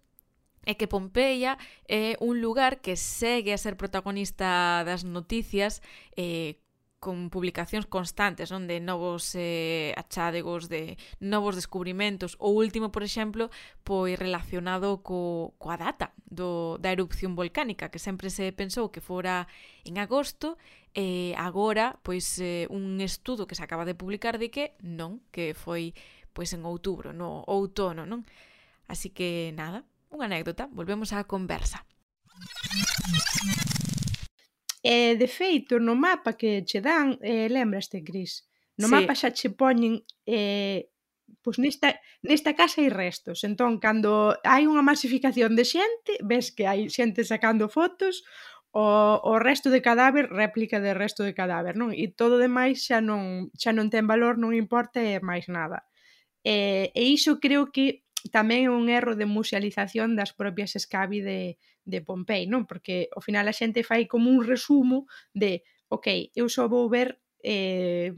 é 0.65 0.73
que 0.73 0.89
Pompeia 0.89 1.57
é 1.87 2.17
un 2.19 2.41
lugar 2.41 2.81
que 2.81 2.97
segue 2.97 3.53
a 3.53 3.61
ser 3.61 3.77
protagonista 3.77 4.81
das 4.83 5.05
noticias 5.05 5.79
eh, 6.17 6.57
con 7.05 7.29
publicacións 7.29 7.85
constantes 7.85 8.49
non 8.49 8.65
de 8.65 8.81
novos 8.81 9.37
eh, 9.37 9.93
achádegos, 9.93 10.65
de 10.73 10.97
novos 11.21 11.53
descubrimentos. 11.53 12.33
O 12.41 12.49
último, 12.49 12.89
por 12.89 13.05
exemplo, 13.05 13.53
pois 13.85 14.17
relacionado 14.17 15.05
co, 15.05 15.53
coa 15.61 15.77
data 15.77 16.17
do, 16.25 16.81
da 16.81 16.89
erupción 16.89 17.37
volcánica, 17.37 17.93
que 17.93 18.01
sempre 18.01 18.33
se 18.33 18.49
pensou 18.49 18.89
que 18.89 19.05
fora 19.05 19.45
en 19.85 20.01
agosto, 20.01 20.57
e 20.97 21.29
eh, 21.29 21.33
agora, 21.37 22.01
pois, 22.01 22.25
eh, 22.41 22.65
un 22.73 22.97
estudo 23.05 23.45
que 23.45 23.53
se 23.53 23.61
acaba 23.61 23.85
de 23.85 23.93
publicar 23.93 24.41
de 24.41 24.49
que 24.49 24.73
non, 24.81 25.21
que 25.29 25.53
foi 25.53 25.93
pois 26.33 26.49
en 26.57 26.65
outubro, 26.65 27.13
no 27.13 27.45
outono, 27.45 28.09
non? 28.09 28.25
Así 28.89 29.13
que 29.13 29.53
nada, 29.53 29.85
unha 30.09 30.25
anécdota, 30.25 30.65
volvemos 30.73 31.13
á 31.13 31.21
conversa. 31.29 31.85
E, 34.85 35.17
de 35.17 35.25
feito, 35.25 35.81
no 35.81 35.97
mapa 35.97 36.37
que 36.37 36.61
che 36.61 36.77
dan, 36.77 37.17
eh, 37.25 37.49
lembraste, 37.49 38.05
Cris, 38.05 38.45
no 38.77 38.85
sí. 38.85 38.93
mapa 38.93 39.17
xa 39.17 39.33
che 39.33 39.49
poñen 39.49 40.05
eh, 40.29 40.93
pois 41.41 41.57
nesta, 41.57 41.97
nesta 42.21 42.53
casa 42.53 42.85
hai 42.85 42.93
restos. 42.93 43.41
Entón, 43.49 43.81
cando 43.81 44.37
hai 44.45 44.69
unha 44.69 44.85
masificación 44.85 45.57
de 45.57 45.65
xente, 45.65 46.21
ves 46.21 46.53
que 46.53 46.69
hai 46.69 46.85
xente 46.93 47.25
sacando 47.25 47.65
fotos, 47.65 48.21
o, 48.77 48.85
o 49.25 49.33
resto 49.39 49.73
de 49.73 49.81
cadáver 49.81 50.29
réplica 50.29 50.77
de 50.77 50.93
resto 50.93 51.25
de 51.25 51.33
cadáver, 51.33 51.73
non? 51.73 51.89
E 51.89 52.05
todo 52.13 52.37
demais 52.37 52.85
xa 52.85 53.01
non, 53.01 53.49
xa 53.57 53.73
non 53.73 53.89
ten 53.89 54.05
valor, 54.05 54.37
non 54.37 54.53
importa 54.53 55.01
e 55.01 55.17
máis 55.17 55.49
nada. 55.49 55.89
E, 56.45 56.93
e 56.93 57.09
iso 57.09 57.41
creo 57.41 57.73
que 57.73 58.05
tamén 58.29 58.67
é 58.67 58.71
un 58.73 58.85
erro 58.91 59.17
de 59.17 59.25
musealización 59.25 60.13
das 60.13 60.29
propias 60.29 60.77
escabi 60.77 61.25
de, 61.25 61.57
de 61.85 62.01
Pompei, 62.01 62.49
non? 62.49 62.65
Porque 62.65 63.07
ao 63.13 63.21
final 63.21 63.45
a 63.47 63.55
xente 63.55 63.85
fai 63.85 64.09
como 64.09 64.27
un 64.33 64.41
resumo 64.43 65.05
de, 65.33 65.63
ok, 65.87 66.33
eu 66.35 66.49
só 66.49 66.67
vou 66.67 66.89
ver 66.89 67.21
eh, 67.45 68.11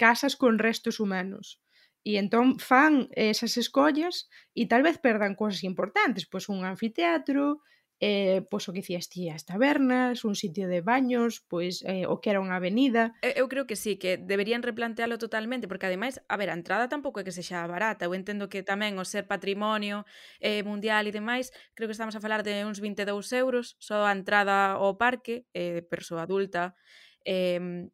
casas 0.00 0.34
con 0.34 0.58
restos 0.58 0.98
humanos. 0.98 1.60
E 2.08 2.16
entón 2.16 2.56
fan 2.56 3.12
esas 3.12 3.60
escollas 3.60 4.32
e 4.56 4.64
tal 4.64 4.80
vez 4.80 4.96
perdan 4.96 5.36
cousas 5.36 5.60
importantes, 5.66 6.24
pois 6.24 6.48
un 6.48 6.64
anfiteatro, 6.64 7.60
eh, 8.00 8.46
pois 8.46 8.68
o 8.68 8.72
que 8.72 8.80
dicías 8.80 9.10
ti, 9.10 9.26
as 9.26 9.42
tabernas, 9.42 10.22
un 10.22 10.38
sitio 10.38 10.70
de 10.70 10.80
baños, 10.80 11.42
pois 11.42 11.82
eh, 11.82 12.06
o 12.06 12.22
que 12.22 12.30
era 12.30 12.38
unha 12.38 12.54
avenida. 12.54 13.18
Eu 13.22 13.50
creo 13.50 13.66
que 13.66 13.74
sí, 13.74 13.98
que 13.98 14.14
deberían 14.14 14.62
replantealo 14.62 15.18
totalmente, 15.18 15.66
porque 15.66 15.90
ademais, 15.90 16.22
a 16.30 16.36
ver, 16.38 16.50
a 16.50 16.56
entrada 16.56 16.86
tampouco 16.86 17.18
é 17.18 17.26
que 17.26 17.34
sexa 17.34 17.66
barata, 17.66 18.06
eu 18.06 18.14
entendo 18.14 18.46
que 18.46 18.62
tamén 18.62 19.02
o 19.02 19.04
ser 19.04 19.26
patrimonio 19.26 20.06
eh, 20.38 20.62
mundial 20.62 21.10
e 21.10 21.12
demais, 21.12 21.50
creo 21.74 21.90
que 21.90 21.96
estamos 21.96 22.14
a 22.14 22.22
falar 22.22 22.46
de 22.46 22.62
uns 22.62 22.78
22 22.78 23.34
euros, 23.34 23.74
só 23.82 24.06
a 24.06 24.14
entrada 24.14 24.78
ao 24.78 24.94
parque, 24.94 25.50
eh, 25.50 25.82
persoa 25.82 26.22
adulta, 26.22 26.78
eh, 27.26 27.90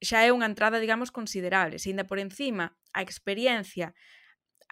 xa 0.00 0.24
é 0.24 0.32
unha 0.32 0.48
entrada, 0.48 0.80
digamos, 0.80 1.08
considerable. 1.08 1.80
Se 1.80 1.92
ainda 1.92 2.04
por 2.04 2.20
encima 2.20 2.76
a 2.92 3.00
experiencia 3.00 3.96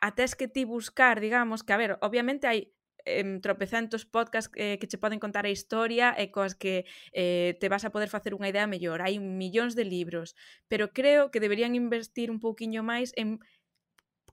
a 0.00 0.14
tes 0.14 0.36
que 0.38 0.46
ti 0.46 0.64
buscar, 0.64 1.20
digamos, 1.20 1.64
que 1.64 1.72
a 1.72 1.80
ver, 1.80 1.98
obviamente 2.00 2.46
hai 2.46 2.70
em, 3.08 3.40
tropecentos 3.40 4.04
podcast 4.04 4.52
eh, 4.56 4.76
que 4.76 4.88
che 4.90 5.00
poden 5.00 5.18
contar 5.18 5.48
a 5.48 5.52
historia 5.52 6.12
e 6.12 6.28
coas 6.28 6.52
que 6.52 6.84
eh, 7.16 7.56
te 7.60 7.72
vas 7.72 7.88
a 7.88 7.92
poder 7.94 8.12
facer 8.12 8.36
unha 8.36 8.52
idea 8.52 8.68
mellor. 8.68 9.00
Hai 9.00 9.16
millóns 9.16 9.72
de 9.72 9.88
libros, 9.88 10.36
pero 10.68 10.92
creo 10.92 11.32
que 11.32 11.40
deberían 11.40 11.72
investir 11.72 12.28
un 12.28 12.38
pouquiño 12.38 12.84
máis 12.84 13.16
en 13.16 13.40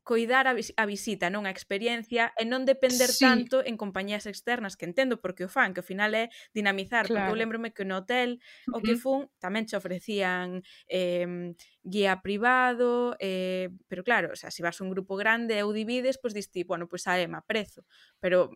coidar 0.06 0.48
a, 0.48 0.54
vis 0.54 0.72
a 0.78 0.86
visita, 0.86 1.34
non 1.34 1.50
a 1.50 1.52
experiencia 1.52 2.30
e 2.38 2.46
non 2.46 2.64
depender 2.64 3.10
sí. 3.10 3.26
tanto 3.26 3.66
en 3.66 3.74
compañías 3.74 4.30
externas 4.30 4.78
que 4.78 4.86
entendo 4.86 5.18
porque 5.18 5.44
o 5.44 5.50
fan, 5.50 5.74
que 5.74 5.82
ao 5.82 5.90
final 5.90 6.14
é 6.14 6.30
dinamizar, 6.54 7.10
claro. 7.10 7.26
porque 7.26 7.34
eu 7.34 7.42
lembrome 7.42 7.74
que 7.74 7.84
no 7.90 7.98
hotel 7.98 8.38
uh 8.38 8.38
-huh. 8.38 8.76
o 8.78 8.80
que 8.86 8.96
fun 9.02 9.26
tamén 9.42 9.66
che 9.66 9.74
ofrecían 9.74 10.62
eh, 10.86 11.58
guía 11.82 12.22
privado 12.22 13.18
eh, 13.18 13.74
pero 13.90 14.06
claro, 14.06 14.30
o 14.30 14.38
sea, 14.38 14.54
se 14.54 14.62
si 14.62 14.64
vas 14.64 14.78
un 14.78 14.94
grupo 14.94 15.18
grande 15.18 15.66
ou 15.66 15.74
divides, 15.74 16.22
pois 16.22 16.38
pues, 16.38 16.38
dis 16.38 16.54
ti, 16.54 16.62
bueno, 16.62 16.86
pois 16.86 17.02
pues, 17.02 17.10
a 17.10 17.18
EMA, 17.18 17.42
prezo 17.42 17.82
pero 18.22 18.54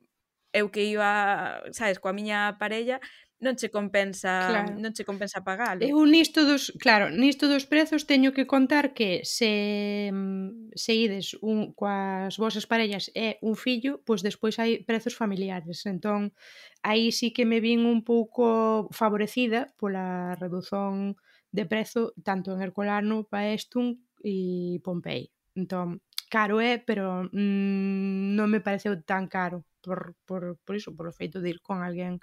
eu 0.54 0.70
que 0.70 0.84
iba, 0.86 1.62
sabes, 1.72 2.00
coa 2.00 2.14
miña 2.14 2.58
parella, 2.58 3.00
non 3.40 3.56
che 3.56 3.70
compensa, 3.70 4.48
claro. 4.48 4.80
non 4.80 4.92
che 4.92 5.04
compensa 5.04 5.42
pagalo. 5.42 5.80
Eu 5.80 6.04
nisto 6.04 6.44
dos, 6.44 6.76
claro, 6.76 7.10
nisto 7.10 7.48
dos 7.48 7.66
prezos 7.66 8.04
teño 8.04 8.36
que 8.36 8.46
contar 8.46 8.92
que 8.92 9.24
se 9.24 10.12
mm, 10.12 10.76
se 10.76 10.94
ides 10.94 11.40
un 11.40 11.72
coas 11.72 12.36
vosas 12.36 12.68
parellas 12.68 13.08
e 13.16 13.40
un 13.42 13.56
fillo, 13.56 14.04
pois 14.04 14.22
despois 14.22 14.60
hai 14.60 14.84
prezos 14.84 15.16
familiares. 15.16 15.88
Entón, 15.88 16.36
aí 16.84 17.16
sí 17.16 17.32
que 17.32 17.48
me 17.48 17.64
vin 17.64 17.88
un 17.88 18.04
pouco 18.04 18.92
favorecida 18.92 19.72
pola 19.80 20.36
redución 20.36 21.16
de 21.56 21.64
prezo 21.66 22.12
tanto 22.28 22.52
en 22.52 22.62
Herculano, 22.62 23.24
Paestum 23.24 24.04
e 24.20 24.84
Pompei. 24.84 25.32
Entón, 25.56 26.04
caro 26.28 26.60
é, 26.60 26.76
pero 26.76 27.24
mmm, 27.32 28.36
non 28.36 28.52
me 28.52 28.60
pareceu 28.60 29.00
tan 29.00 29.32
caro 29.32 29.64
por, 29.82 30.16
por, 30.28 30.58
por 30.66 30.74
iso, 30.76 30.96
polo 30.96 31.16
feito 31.16 31.42
de 31.42 31.50
ir 31.56 31.60
con 31.64 31.82
alguén 31.82 32.20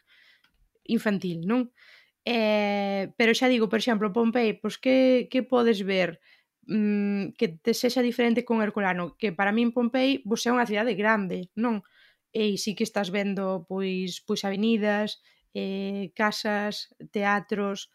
infantil, 0.86 1.44
non? 1.44 1.72
Eh, 2.26 3.14
pero 3.14 3.36
xa 3.38 3.46
digo, 3.46 3.70
por 3.70 3.78
exemplo, 3.78 4.10
Pompei, 4.10 4.58
pois 4.58 4.76
que, 4.82 5.28
que 5.30 5.46
podes 5.46 5.86
ver 5.86 6.18
mm, 6.66 7.38
que 7.38 7.46
te 7.62 7.72
sexa 7.74 8.02
diferente 8.02 8.44
con 8.44 8.62
Herculano? 8.62 9.14
Que 9.20 9.30
para 9.30 9.54
min 9.54 9.70
Pompei 9.70 10.22
pois 10.26 10.42
é 10.46 10.50
unha 10.50 10.66
cidade 10.66 10.98
grande, 10.98 11.50
non? 11.54 11.82
E 12.34 12.58
si 12.58 12.58
sí 12.58 12.70
que 12.76 12.86
estás 12.86 13.08
vendo 13.14 13.64
pois, 13.70 14.20
pois 14.26 14.42
avenidas, 14.42 15.22
eh, 15.54 16.12
casas, 16.18 16.92
teatros, 17.14 17.88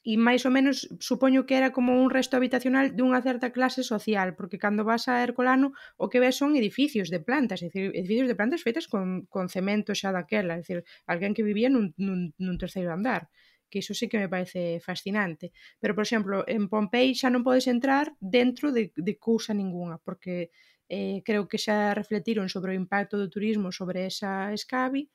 e 0.00 0.16
máis 0.16 0.48
ou 0.48 0.52
menos 0.52 0.88
supoño 0.98 1.44
que 1.44 1.60
era 1.60 1.76
como 1.76 2.00
un 2.00 2.08
resto 2.08 2.40
habitacional 2.40 2.96
dunha 2.96 3.20
certa 3.20 3.52
clase 3.52 3.84
social, 3.84 4.32
porque 4.32 4.56
cando 4.56 4.82
vas 4.88 5.12
a 5.12 5.20
Herculano 5.20 5.76
o 6.00 6.08
que 6.08 6.22
ves 6.24 6.40
son 6.40 6.56
edificios 6.56 7.12
de 7.12 7.20
plantas, 7.20 7.60
é 7.60 7.68
dicir, 7.68 7.92
edificios 7.92 8.28
de 8.28 8.38
plantas 8.38 8.64
feitas 8.64 8.88
con, 8.88 9.28
con 9.28 9.52
cemento 9.52 9.92
xa 9.92 10.08
daquela, 10.16 10.56
é 10.56 10.60
dicir, 10.64 10.80
alguén 11.04 11.36
que 11.36 11.44
vivía 11.44 11.68
nun, 11.68 11.92
nun, 12.00 12.32
nun 12.40 12.56
terceiro 12.56 12.90
andar 12.92 13.28
que 13.70 13.78
iso 13.78 13.94
sí 13.94 14.10
que 14.10 14.18
me 14.18 14.28
parece 14.28 14.82
fascinante. 14.82 15.52
Pero, 15.78 15.94
por 15.94 16.02
exemplo, 16.02 16.42
en 16.42 16.66
Pompei 16.66 17.14
xa 17.14 17.30
non 17.30 17.46
podes 17.46 17.70
entrar 17.70 18.10
dentro 18.18 18.74
de, 18.74 18.90
de 18.98 19.14
cousa 19.14 19.54
ninguna, 19.54 20.02
porque 20.02 20.50
eh, 20.90 21.22
creo 21.22 21.46
que 21.46 21.56
xa 21.56 21.94
refletiron 21.94 22.50
sobre 22.50 22.74
o 22.74 22.80
impacto 22.82 23.14
do 23.14 23.30
turismo 23.30 23.70
sobre 23.70 24.10
esa 24.10 24.50
escabi 24.50 25.06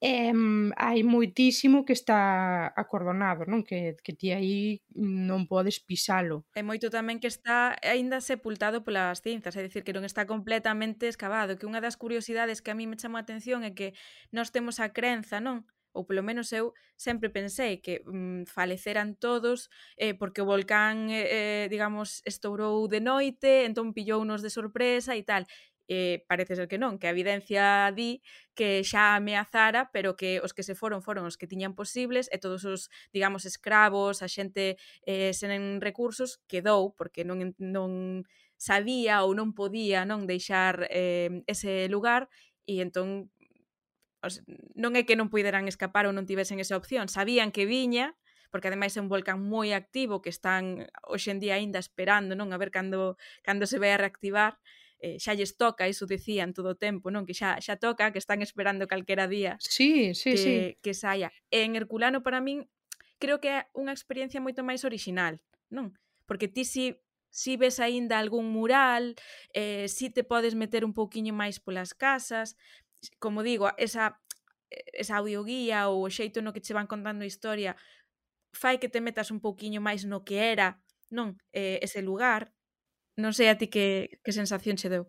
eh, 0.00 0.32
hai 0.80 1.04
moitísimo 1.04 1.84
que 1.84 1.92
está 1.92 2.72
acordonado, 2.72 3.44
non? 3.44 3.60
Que, 3.60 4.00
que 4.00 4.16
ti 4.16 4.32
aí 4.32 4.80
non 4.96 5.44
podes 5.44 5.76
pisalo. 5.76 6.48
E 6.56 6.64
moito 6.64 6.88
tamén 6.88 7.20
que 7.20 7.28
está 7.28 7.76
aínda 7.84 8.24
sepultado 8.24 8.80
polas 8.80 9.20
cinzas, 9.20 9.54
é 9.54 9.62
dicir, 9.62 9.84
que 9.84 9.92
non 9.92 10.08
está 10.08 10.24
completamente 10.24 11.04
escavado, 11.04 11.60
que 11.60 11.68
unha 11.68 11.84
das 11.84 12.00
curiosidades 12.00 12.64
que 12.64 12.72
a 12.72 12.78
mí 12.78 12.88
me 12.88 12.96
chama 12.96 13.20
a 13.20 13.24
atención 13.28 13.60
é 13.60 13.76
que 13.76 13.92
nós 14.32 14.48
temos 14.48 14.80
a 14.80 14.88
crenza, 14.96 15.36
non? 15.38 15.68
ou 15.92 16.06
polo 16.06 16.22
menos 16.22 16.52
eu 16.52 16.72
sempre 16.94 17.30
pensei 17.30 17.82
que 17.82 18.02
mm, 18.06 18.46
faleceran 18.46 19.18
todos 19.18 19.70
eh, 19.96 20.14
porque 20.14 20.42
o 20.42 20.46
volcán, 20.46 21.10
eh, 21.10 21.64
eh 21.64 21.66
digamos, 21.68 22.22
estourou 22.24 22.86
de 22.86 23.00
noite, 23.02 23.66
entón 23.66 23.90
pillounos 23.90 24.42
de 24.42 24.50
sorpresa 24.54 25.18
e 25.18 25.22
tal 25.26 25.46
eh, 25.90 26.22
parece 26.30 26.54
ser 26.54 26.70
que 26.70 26.78
non, 26.78 27.02
que 27.02 27.10
a 27.10 27.14
evidencia 27.14 27.90
di 27.90 28.22
que 28.54 28.86
xa 28.86 29.18
ameazara, 29.18 29.90
pero 29.90 30.14
que 30.14 30.38
os 30.38 30.54
que 30.54 30.62
se 30.62 30.78
foron 30.78 31.02
foron 31.02 31.26
os 31.26 31.34
que 31.34 31.50
tiñan 31.50 31.74
posibles 31.74 32.30
e 32.30 32.38
todos 32.38 32.62
os, 32.62 32.94
digamos, 33.10 33.42
escravos, 33.42 34.22
a 34.22 34.30
xente 34.30 34.78
eh, 35.02 35.34
sen 35.34 35.82
recursos 35.82 36.38
quedou 36.46 36.94
porque 36.94 37.26
non 37.26 37.58
non 37.58 38.22
sabía 38.54 39.26
ou 39.26 39.34
non 39.34 39.50
podía 39.50 40.06
non 40.06 40.30
deixar 40.30 40.86
eh, 40.94 41.42
ese 41.50 41.90
lugar 41.90 42.30
e 42.70 42.78
entón 42.86 43.34
os, 44.22 44.46
non 44.78 44.94
é 44.94 45.02
que 45.02 45.18
non 45.18 45.26
puideran 45.26 45.66
escapar 45.66 46.06
ou 46.06 46.14
non 46.14 46.28
tivesen 46.28 46.62
esa 46.62 46.78
opción, 46.78 47.10
sabían 47.10 47.50
que 47.50 47.66
viña 47.66 48.14
porque 48.50 48.68
ademais 48.70 48.94
é 48.94 49.02
un 49.02 49.10
volcán 49.10 49.42
moi 49.42 49.74
activo 49.74 50.22
que 50.22 50.30
están 50.30 50.86
hoxe 51.06 51.34
en 51.34 51.38
día 51.42 51.58
aínda 51.58 51.82
esperando 51.82 52.38
non 52.38 52.54
a 52.54 52.58
ver 52.62 52.70
cando, 52.70 53.18
cando 53.42 53.66
se 53.66 53.82
vai 53.82 53.90
a 53.94 53.98
reactivar 53.98 54.58
eh, 55.00 55.18
xa 55.18 55.34
lles 55.34 55.56
toca, 55.56 55.88
iso 55.88 56.06
dicían 56.06 56.52
todo 56.52 56.76
o 56.76 56.78
tempo, 56.78 57.10
non? 57.10 57.24
Que 57.24 57.34
xa 57.34 57.56
xa 57.58 57.76
toca, 57.76 58.12
que 58.12 58.20
están 58.20 58.44
esperando 58.44 58.86
calquera 58.86 59.26
día. 59.26 59.56
Sí, 59.60 60.14
sí, 60.14 60.30
que, 60.32 60.38
sí. 60.38 60.54
Que 60.84 60.92
saia. 60.94 61.32
E 61.50 61.64
en 61.64 61.74
Herculano 61.74 62.22
para 62.22 62.40
min 62.40 62.68
creo 63.20 63.40
que 63.40 63.50
é 63.50 63.60
unha 63.76 63.92
experiencia 63.92 64.40
moito 64.40 64.64
máis 64.64 64.84
orixinal, 64.84 65.40
non? 65.72 65.96
Porque 66.28 66.48
ti 66.48 66.64
si 66.64 67.00
si 67.30 67.54
ves 67.56 67.78
aínda 67.78 68.18
algún 68.18 68.50
mural, 68.50 69.14
eh, 69.54 69.86
si 69.86 70.10
te 70.10 70.26
podes 70.26 70.58
meter 70.58 70.82
un 70.84 70.92
pouquiño 70.92 71.30
máis 71.30 71.62
polas 71.62 71.94
casas, 71.94 72.58
como 73.22 73.46
digo, 73.46 73.70
esa 73.78 74.20
esa 74.70 75.18
audioguía 75.18 75.90
ou 75.90 76.06
o 76.06 76.10
xeito 76.10 76.38
no 76.42 76.54
que 76.54 76.62
che 76.62 76.74
van 76.74 76.86
contando 76.86 77.26
a 77.26 77.30
historia 77.30 77.74
fai 78.54 78.78
que 78.78 78.88
te 78.88 79.00
metas 79.02 79.30
un 79.30 79.40
pouquiño 79.42 79.80
máis 79.82 80.06
no 80.06 80.22
que 80.22 80.38
era 80.54 80.78
non 81.10 81.38
eh, 81.50 81.82
ese 81.82 82.02
lugar 82.02 82.54
Non 83.20 83.36
sei 83.36 83.48
a 83.52 83.58
ti 83.60 83.66
que, 83.74 83.86
que 84.24 84.32
sensación 84.40 84.80
che 84.80 84.88
deu. 84.88 85.04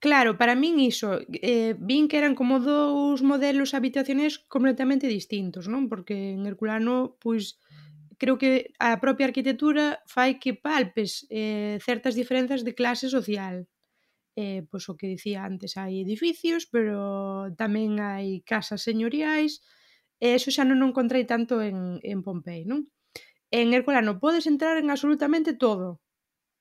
Claro, 0.00 0.30
para 0.40 0.56
min 0.56 0.80
iso, 0.80 1.20
eh, 1.52 1.76
vin 1.76 2.08
que 2.08 2.16
eran 2.16 2.34
como 2.40 2.56
dous 2.56 3.20
modelos 3.20 3.76
habitacionais 3.76 4.40
completamente 4.54 5.06
distintos, 5.18 5.64
non? 5.68 5.92
Porque 5.92 6.16
en 6.36 6.48
Herculano, 6.48 7.20
pois, 7.20 7.60
creo 8.20 8.36
que 8.40 8.72
a 8.80 8.96
propia 9.04 9.28
arquitectura 9.28 10.00
fai 10.14 10.40
que 10.40 10.56
palpes 10.56 11.28
eh, 11.28 11.76
certas 11.84 12.16
diferenzas 12.20 12.64
de 12.64 12.72
clase 12.80 13.12
social. 13.12 13.68
Eh, 14.40 14.64
pois 14.70 14.88
o 14.88 14.96
que 14.96 15.12
dicía 15.14 15.44
antes, 15.44 15.76
hai 15.76 16.00
edificios, 16.00 16.64
pero 16.64 16.96
tamén 17.60 18.00
hai 18.00 18.40
casas 18.52 18.80
señoriais, 18.88 19.60
e 20.24 20.32
eso 20.38 20.48
xa 20.48 20.64
non 20.64 20.80
o 20.80 20.88
encontrei 20.88 21.28
tanto 21.28 21.60
en, 21.60 22.00
en 22.00 22.18
Pompei, 22.24 22.64
non? 22.64 22.88
En 23.52 23.66
Herculano 23.76 24.16
podes 24.16 24.48
entrar 24.48 24.80
en 24.80 24.88
absolutamente 24.88 25.52
todo, 25.52 26.00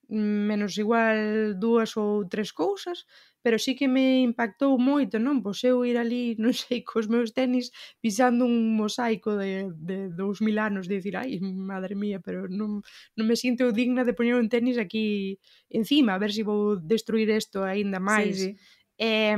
menos 0.09 0.77
igual 0.81 1.55
dúas 1.61 1.93
ou 1.95 2.25
tres 2.25 2.49
cousas, 2.49 3.05
pero 3.41 3.57
sí 3.61 3.75
que 3.75 3.87
me 3.87 4.25
impactou 4.25 4.75
moito, 4.81 5.21
non? 5.21 5.39
Pois 5.45 5.63
eu 5.63 5.85
ir 5.85 5.95
ali, 5.95 6.35
non 6.43 6.51
sei, 6.51 6.81
cos 6.81 7.07
meus 7.07 7.31
tenis 7.31 7.69
pisando 8.01 8.43
un 8.43 8.75
mosaico 8.75 9.37
de, 9.37 9.69
de 9.77 10.09
2000 10.11 10.57
anos, 10.59 10.89
de 10.89 10.97
dicir, 10.99 11.15
ai, 11.15 11.39
madre 11.39 11.93
mía, 11.95 12.19
pero 12.19 12.49
non, 12.49 12.81
non 13.15 13.25
me 13.29 13.37
sinto 13.37 13.69
digna 13.71 14.03
de 14.03 14.17
poñer 14.17 14.35
un 14.35 14.49
tenis 14.49 14.81
aquí 14.81 15.37
encima, 15.69 16.17
a 16.17 16.21
ver 16.21 16.33
se 16.33 16.41
si 16.41 16.43
vou 16.43 16.75
destruir 16.75 17.29
isto 17.29 17.63
aínda 17.63 18.01
máis. 18.01 18.35
Sí, 18.35 18.51
sí. 18.51 18.51
Eh, 18.99 19.37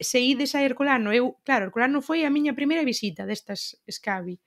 se 0.00 0.18
ides 0.18 0.56
a 0.56 0.64
Herculano, 0.64 1.12
eu, 1.12 1.36
claro, 1.44 1.68
Herculano 1.68 2.00
foi 2.00 2.24
a 2.24 2.32
miña 2.32 2.56
primeira 2.56 2.88
visita 2.88 3.28
destas 3.28 3.76
Scavi. 3.84 4.40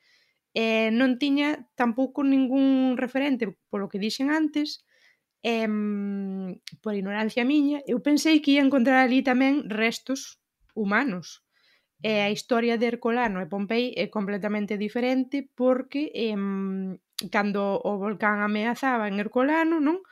Eh, 0.54 0.90
non 0.94 1.18
tiña 1.22 1.66
tampouco 1.74 2.22
ningún 2.22 2.98
referente, 2.98 3.54
polo 3.70 3.90
que 3.90 4.02
dixen 4.02 4.30
antes, 4.30 4.86
eh, 5.44 5.68
por 6.82 6.96
ignorancia 6.96 7.44
miña, 7.44 7.84
eu 7.86 8.00
pensei 8.00 8.40
que 8.40 8.56
ia 8.56 8.66
encontrar 8.66 9.04
ali 9.04 9.20
tamén 9.22 9.68
restos 9.68 10.40
humanos. 10.74 11.44
E 12.04 12.20
a 12.20 12.32
historia 12.32 12.76
de 12.76 12.88
Herculano 12.88 13.40
e 13.40 13.48
Pompei 13.48 13.96
é 13.96 14.12
completamente 14.12 14.76
diferente 14.76 15.48
porque 15.56 16.12
em, 16.16 17.00
cando 17.32 17.80
o 17.80 17.96
volcán 17.96 18.44
ameazaba 18.44 19.08
en 19.08 19.20
Herculano, 19.24 19.80
non? 19.80 20.04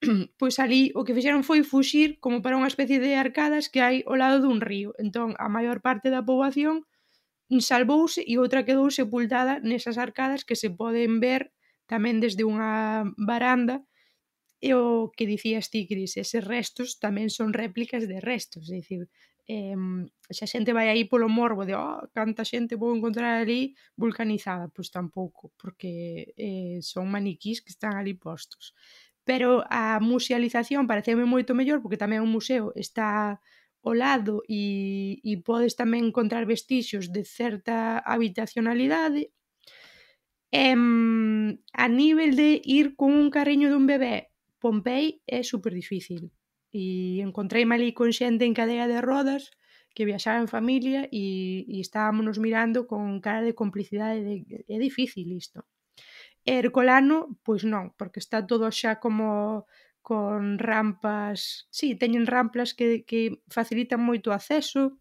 pois 0.40 0.56
ali 0.56 0.92
o 0.94 1.04
que 1.04 1.12
fixeron 1.12 1.44
foi 1.44 1.60
fuxir 1.64 2.16
como 2.22 2.40
para 2.40 2.56
unha 2.56 2.70
especie 2.70 2.96
de 2.96 3.12
arcadas 3.18 3.68
que 3.68 3.84
hai 3.84 4.04
ao 4.08 4.16
lado 4.16 4.40
dun 4.40 4.64
río. 4.64 4.96
Entón, 4.96 5.36
a 5.36 5.52
maior 5.52 5.84
parte 5.84 6.08
da 6.08 6.24
poboación 6.24 6.88
salvouse 7.60 8.20
e 8.24 8.36
outra 8.36 8.64
quedou 8.64 8.88
sepultada 8.92 9.60
nesas 9.64 9.96
arcadas 9.96 10.44
que 10.44 10.56
se 10.56 10.68
poden 10.68 11.20
ver 11.20 11.52
tamén 11.88 12.20
desde 12.20 12.44
unha 12.44 13.04
baranda 13.16 13.84
E 14.60 14.74
o 14.74 15.10
que 15.14 15.24
dicías 15.26 15.70
ti, 15.70 15.86
Cris, 15.86 16.18
eses 16.18 16.42
restos 16.42 16.98
tamén 16.98 17.30
son 17.30 17.54
réplicas 17.54 18.10
de 18.10 18.18
restos, 18.18 18.66
é 18.74 18.82
dicir, 18.82 19.06
eh, 19.46 19.78
xa 20.34 20.44
a 20.46 20.50
xente 20.52 20.74
vai 20.74 20.90
aí 20.90 21.06
polo 21.06 21.30
morbo 21.30 21.62
de 21.62 21.74
oh, 21.78 22.02
canta 22.10 22.42
xente 22.42 22.74
vou 22.74 22.90
encontrar 22.90 23.38
ali 23.38 23.78
vulcanizada, 23.94 24.66
pois 24.74 24.90
tampouco, 24.90 25.54
porque 25.60 26.34
eh, 26.34 26.78
son 26.82 27.06
maniquís 27.06 27.62
que 27.62 27.70
están 27.70 27.94
ali 27.94 28.14
postos. 28.18 28.74
Pero 29.28 29.62
a 29.70 30.02
musealización 30.02 30.90
pareceme 30.90 31.22
moito 31.22 31.54
mellor, 31.54 31.78
porque 31.78 32.00
tamén 32.02 32.24
o 32.26 32.32
museo 32.36 32.74
está 32.74 33.38
ao 33.86 33.94
lado 33.94 34.42
e, 34.50 35.22
e 35.22 35.32
podes 35.48 35.78
tamén 35.78 36.10
encontrar 36.10 36.44
vestixios 36.50 37.14
de 37.14 37.22
certa 37.22 38.02
habitacionalidade, 38.02 39.30
Em, 40.50 41.58
a 41.74 41.88
nivel 41.88 42.34
de 42.34 42.62
ir 42.64 42.96
con 42.96 43.12
un 43.12 43.28
carriño 43.28 43.68
dun 43.68 43.84
bebé 43.84 44.32
Pompei 44.58 45.22
é 45.26 45.42
super 45.42 45.72
difícil. 45.72 46.30
E 46.72 47.20
encontreime 47.24 47.74
ali 47.74 47.90
con 47.96 48.10
xente 48.12 48.44
en 48.44 48.54
cadea 48.54 48.86
de 48.86 49.00
rodas 49.00 49.50
que 49.94 50.04
viaxaba 50.04 50.38
en 50.38 50.48
familia 50.48 51.08
e, 51.10 51.64
e 51.66 51.80
estábamos 51.80 52.38
mirando 52.38 52.86
con 52.86 53.20
cara 53.24 53.42
de 53.42 53.56
complicidade 53.56 54.20
de, 54.22 54.34
é 54.68 54.76
difícil 54.78 55.26
isto. 55.32 55.64
E 56.44 56.52
Ercolano, 56.62 57.38
pois 57.46 57.62
non, 57.64 57.94
porque 57.98 58.20
está 58.20 58.44
todo 58.46 58.68
xa 58.70 59.00
como 59.04 59.66
con 60.08 60.56
rampas, 60.56 61.68
sí, 61.68 61.98
teñen 62.00 62.24
rampas 62.24 62.72
que, 62.72 63.04
que 63.04 63.44
facilitan 63.52 64.00
moito 64.00 64.30
o 64.30 64.36
acceso, 64.38 64.96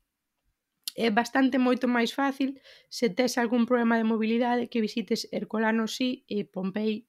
é 0.98 1.08
bastante 1.14 1.62
moito 1.62 1.86
máis 1.86 2.12
fácil 2.12 2.58
se 2.90 3.08
tes 3.14 3.38
algún 3.38 3.70
problema 3.70 3.96
de 4.02 4.10
mobilidade 4.12 4.68
que 4.68 4.82
visites 4.82 5.30
Ercolano 5.30 5.86
sí 5.86 6.26
e 6.26 6.44
Pompei 6.44 7.06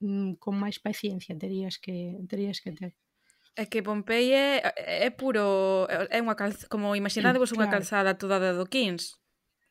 mm, 0.00 0.36
con 0.42 0.56
máis 0.58 0.78
paciencia 0.78 1.36
terías 1.36 1.78
que 1.78 2.20
terías 2.28 2.60
que 2.60 2.72
ter. 2.72 2.92
É 3.56 3.64
que 3.64 3.80
Pompei 3.80 4.36
é, 4.36 4.60
eh, 4.76 5.08
é 5.08 5.10
puro 5.10 5.88
é 5.88 6.20
unha 6.20 6.36
calz, 6.36 6.68
como 6.68 6.92
imaginadevos 6.92 7.52
mm, 7.52 7.56
unha 7.56 7.68
claro. 7.68 7.74
calzada 7.80 8.18
toda 8.20 8.36
de 8.36 8.52
adoquins. 8.52 9.16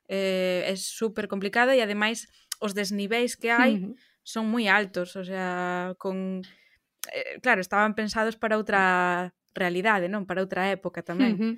Eh, 0.10 0.66
é 0.66 0.74
super 0.78 1.26
complicada 1.30 1.74
e 1.78 1.82
ademais 1.82 2.26
os 2.62 2.74
desniveis 2.74 3.38
que 3.38 3.50
hai 3.50 3.78
uh 3.78 3.90
-huh. 3.90 3.94
son 4.26 4.46
moi 4.50 4.66
altos, 4.70 5.14
o 5.14 5.24
sea, 5.26 5.94
con 6.02 6.42
eh, 7.14 7.38
claro, 7.42 7.62
estaban 7.62 7.94
pensados 7.94 8.36
para 8.38 8.58
outra 8.58 9.34
realidade, 9.54 10.10
non? 10.10 10.26
Para 10.26 10.42
outra 10.42 10.70
época 10.74 11.06
tamén. 11.06 11.34
Uh 11.34 11.38
-huh. 11.38 11.54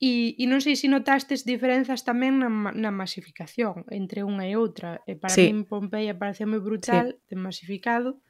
E, 0.00 0.32
e 0.40 0.44
non 0.48 0.64
sei 0.64 0.80
se 0.80 0.88
notastes 0.88 1.44
diferenzas 1.44 2.08
tamén 2.08 2.40
na, 2.40 2.48
na 2.72 2.88
masificación 2.88 3.84
entre 3.92 4.24
unha 4.24 4.48
e 4.48 4.56
outra. 4.56 5.04
E 5.04 5.20
para 5.20 5.36
sí. 5.36 5.52
min 5.52 5.68
Pompeia 5.68 6.16
pareceme 6.16 6.56
brutal, 6.56 7.12
sí. 7.12 7.20
de 7.28 7.36
masificado. 7.36 8.24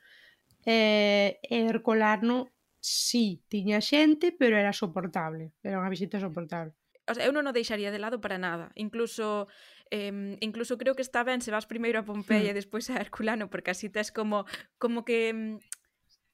Eh, 0.66 1.38
e, 1.38 1.62
e 1.62 1.70
Ercolano, 1.70 2.50
sí, 2.82 3.46
tiña 3.46 3.78
xente, 3.78 4.34
pero 4.34 4.58
era 4.58 4.74
soportable. 4.74 5.54
Era 5.62 5.78
unha 5.78 5.94
visita 5.94 6.18
soportable. 6.18 6.74
O 7.06 7.14
sea, 7.14 7.22
eu 7.26 7.30
non 7.30 7.46
o 7.46 7.54
deixaría 7.54 7.94
de 7.94 8.02
lado 8.02 8.18
para 8.18 8.34
nada. 8.34 8.74
Incluso 8.74 9.46
eh, 9.90 10.36
incluso 10.40 10.78
creo 10.78 10.94
que 10.94 11.02
está 11.02 11.22
ben 11.22 11.42
se 11.42 11.50
vas 11.50 11.66
primeiro 11.66 11.98
a 11.98 12.06
Pompeia 12.06 12.50
hmm. 12.50 12.54
e 12.54 12.58
despois 12.58 12.86
a 12.90 12.98
Herculano, 12.98 13.50
porque 13.50 13.74
así 13.74 13.90
tes 13.90 14.10
como 14.10 14.46
como 14.78 15.02
que 15.02 15.58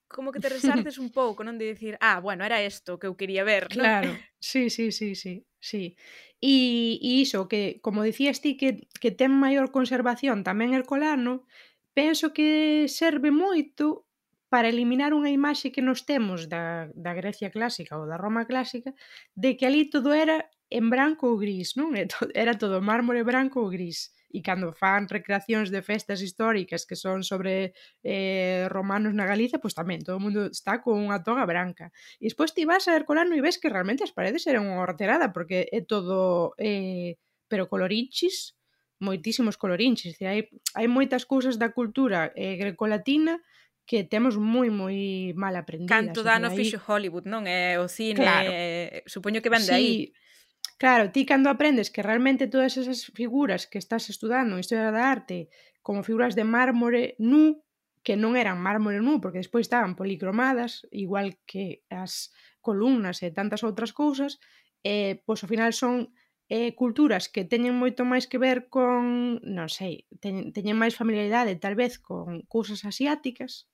como 0.08 0.32
que 0.32 0.40
te 0.40 0.48
resartes 0.56 0.98
un 0.98 1.10
pouco, 1.12 1.42
non? 1.44 1.58
De 1.58 1.66
dicir, 1.72 1.94
ah, 2.00 2.18
bueno, 2.20 2.44
era 2.44 2.62
isto 2.62 2.98
que 3.00 3.06
eu 3.08 3.18
quería 3.18 3.44
ver, 3.44 3.72
non? 3.74 3.90
Claro, 3.90 4.28
sí, 4.38 4.70
sí, 4.70 4.92
sí, 4.92 5.14
sí, 5.16 5.46
sí. 5.58 5.96
E, 6.40 6.98
e 7.02 7.10
iso, 7.24 7.48
que 7.48 7.80
como 7.82 8.04
dicías 8.04 8.40
ti 8.40 8.56
que, 8.56 8.86
que 9.02 9.10
ten 9.10 9.32
maior 9.34 9.74
conservación 9.74 10.46
tamén 10.46 10.70
el 10.78 10.86
colano, 10.86 11.50
penso 11.98 12.30
que 12.30 12.86
serve 12.86 13.34
moito 13.34 14.06
para 14.52 14.70
eliminar 14.70 15.10
unha 15.18 15.34
imaxe 15.34 15.74
que 15.74 15.82
nos 15.82 16.06
temos 16.06 16.46
da, 16.46 16.86
da 16.94 17.12
Grecia 17.18 17.50
clásica 17.50 17.98
ou 17.98 18.06
da 18.06 18.20
Roma 18.24 18.46
clásica 18.46 18.94
de 19.34 19.58
que 19.58 19.66
ali 19.66 19.90
todo 19.90 20.14
era 20.14 20.46
en 20.70 20.86
branco 20.86 21.34
ou 21.34 21.36
gris, 21.42 21.74
non? 21.74 21.90
Era 22.42 22.54
todo 22.54 22.78
mármore 22.78 23.26
branco 23.26 23.66
ou 23.66 23.68
gris 23.74 24.14
e 24.30 24.42
cando 24.42 24.74
fan 24.74 25.06
recreacións 25.06 25.70
de 25.70 25.80
festas 25.80 26.20
históricas 26.20 26.84
que 26.84 26.98
son 26.98 27.22
sobre 27.22 27.72
eh, 28.02 28.66
romanos 28.68 29.14
na 29.14 29.24
Galicia, 29.24 29.62
pois 29.62 29.74
tamén 29.74 30.02
todo 30.02 30.18
o 30.18 30.24
mundo 30.24 30.50
está 30.50 30.82
con 30.82 30.98
unha 30.98 31.22
toga 31.22 31.46
branca. 31.46 31.94
E 32.18 32.26
despois 32.28 32.50
ti 32.50 32.66
vas 32.66 32.90
a 32.90 32.96
Herculano 32.98 33.32
e 33.38 33.44
ves 33.44 33.56
que 33.56 33.70
realmente 33.70 34.02
as 34.02 34.12
paredes 34.12 34.44
eran 34.50 34.66
unha 34.66 34.82
horterada 34.82 35.30
porque 35.30 35.70
é 35.70 35.80
todo 35.86 36.52
eh, 36.58 37.16
pero 37.46 37.70
colorinchis, 37.70 38.58
moitísimos 38.98 39.54
colorinches, 39.56 40.18
hai, 40.22 40.50
hai 40.74 40.86
moitas 40.90 41.24
cousas 41.24 41.54
da 41.60 41.70
cultura 41.70 42.32
eh, 42.34 42.56
grecolatina 42.58 43.38
que 43.86 44.02
temos 44.02 44.34
moi 44.34 44.68
moi 44.68 45.30
mal 45.38 45.54
aprendidas. 45.54 45.94
Canto 45.94 46.26
dano 46.26 46.50
aí... 46.50 46.58
fixo 46.58 46.82
Hollywood, 46.82 47.30
non? 47.30 47.46
É 47.46 47.78
o 47.78 47.86
cine, 47.86 48.18
claro. 48.18 48.50
Eh, 48.50 49.06
supoño 49.06 49.38
que 49.38 49.52
vende 49.52 49.70
sí, 49.70 49.78
aí. 49.78 49.94
Claro, 50.82 51.10
ti 51.14 51.24
cando 51.30 51.48
aprendes 51.50 51.90
que 51.90 52.02
realmente 52.02 52.46
todas 52.54 52.76
esas 52.76 53.06
figuras 53.20 53.66
que 53.66 53.78
estás 53.78 54.10
estudando 54.10 54.54
en 54.54 54.60
Historia 54.60 54.92
da 54.92 55.08
Arte 55.16 55.48
como 55.86 56.02
figuras 56.08 56.34
de 56.36 56.44
mármore 56.44 57.02
nu, 57.18 57.64
que 58.04 58.14
non 58.22 58.36
eran 58.36 58.60
mármore 58.60 59.00
nu, 59.00 59.16
porque 59.22 59.40
despois 59.40 59.64
estaban 59.64 59.96
policromadas, 59.96 60.84
igual 60.92 61.28
que 61.48 61.80
as 61.88 62.12
columnas 62.60 63.24
e 63.24 63.32
tantas 63.32 63.64
outras 63.64 63.96
cousas, 63.96 64.36
eh, 64.84 65.22
pois 65.24 65.40
ao 65.40 65.48
final 65.52 65.72
son 65.72 66.12
eh, 66.52 66.76
culturas 66.76 67.24
que 67.32 67.48
teñen 67.48 67.80
moito 67.80 68.04
máis 68.04 68.28
que 68.28 68.36
ver 68.46 68.68
con, 68.68 69.40
non 69.40 69.68
sei, 69.72 70.04
teñen, 70.20 70.52
teñen 70.52 70.76
máis 70.76 70.92
familiaridade 71.00 71.56
tal 71.56 71.72
vez 71.72 71.96
con 71.96 72.44
cousas 72.52 72.84
asiáticas, 72.84 73.64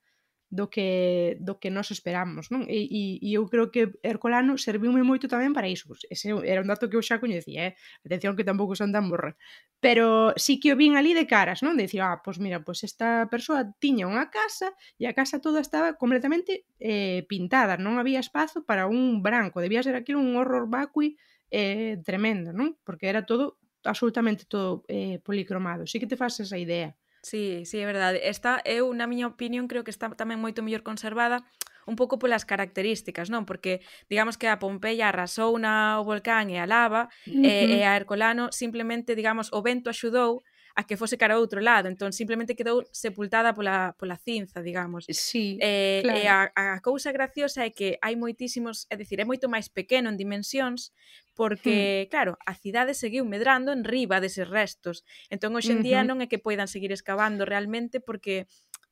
do 0.53 0.69
que 0.69 1.41
do 1.41 1.57
que 1.57 1.73
nós 1.73 1.89
esperamos, 1.89 2.53
non? 2.53 2.69
E, 2.69 2.85
e, 2.85 3.17
e 3.25 3.41
eu 3.41 3.49
creo 3.49 3.73
que 3.73 3.97
Herculano 4.05 4.61
serviume 4.61 5.01
moito 5.01 5.25
tamén 5.25 5.57
para 5.57 5.73
iso. 5.73 5.89
Pois 5.89 6.05
ese 6.13 6.29
era 6.45 6.61
un 6.61 6.69
dato 6.69 6.93
que 6.93 7.01
eu 7.01 7.03
xa 7.03 7.17
coñecía, 7.17 7.73
eh? 7.73 7.75
Atención 8.05 8.37
que 8.37 8.45
tampouco 8.45 8.77
son 8.77 8.93
tan 8.93 9.09
burra. 9.09 9.33
Pero 9.81 10.37
sí 10.37 10.61
que 10.61 10.77
o 10.77 10.77
vin 10.77 10.93
ali 11.01 11.17
de 11.17 11.25
caras, 11.25 11.65
non? 11.65 11.73
De 11.81 11.89
dicir, 11.89 12.05
ah, 12.05 12.21
pois 12.21 12.37
mira, 12.37 12.61
pois 12.61 12.85
esta 12.85 13.33
persoa 13.33 13.65
tiña 13.81 14.05
unha 14.05 14.29
casa 14.29 14.77
e 15.01 15.09
a 15.09 15.17
casa 15.17 15.41
toda 15.41 15.65
estaba 15.65 15.97
completamente 15.97 16.69
eh, 16.77 17.25
pintada, 17.33 17.81
non 17.81 17.97
había 17.97 18.21
espazo 18.21 18.61
para 18.69 18.85
un 18.85 19.25
branco, 19.25 19.65
debía 19.65 19.81
ser 19.81 19.97
aquilo 19.97 20.21
un 20.21 20.37
horror 20.37 20.69
vacui 20.69 21.17
eh, 21.49 21.97
tremendo, 22.05 22.53
non? 22.53 22.77
Porque 22.85 23.09
era 23.09 23.25
todo 23.25 23.57
absolutamente 23.89 24.45
todo 24.45 24.85
eh, 24.87 25.17
policromado. 25.25 25.89
Sí 25.89 25.97
que 25.97 26.07
te 26.07 26.21
faz 26.21 26.39
esa 26.45 26.61
idea. 26.61 26.93
Sí, 27.23 27.65
sí, 27.65 27.79
é 27.79 27.87
verdade. 27.87 28.29
Esta 28.29 28.61
eh, 28.67 28.83
eu, 28.83 28.91
na 28.95 29.07
miña 29.07 29.31
opinión, 29.31 29.71
creo 29.71 29.85
que 29.87 29.95
está 29.95 30.11
tamén 30.11 30.43
moito 30.43 30.61
mellor 30.67 30.83
conservada 30.83 31.47
un 31.87 31.95
pouco 31.95 32.19
polas 32.19 32.47
características, 32.47 33.31
non? 33.31 33.47
Porque 33.47 33.83
digamos 34.11 34.39
que 34.39 34.51
a 34.51 34.59
Pompeia 34.59 35.11
arrasou 35.11 35.55
na 35.59 36.03
o 36.03 36.07
volcán 36.07 36.51
e 36.51 36.59
a 36.59 36.67
lava 36.67 37.11
eh, 37.27 37.31
uh 37.31 37.35
-huh. 37.35 37.47
Eh, 37.47 37.67
e, 37.67 37.77
e 37.79 37.87
a 37.87 37.95
Hercolano 37.95 38.51
simplemente, 38.51 39.15
digamos, 39.15 39.51
o 39.55 39.63
vento 39.63 39.91
axudou 39.91 40.43
a 40.75 40.85
que 40.85 40.97
fose 40.97 41.19
cara 41.21 41.35
a 41.35 41.43
outro 41.43 41.61
lado, 41.61 41.89
entón 41.89 42.17
simplemente 42.17 42.57
quedou 42.57 42.81
sepultada 42.93 43.53
pola, 43.53 43.93
pola 44.01 44.17
cinza, 44.17 44.65
digamos. 44.65 45.05
Sí, 45.11 45.59
eh, 45.61 46.01
claro. 46.03 46.19
E 46.19 46.25
a, 46.27 46.39
a 46.55 46.81
cousa 46.81 47.13
graciosa 47.13 47.69
é 47.69 47.71
que 47.71 48.01
hai 48.01 48.17
moitísimos, 48.17 48.89
é 48.89 48.97
dicir, 48.97 49.21
é 49.21 49.27
moito 49.29 49.53
máis 49.53 49.69
pequeno 49.69 50.09
en 50.09 50.17
dimensións, 50.17 50.91
porque, 51.35 52.09
claro, 52.13 52.37
a 52.45 52.55
cidade 52.55 52.93
seguiu 52.95 53.25
medrando 53.25 53.73
en 53.73 53.85
riba 53.85 54.21
deses 54.21 54.49
restos. 54.49 55.05
Entón, 55.33 55.57
hoxe 55.57 55.73
en 55.73 55.83
día 55.85 56.01
non 56.05 56.21
é 56.21 56.27
que 56.31 56.43
poidan 56.43 56.69
seguir 56.69 56.93
excavando 56.93 57.49
realmente 57.49 58.01
porque 58.01 58.47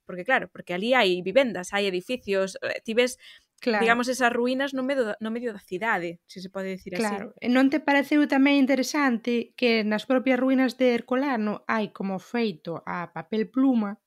porque 0.09 0.25
claro, 0.27 0.51
porque 0.51 0.75
ali 0.75 0.91
hai 0.99 1.23
vivendas, 1.23 1.71
hai 1.71 1.87
edificios, 1.87 2.59
eh, 2.67 2.83
ti 2.83 2.93
ves 2.99 3.15
Claro. 3.61 3.83
digamos, 3.83 4.09
esas 4.09 4.33
ruínas 4.33 4.75
no 4.75 4.83
medio, 4.83 5.17
no 5.21 5.31
medio 5.31 5.53
da 5.53 5.61
cidade, 5.61 6.21
se 6.27 6.41
se 6.41 6.51
pode 6.51 6.69
dicir 6.75 6.95
claro. 6.97 7.27
así. 7.31 7.49
Non 7.57 7.71
te 7.73 7.79
pareceu 7.81 8.25
tamén 8.27 8.59
interesante 8.59 9.53
que 9.59 9.87
nas 9.87 10.05
propias 10.11 10.41
ruínas 10.41 10.75
de 10.81 10.97
Herculano 10.97 11.63
hai 11.69 11.95
como 11.95 12.19
feito 12.19 12.83
a 12.85 13.13
papel 13.15 13.49
pluma 13.55 14.01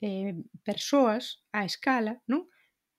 eh, 0.00 0.34
persoas 0.64 1.44
a 1.52 1.64
escala, 1.64 2.20
non? 2.30 2.48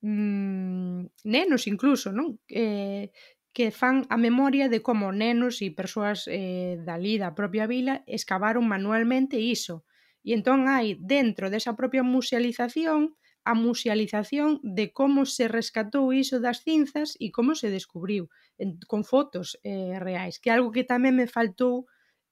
Mm, 0.02 1.12
nenos 1.26 1.68
incluso, 1.70 2.10
non? 2.12 2.40
Eh, 2.50 3.12
que 3.56 3.72
fan 3.72 4.08
a 4.10 4.18
memoria 4.18 4.70
de 4.74 4.80
como 4.88 5.12
nenos 5.12 5.60
e 5.66 5.76
persoas 5.76 6.20
eh, 6.28 6.80
dali 6.88 7.20
da 7.20 7.36
propia 7.40 7.68
vila 7.68 8.04
escavaron 8.08 8.66
manualmente 8.68 9.38
iso. 9.40 9.84
E 10.24 10.32
entón 10.38 10.70
hai 10.72 10.96
dentro 11.00 11.50
desa 11.54 11.74
propia 11.80 12.04
musealización 12.06 13.18
a 13.44 13.54
musealización 13.58 14.62
de 14.62 14.94
como 14.94 15.26
se 15.26 15.50
rescatou 15.50 16.14
iso 16.14 16.38
das 16.46 16.62
cinzas 16.62 17.18
e 17.18 17.34
como 17.34 17.58
se 17.58 17.74
descubriu 17.74 18.30
en, 18.62 18.78
con 18.86 19.02
fotos 19.02 19.58
eh, 19.66 19.98
reais, 19.98 20.38
que 20.38 20.50
é 20.50 20.54
algo 20.54 20.70
que 20.76 20.86
tamén 20.86 21.18
me 21.18 21.28
faltou 21.28 21.90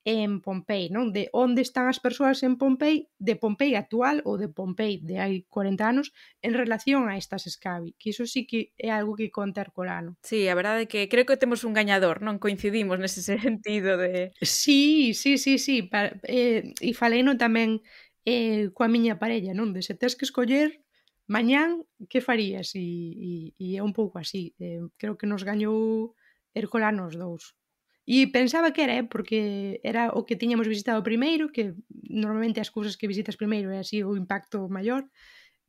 en 0.10 0.41
Pompei, 0.41 0.89
non? 0.89 1.14
De 1.14 1.30
onde 1.38 1.62
están 1.62 1.86
as 1.86 2.01
persoas 2.01 2.41
en 2.41 2.57
Pompei, 2.57 3.14
de 3.22 3.38
Pompei 3.38 3.78
actual 3.78 4.26
ou 4.26 4.41
de 4.41 4.49
Pompei 4.49 4.97
de 4.97 5.22
hai 5.22 5.45
40 5.45 5.86
anos 5.86 6.10
en 6.41 6.57
relación 6.57 7.05
a 7.05 7.14
estas 7.14 7.45
escavi, 7.45 7.93
que 8.01 8.10
iso 8.10 8.26
sí 8.26 8.49
que 8.49 8.74
é 8.82 8.89
algo 8.89 9.14
que 9.14 9.30
conta 9.30 9.62
Herculano. 9.62 10.18
Sí, 10.26 10.49
a 10.49 10.57
verdade 10.57 10.89
é 10.89 10.89
que 10.89 11.05
creo 11.14 11.30
que 11.30 11.38
temos 11.38 11.62
un 11.62 11.78
gañador, 11.78 12.26
non 12.26 12.41
coincidimos 12.41 12.97
nese 12.97 13.22
sentido 13.38 14.01
de... 14.01 14.34
Sí, 14.41 15.14
sí, 15.14 15.38
sí, 15.38 15.62
sí, 15.62 15.86
para, 15.86 16.18
eh, 16.26 16.74
e 16.82 16.89
faleino 16.97 17.38
tamén 17.38 17.86
eh, 18.26 18.74
coa 18.74 18.89
miña 18.89 19.22
parella, 19.22 19.53
non? 19.53 19.78
De 19.78 19.86
se 19.86 19.93
tes 19.93 20.18
que 20.18 20.26
escoller 20.26 20.82
mañán, 21.30 21.86
que 22.10 22.26
farías? 22.26 22.74
E, 22.74 22.82
e, 22.82 23.32
e 23.62 23.78
é 23.78 23.82
un 23.86 23.93
pouco 23.93 24.18
así. 24.18 24.57
Eh, 24.57 24.82
creo 24.97 25.22
que 25.22 25.30
nos 25.30 25.45
gañou 25.45 26.18
Herculano 26.57 27.05
os 27.05 27.14
dous. 27.14 27.53
E 28.10 28.26
pensaba 28.34 28.74
que 28.74 28.82
era, 28.82 28.97
eh, 28.97 29.05
porque 29.05 29.78
era 29.86 30.10
o 30.18 30.26
que 30.26 30.39
tiñamos 30.41 30.66
visitado 30.66 31.05
primeiro, 31.05 31.53
que 31.53 31.78
normalmente 32.10 32.57
as 32.57 32.74
cousas 32.74 32.97
que 32.97 33.05
visitas 33.05 33.38
primeiro 33.38 33.70
é 33.70 33.78
así 33.78 34.01
o 34.01 34.18
impacto 34.18 34.66
maior, 34.66 35.05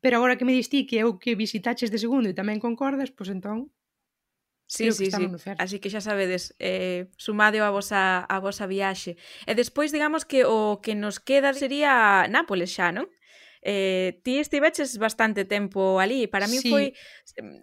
pero 0.01 0.17
agora 0.17 0.41
que 0.41 0.49
me 0.49 0.57
distí 0.57 0.89
que 0.89 0.97
é 1.01 1.05
o 1.05 1.21
que 1.21 1.37
visitaches 1.37 1.93
de 1.93 2.01
segundo 2.01 2.33
e 2.33 2.39
tamén 2.41 2.57
concordas, 2.57 3.13
pois 3.13 3.29
entón 3.29 3.69
Sí, 4.71 4.93
sí, 4.93 5.11
sí. 5.11 5.27
Así 5.59 5.83
que 5.83 5.91
xa 5.91 5.99
sabedes, 5.99 6.55
eh, 6.63 7.11
sumade 7.19 7.59
a 7.59 7.75
vosa, 7.75 8.23
a 8.23 8.37
vosa 8.39 8.71
viaxe. 8.71 9.19
E 9.43 9.53
despois, 9.59 9.91
digamos 9.91 10.23
que 10.23 10.47
o 10.47 10.79
que 10.79 10.95
nos 10.95 11.19
queda 11.19 11.51
sería 11.59 12.25
Nápoles 12.31 12.71
xa, 12.71 12.95
non? 12.95 13.11
Eh, 13.67 14.23
ti 14.23 14.39
estiveches 14.39 14.97
bastante 14.97 15.43
tempo 15.43 15.99
ali. 15.99 16.31
Para 16.31 16.47
mí 16.47 16.63
sí. 16.63 16.71
foi... 16.71 16.95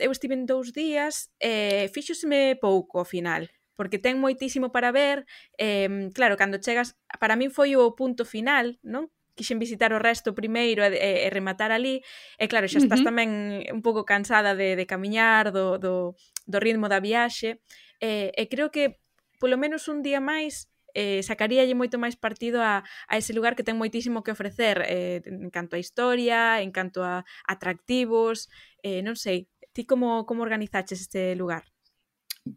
Eu 0.04 0.12
estive 0.12 0.36
en 0.36 0.44
dous 0.44 0.76
días 0.76 1.32
e 1.40 1.88
eh, 1.88 1.90
fíxoseme 1.96 2.60
pouco 2.60 3.00
ao 3.00 3.08
final 3.08 3.48
porque 3.78 4.02
ten 4.02 4.18
moitísimo 4.18 4.74
para 4.74 4.92
ver, 4.92 5.30
eh, 5.62 6.10
claro, 6.18 6.36
cando 6.36 6.58
chegas, 6.58 6.98
para 7.22 7.38
min 7.38 7.54
foi 7.54 7.78
o 7.78 7.94
punto 7.94 8.26
final, 8.26 8.82
non? 8.82 9.14
quixen 9.38 9.62
visitar 9.62 9.94
o 9.94 10.02
resto 10.02 10.34
primeiro 10.34 10.82
e, 10.82 10.98
e, 10.98 11.12
e 11.26 11.28
rematar 11.30 11.70
ali, 11.70 12.02
e 12.42 12.46
claro, 12.50 12.66
xa 12.66 12.82
estás 12.82 13.00
uh 13.00 13.06
-huh. 13.06 13.10
tamén 13.14 13.30
un 13.70 13.86
pouco 13.86 14.02
cansada 14.04 14.58
de, 14.58 14.74
de 14.74 14.90
camiñar, 14.90 15.54
do, 15.54 15.78
do, 15.78 16.18
do 16.50 16.58
ritmo 16.58 16.90
da 16.90 16.98
viaxe, 16.98 17.62
e, 18.02 18.34
e 18.34 18.44
creo 18.50 18.74
que 18.74 18.98
polo 19.38 19.56
menos 19.56 19.86
un 19.88 20.02
día 20.02 20.18
máis 20.18 20.68
eh, 20.98 21.22
sacaríalle 21.22 21.78
moito 21.78 22.02
máis 22.02 22.18
partido 22.18 22.58
a, 22.58 22.82
a 22.82 23.14
ese 23.22 23.32
lugar 23.38 23.54
que 23.54 23.62
ten 23.62 23.78
moitísimo 23.78 24.26
que 24.26 24.34
ofrecer 24.34 24.82
eh, 24.90 25.22
en 25.22 25.54
canto 25.54 25.78
a 25.78 25.80
historia, 25.80 26.58
en 26.66 26.74
canto 26.74 27.06
a 27.06 27.22
atractivos, 27.46 28.50
eh, 28.82 29.06
non 29.06 29.14
sei, 29.14 29.46
ti 29.78 29.86
como, 29.86 30.26
como 30.26 30.42
organizaches 30.42 30.98
este 31.06 31.38
lugar? 31.38 31.70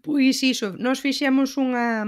Pois 0.03 0.43
iso, 0.43 0.77
nós 0.79 1.01
fixemos 1.01 1.57
unha 1.57 2.05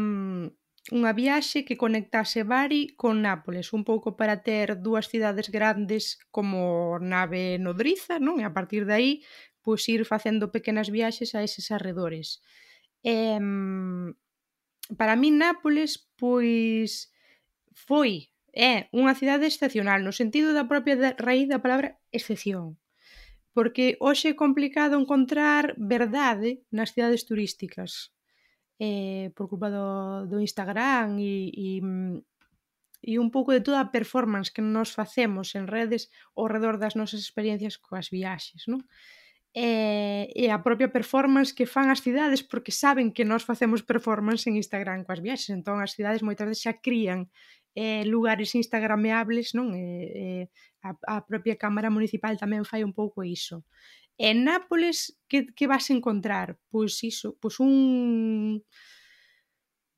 unha 0.91 1.13
viaxe 1.15 1.63
que 1.63 1.79
conectase 1.79 2.43
Bari 2.43 2.99
con 2.99 3.23
Nápoles, 3.23 3.71
un 3.71 3.87
pouco 3.87 4.19
para 4.19 4.43
ter 4.43 4.83
dúas 4.83 5.07
cidades 5.07 5.47
grandes 5.47 6.19
como 6.35 6.99
nave 6.99 7.63
nodriza, 7.63 8.19
non? 8.19 8.43
E 8.43 8.45
a 8.45 8.51
partir 8.51 8.83
de 8.83 8.95
aí, 8.99 9.13
pois 9.63 9.87
ir 9.87 10.03
facendo 10.03 10.51
pequenas 10.51 10.91
viaxes 10.91 11.39
a 11.39 11.47
eses 11.47 11.71
arredores. 11.71 12.43
E, 13.07 13.39
para 14.99 15.15
mí 15.15 15.31
Nápoles, 15.31 16.11
pois 16.19 17.15
foi 17.87 18.35
é 18.53 18.91
unha 18.93 19.17
cidade 19.17 19.49
excepcional 19.49 20.05
no 20.05 20.13
sentido 20.13 20.53
da 20.53 20.69
propia 20.69 21.17
raíz 21.17 21.49
da 21.49 21.63
palabra 21.65 21.97
excepción 22.13 22.82
porque 23.53 23.97
hoxe 24.01 24.33
é 24.33 24.35
complicado 24.35 24.97
encontrar 24.97 25.77
verdade 25.77 26.65
nas 26.73 26.91
cidades 26.91 27.25
turísticas 27.29 28.13
eh, 28.81 29.31
por 29.37 29.49
culpa 29.49 29.69
do, 29.71 30.27
do 30.27 30.41
Instagram 30.41 31.21
e, 31.21 31.53
e, 31.55 31.69
e 33.03 33.19
un 33.21 33.31
pouco 33.31 33.53
de 33.53 33.61
toda 33.61 33.81
a 33.81 33.93
performance 33.93 34.51
que 34.51 34.65
nos 34.65 34.91
facemos 34.91 35.55
en 35.55 35.69
redes 35.69 36.09
ao 36.35 36.49
redor 36.49 36.81
das 36.81 36.97
nosas 36.97 37.21
experiencias 37.21 37.77
coas 37.77 38.09
viaxes, 38.09 38.65
non? 38.67 38.81
E, 39.53 40.33
e 40.33 40.49
a 40.49 40.65
propia 40.65 40.89
performance 40.89 41.53
que 41.53 41.69
fan 41.69 41.93
as 41.93 42.01
cidades 42.01 42.41
porque 42.41 42.73
saben 42.73 43.13
que 43.13 43.29
nós 43.29 43.45
facemos 43.45 43.85
performance 43.85 44.49
en 44.49 44.57
Instagram 44.57 45.05
coas 45.05 45.21
viaxes, 45.21 45.53
entón 45.53 45.85
as 45.85 45.93
cidades 45.93 46.25
moitas 46.25 46.49
veces 46.49 46.65
xa 46.65 46.81
crían 46.81 47.29
eh, 47.77 48.05
lugares 48.09 48.57
instagrameables, 48.57 49.53
non? 49.53 49.77
Eh, 49.77 50.09
eh, 50.17 50.45
a, 50.83 50.99
a 51.07 51.17
propia 51.25 51.57
Cámara 51.57 51.89
Municipal 51.89 52.35
tamén 52.37 52.67
fai 52.67 52.83
un 52.83 52.93
pouco 52.93 53.23
iso. 53.23 53.65
En 54.19 54.45
Nápoles, 54.45 55.19
que, 55.31 55.47
que 55.55 55.67
vas 55.67 55.91
encontrar? 55.91 56.59
Pois 56.71 57.01
iso, 57.03 57.39
pois 57.41 57.59
un... 57.63 58.61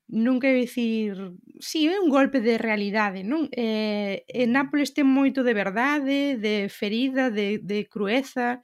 Non 0.05 0.37
quero 0.37 0.61
dicir... 0.61 1.17
Sí, 1.57 1.89
é 1.89 1.97
un 1.97 2.13
golpe 2.13 2.37
de 2.37 2.61
realidade, 2.61 3.25
non? 3.25 3.49
Eh, 3.49 4.21
en 4.29 4.53
Nápoles 4.53 4.93
ten 4.93 5.09
moito 5.09 5.41
de 5.41 5.57
verdade, 5.57 6.37
de 6.37 6.69
ferida, 6.69 7.33
de, 7.33 7.57
de 7.57 7.89
crueza, 7.89 8.61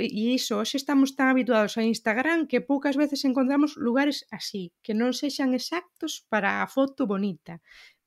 e 0.00 0.34
iso, 0.34 0.58
hoxe 0.58 0.76
estamos 0.76 1.14
tan 1.14 1.30
habituados 1.30 1.78
a 1.78 1.86
Instagram 1.86 2.46
que 2.50 2.60
poucas 2.60 2.96
veces 2.96 3.24
encontramos 3.24 3.76
lugares 3.76 4.26
así, 4.30 4.74
que 4.82 4.94
non 4.94 5.14
sexan 5.14 5.54
exactos 5.54 6.26
para 6.26 6.62
a 6.62 6.66
foto 6.66 7.06
bonita, 7.06 7.62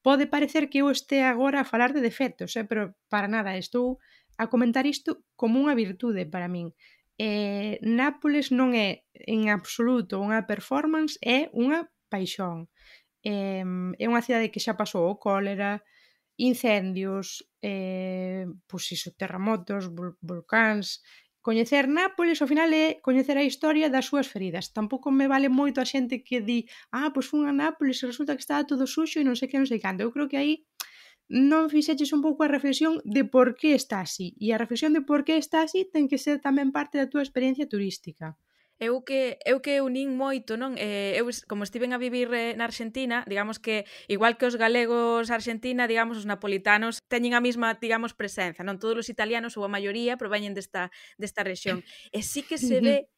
Pode 0.08 0.26
parecer 0.26 0.70
que 0.70 0.80
eu 0.80 0.88
este 0.88 1.20
agora 1.20 1.60
a 1.60 1.70
falar 1.72 1.91
de 1.91 1.99
defectos, 1.99 2.55
eh, 2.55 2.64
pero 2.64 2.95
para 3.12 3.28
nada, 3.28 3.60
estou 3.60 3.99
a 4.39 4.47
comentar 4.47 4.88
isto 4.88 5.28
como 5.36 5.60
unha 5.60 5.76
virtude 5.76 6.24
para 6.24 6.47
min. 6.47 6.72
Eh, 7.20 7.76
Nápoles 7.84 8.55
non 8.55 8.72
é 8.72 9.03
en 9.12 9.51
absoluto 9.51 10.24
unha 10.24 10.47
performance, 10.47 11.20
é 11.20 11.51
unha 11.51 11.91
paixón. 12.08 12.72
Eh, 13.20 13.68
é 13.99 14.05
unha 14.08 14.24
cidade 14.24 14.47
que 14.47 14.64
xa 14.64 14.80
pasou 14.80 15.12
o 15.12 15.20
cólera, 15.20 15.84
incendios, 16.39 17.43
eh, 17.60 18.47
pois 18.64 18.88
iso, 18.95 19.12
terremotos, 19.12 19.91
vulcáns, 20.24 21.03
Coñecer 21.47 21.85
Nápoles, 21.87 22.41
ao 22.41 22.51
final, 22.51 22.69
é 22.83 22.85
coñecer 23.07 23.37
a 23.39 23.47
historia 23.49 23.87
das 23.93 24.07
súas 24.09 24.27
feridas. 24.33 24.65
Tampouco 24.77 25.07
me 25.19 25.31
vale 25.33 25.47
moito 25.59 25.77
a 25.79 25.89
xente 25.93 26.15
que 26.27 26.37
di 26.47 26.59
ah, 26.97 27.09
pois 27.13 27.27
fun 27.31 27.41
a 27.47 27.53
Nápoles 27.63 27.97
e 28.03 28.09
resulta 28.11 28.35
que 28.35 28.43
estaba 28.45 28.67
todo 28.71 28.83
suxo 28.95 29.15
e 29.17 29.23
non 29.27 29.39
sei 29.39 29.47
que, 29.47 29.55
non 29.55 29.69
sei 29.71 29.79
cando. 29.85 30.03
Eu 30.03 30.11
creo 30.11 30.27
que 30.31 30.39
aí 30.41 30.53
non 31.51 31.71
fixeches 31.73 32.11
un 32.11 32.21
pouco 32.25 32.43
a 32.43 32.51
reflexión 32.55 32.99
de 33.15 33.23
por 33.33 33.47
que 33.59 33.71
está 33.79 33.97
así. 34.03 34.27
E 34.43 34.51
a 34.51 34.59
reflexión 34.63 34.91
de 34.91 35.03
por 35.07 35.19
que 35.23 35.39
está 35.39 35.63
así 35.63 35.79
ten 35.93 36.11
que 36.11 36.19
ser 36.25 36.43
tamén 36.47 36.75
parte 36.75 36.99
da 36.99 37.07
túa 37.11 37.23
experiencia 37.23 37.63
turística 37.73 38.35
eu 38.80 39.01
que 39.01 39.38
eu 39.45 39.57
que 39.59 39.82
unín 39.82 40.13
moito, 40.13 40.53
non? 40.53 40.78
Eh, 40.78 41.17
eu 41.17 41.25
como 41.49 41.65
estiven 41.65 41.93
a 41.93 42.01
vivir 42.01 42.30
eh, 42.30 42.53
na 42.53 42.69
Argentina, 42.69 43.25
digamos 43.25 43.57
que 43.57 43.89
igual 44.05 44.38
que 44.38 44.45
os 44.45 44.55
galegos 44.55 45.34
Argentina, 45.34 45.89
digamos 45.89 46.21
os 46.21 46.30
napolitanos 46.30 47.01
teñen 47.09 47.34
a 47.34 47.41
mesma, 47.41 47.73
digamos, 47.82 48.13
presenza, 48.13 48.61
non? 48.61 48.78
Todos 48.78 49.01
os 49.01 49.09
italianos 49.09 49.57
ou 49.57 49.65
a 49.65 49.71
maioría 49.71 50.21
proveñen 50.21 50.53
desta 50.53 50.93
desta 51.17 51.41
rexión. 51.41 51.82
E 52.13 52.21
sí 52.21 52.45
que 52.45 52.61
se 52.61 52.78
ve 52.78 53.09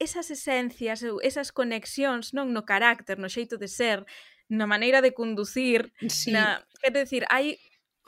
esas 0.00 0.32
esencias, 0.32 1.04
esas 1.20 1.52
conexións, 1.52 2.32
non 2.32 2.56
no 2.56 2.64
carácter, 2.64 3.20
no 3.20 3.28
xeito 3.28 3.60
de 3.60 3.68
ser, 3.68 4.04
na 4.48 4.64
maneira 4.64 5.02
de 5.02 5.12
conducir, 5.12 5.92
sí. 6.08 6.30
na, 6.30 6.62
quer 6.80 6.92
decir, 6.92 7.26
hai 7.28 7.58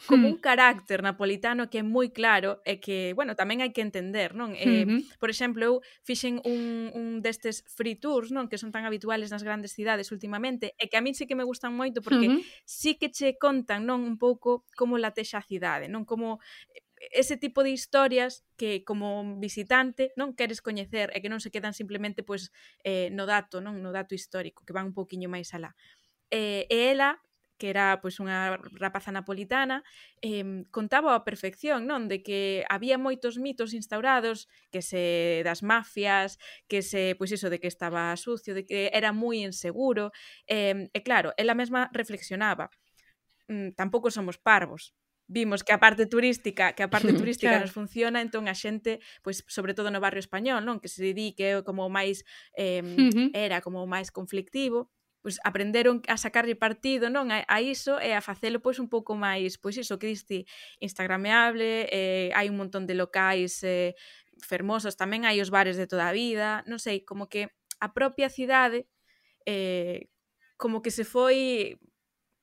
como 0.07 0.29
hmm. 0.29 0.33
un 0.33 0.39
carácter 0.39 1.03
napolitano 1.03 1.67
que 1.67 1.83
é 1.83 1.85
moi 1.87 2.15
claro 2.15 2.63
e 2.63 2.79
que, 2.79 3.17
bueno, 3.19 3.35
tamén 3.35 3.59
hai 3.59 3.75
que 3.75 3.83
entender, 3.83 4.31
non? 4.31 4.55
Eh, 4.55 4.87
uh 4.87 4.95
-huh. 4.95 5.01
Por 5.19 5.27
exemplo, 5.27 5.63
eu 5.67 5.75
fixen 6.07 6.39
un, 6.47 6.95
un 6.95 7.19
destes 7.19 7.67
free 7.67 7.99
tours, 7.99 8.31
non? 8.31 8.47
Que 8.47 8.63
son 8.63 8.71
tan 8.71 8.87
habituales 8.87 9.35
nas 9.35 9.43
grandes 9.43 9.75
cidades 9.75 10.15
últimamente 10.15 10.79
e 10.79 10.87
que 10.87 10.95
a 10.95 11.03
min 11.03 11.19
sí 11.19 11.27
que 11.27 11.35
me 11.35 11.43
gustan 11.43 11.75
moito 11.75 11.99
porque 11.99 12.31
uh 12.31 12.39
-huh. 12.39 12.47
sí 12.63 12.95
que 12.95 13.11
che 13.11 13.35
contan, 13.35 13.83
non? 13.91 14.07
Un 14.07 14.23
pouco 14.23 14.63
como 14.79 15.03
latexa 15.03 15.43
a 15.43 15.47
cidade, 15.47 15.91
non? 15.91 16.07
Como 16.07 16.39
eh, 16.71 16.87
ese 17.11 17.35
tipo 17.35 17.67
de 17.67 17.75
historias 17.75 18.47
que 18.55 18.87
como 18.87 19.39
visitante 19.43 20.15
non 20.15 20.39
queres 20.39 20.63
coñecer 20.63 21.11
e 21.11 21.19
que 21.19 21.31
non 21.31 21.43
se 21.43 21.51
quedan 21.51 21.75
simplemente 21.75 22.23
pois 22.23 22.55
eh, 22.87 23.11
no 23.11 23.27
dato, 23.27 23.59
non 23.59 23.83
no 23.83 23.91
dato 23.91 24.15
histórico, 24.15 24.63
que 24.63 24.75
van 24.75 24.91
un 24.91 24.95
pouquiño 24.95 25.27
máis 25.27 25.51
alá. 25.59 25.75
Eh, 26.31 26.71
e 26.71 26.93
ela 26.93 27.19
que 27.59 27.69
era 27.69 27.99
pois 28.01 28.17
unha 28.23 28.57
rapaza 28.79 29.11
napolitana, 29.11 29.83
eh, 30.23 30.65
contaba 30.71 31.13
a 31.19 31.27
perfección, 31.27 31.85
non, 31.85 32.07
de 32.07 32.23
que 32.23 32.63
había 32.71 32.97
moitos 32.97 33.37
mitos 33.37 33.75
instaurados 33.75 34.47
que 34.71 34.81
se 34.81 35.43
das 35.43 35.67
mafias, 35.67 36.39
que 36.71 36.81
se 36.81 37.19
pois 37.19 37.35
iso 37.35 37.51
de 37.51 37.59
que 37.59 37.69
estaba 37.69 38.15
sucio, 38.17 38.55
de 38.55 38.65
que 38.65 38.89
era 38.95 39.11
moi 39.13 39.43
inseguro, 39.43 40.15
eh, 40.47 40.89
e 40.95 41.01
claro, 41.03 41.35
ela 41.37 41.59
mesma 41.59 41.91
reflexionaba. 41.93 42.71
Mm, 43.51 43.75
tampouco 43.75 44.09
somos 44.15 44.39
parvos, 44.39 44.95
vimos 45.29 45.63
que 45.63 45.73
a 45.73 45.79
parte 45.79 46.07
turística, 46.07 46.73
que 46.73 46.83
a 46.83 46.91
parte 46.91 47.13
turística 47.21 47.51
claro. 47.51 47.65
nos 47.67 47.73
funciona, 47.73 48.21
entón 48.25 48.49
a 48.49 48.57
xente, 48.57 48.99
pois 49.23 49.45
sobre 49.47 49.77
todo 49.77 49.93
no 49.93 50.01
barrio 50.01 50.25
español, 50.25 50.65
non, 50.65 50.81
que 50.81 50.89
se 50.89 51.05
di 51.13 51.37
que 51.37 51.61
é 51.61 51.63
como 51.63 51.87
máis 51.93 52.25
eh, 52.57 52.81
uh 52.81 53.13
-huh. 53.13 53.29
era 53.37 53.61
como 53.61 53.85
máis 53.85 54.09
conflictivo, 54.11 54.89
pois 55.23 55.43
aprenderon 55.43 56.01
a 56.07 56.17
sacarlle 56.17 56.55
partido, 56.55 57.11
non, 57.11 57.31
a, 57.35 57.43
a 57.47 57.59
iso 57.61 57.99
e 57.99 58.15
a 58.15 58.23
facelo 58.23 58.63
pois 58.63 58.79
un 58.79 58.87
pouco 58.87 59.19
máis, 59.19 59.59
pois 59.59 59.75
iso 59.77 59.99
que 59.99 60.11
diste, 60.11 60.47
instagrameable, 60.79 61.91
eh, 61.91 62.31
hai 62.35 62.47
un 62.49 62.57
montón 62.57 62.87
de 62.87 62.95
locais 62.95 63.63
eh, 63.67 63.99
fermosos, 64.39 64.95
tamén 64.95 65.27
hai 65.27 65.43
os 65.43 65.51
bares 65.51 65.77
de 65.77 65.91
toda 65.91 66.09
a 66.09 66.15
vida, 66.15 66.63
non 66.71 66.79
sei, 66.79 67.03
como 67.03 67.27
que 67.27 67.51
a 67.83 67.91
propia 67.95 68.31
cidade 68.31 68.87
eh, 69.47 70.11
como 70.59 70.83
que 70.83 70.91
se 70.91 71.05
foi 71.07 71.79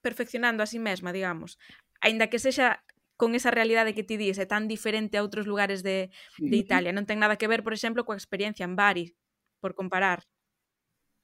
perfeccionando 0.02 0.64
a 0.64 0.70
sí 0.70 0.80
mesma, 0.80 1.12
digamos. 1.12 1.58
Aínda 2.02 2.30
que 2.30 2.40
sexa 2.40 2.84
con 3.18 3.34
esa 3.36 3.52
realidade 3.52 3.96
que 3.96 4.04
ti 4.04 4.16
dis, 4.20 4.38
é 4.38 4.46
tan 4.46 4.68
diferente 4.68 5.16
a 5.16 5.24
outros 5.26 5.48
lugares 5.48 5.80
de, 5.88 6.12
de 6.50 6.58
Italia. 6.60 6.92
Non 6.92 7.08
ten 7.08 7.20
nada 7.20 7.40
que 7.40 7.48
ver, 7.48 7.64
por 7.64 7.72
exemplo, 7.72 8.04
coa 8.04 8.20
experiencia 8.20 8.68
en 8.68 8.76
Bari, 8.76 9.16
por 9.64 9.72
comparar. 9.80 10.28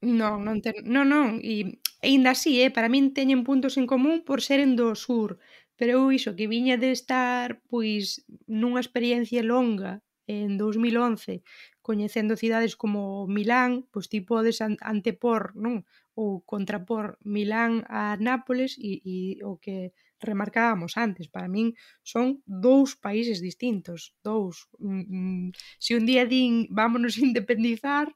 Non, 0.02 0.42
non 0.42 0.58
ten, 0.66 0.82
non, 0.96 1.06
non, 1.14 1.28
e 1.46 1.78
aínda 2.02 2.34
así, 2.34 2.58
eh, 2.66 2.74
para 2.76 2.90
min 2.90 3.14
teñen 3.14 3.46
puntos 3.46 3.78
en 3.78 3.86
común 3.86 4.26
por 4.28 4.40
seren 4.42 4.74
do 4.80 4.98
sur, 4.98 5.38
pero 5.78 5.92
eu 6.02 6.10
iso 6.10 6.34
que 6.38 6.50
viña 6.50 6.76
de 6.82 6.90
estar 6.90 7.62
pois 7.70 8.26
nunha 8.50 8.82
experiencia 8.82 9.42
longa 9.46 10.02
en 10.26 10.58
2011 10.58 11.46
coñecendo 11.88 12.34
cidades 12.44 12.74
como 12.82 13.28
Milán, 13.36 13.72
pois 13.92 14.10
ti 14.12 14.20
podes 14.22 14.58
antepor, 14.62 15.54
non? 15.66 15.76
Ou 16.18 16.42
contrapor 16.52 17.06
Milán 17.36 17.86
a 17.90 18.18
Nápoles 18.28 18.72
e, 18.82 19.02
e 19.06 19.18
o 19.46 19.58
que 19.64 19.78
remarcábamos 20.22 20.98
antes, 20.98 21.26
para 21.34 21.50
min 21.50 21.74
son 22.02 22.28
dous 22.46 22.90
países 23.06 23.38
distintos, 23.42 24.14
dous. 24.26 24.70
Mm, 24.78 25.06
mm, 25.10 25.48
se 25.84 25.92
un 25.98 26.06
día 26.10 26.26
din 26.26 26.70
vámonos 26.70 27.18
independizar, 27.28 28.08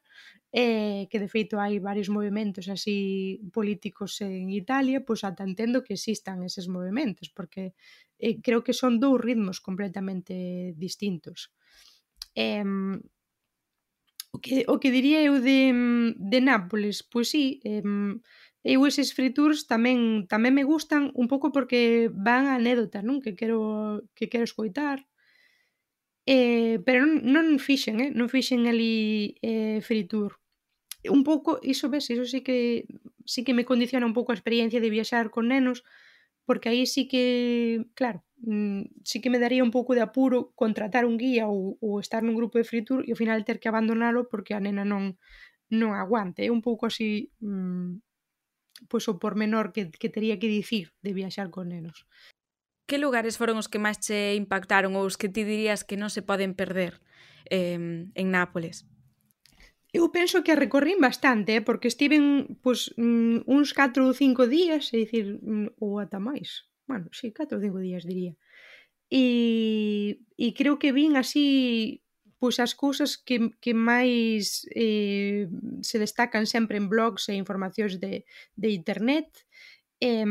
eh, 0.55 1.07
que 1.11 1.19
de 1.19 1.27
feito 1.27 1.59
hai 1.59 1.83
varios 1.83 2.07
movimentos 2.07 2.71
así 2.71 3.43
políticos 3.51 4.23
en 4.23 4.47
Italia, 4.55 5.03
pois 5.03 5.27
ata 5.27 5.43
entendo 5.43 5.83
que 5.83 5.99
existan 5.99 6.47
eses 6.47 6.71
movimentos, 6.71 7.27
porque 7.27 7.75
eh, 8.23 8.39
creo 8.39 8.63
que 8.63 8.71
son 8.71 9.03
dous 9.03 9.19
ritmos 9.19 9.59
completamente 9.59 10.71
distintos. 10.79 11.51
Eh, 12.39 12.63
o 14.31 14.39
que, 14.39 14.63
o 14.71 14.79
que 14.79 14.95
diría 14.95 15.19
eu 15.27 15.43
de, 15.43 15.59
de 16.15 16.39
Nápoles, 16.39 17.03
pois 17.03 17.27
sí, 17.27 17.59
eh, 17.67 17.83
eu 18.63 18.87
eses 18.87 19.11
free 19.11 19.35
tours 19.35 19.67
tamén 19.67 20.23
tamén 20.31 20.55
me 20.55 20.63
gustan 20.63 21.11
un 21.19 21.27
pouco 21.27 21.51
porque 21.51 22.07
van 22.15 22.47
a 22.47 22.55
anécdotas, 22.55 23.03
non? 23.03 23.19
Que 23.19 23.35
quero 23.35 23.59
que 24.15 24.31
quero 24.31 24.47
escoitar. 24.47 25.03
Eh, 26.25 26.79
pero 26.87 27.03
non, 27.05 27.21
non 27.27 27.59
fixen, 27.59 27.99
eh? 28.01 28.11
non 28.15 28.31
fixen 28.31 28.65
ali 28.71 29.35
eh, 29.43 29.83
free 29.83 30.07
tour 30.07 30.44
un 31.09 31.23
pouco, 31.23 31.59
iso 31.63 31.89
ves, 31.89 32.09
iso 32.09 32.25
sí 32.25 32.41
que 32.41 32.85
sí 33.25 33.43
que 33.43 33.53
me 33.53 33.65
condiciona 33.65 34.05
un 34.05 34.13
pouco 34.13 34.31
a 34.31 34.35
experiencia 34.35 34.79
de 34.79 34.89
viaxar 34.89 35.29
con 35.29 35.49
nenos, 35.49 35.83
porque 36.45 36.69
aí 36.69 36.85
sí 36.85 37.07
que, 37.07 37.85
claro, 37.95 38.23
mm, 38.37 38.81
sí 39.03 39.21
que 39.21 39.29
me 39.29 39.39
daría 39.39 39.63
un 39.63 39.71
pouco 39.71 39.95
de 39.95 40.01
apuro 40.01 40.53
contratar 40.55 41.05
un 41.05 41.17
guía 41.17 41.47
ou, 41.47 41.77
ou 41.81 41.99
estar 41.99 42.21
nun 42.21 42.37
grupo 42.37 42.57
de 42.61 42.67
free 42.69 42.85
tour 42.85 43.01
e 43.03 43.11
ao 43.11 43.19
final 43.19 43.45
ter 43.45 43.57
que 43.57 43.69
abandonalo 43.69 44.29
porque 44.29 44.53
a 44.53 44.61
nena 44.61 44.85
non 44.85 45.17
non 45.73 45.97
aguante. 45.97 46.45
É 46.45 46.53
un 46.53 46.61
pouco 46.61 46.85
así 46.85 47.33
mm, 47.41 47.97
pois 48.89 49.05
o 49.09 49.17
pormenor 49.17 49.73
que, 49.73 49.89
que 49.89 50.13
tería 50.13 50.37
que 50.37 50.47
dicir 50.47 50.93
de 51.01 51.17
viaxar 51.17 51.49
con 51.49 51.73
nenos. 51.73 52.05
Que 52.85 53.01
lugares 53.01 53.41
foron 53.41 53.57
os 53.57 53.65
que 53.65 53.81
máis 53.81 53.97
che 53.97 54.37
impactaron 54.37 54.93
ou 54.93 55.09
os 55.09 55.17
que 55.17 55.31
ti 55.33 55.41
dirías 55.41 55.81
que 55.81 55.97
non 55.97 56.13
se 56.13 56.21
poden 56.21 56.53
perder 56.53 57.01
eh, 57.49 58.05
en 58.05 58.27
Nápoles? 58.29 58.85
Eu 59.95 60.05
penso 60.17 60.43
que 60.43 60.51
a 60.51 60.59
recorrín 60.59 60.99
bastante, 60.99 61.55
eh, 61.55 61.63
porque 61.67 61.87
estiven 61.87 62.59
pois, 62.63 62.91
uns 63.55 63.69
4 63.71 64.01
ou 64.03 64.11
5 64.11 64.43
días, 64.57 64.91
é 64.91 64.97
dicir, 65.03 65.39
mm, 65.39 65.79
ou 65.79 66.03
ata 66.03 66.19
máis. 66.19 66.67
Bueno, 66.89 67.07
sí, 67.15 67.31
4 67.31 67.55
ou 67.57 67.63
5 67.63 67.79
días 67.79 68.03
diría. 68.03 68.35
E, 69.07 70.19
e 70.35 70.47
creo 70.57 70.75
que 70.81 70.91
vin 70.91 71.15
así 71.15 71.47
pois 72.41 72.59
as 72.59 72.75
cousas 72.75 73.15
que, 73.15 73.55
que 73.63 73.73
máis 73.73 74.67
eh, 74.75 75.47
se 75.79 75.97
destacan 76.03 76.45
sempre 76.45 76.75
en 76.75 76.91
blogs 76.91 77.31
e 77.31 77.39
informacións 77.39 77.95
de, 78.03 78.27
de 78.59 78.69
internet. 78.75 79.47
Eh, 80.03 80.27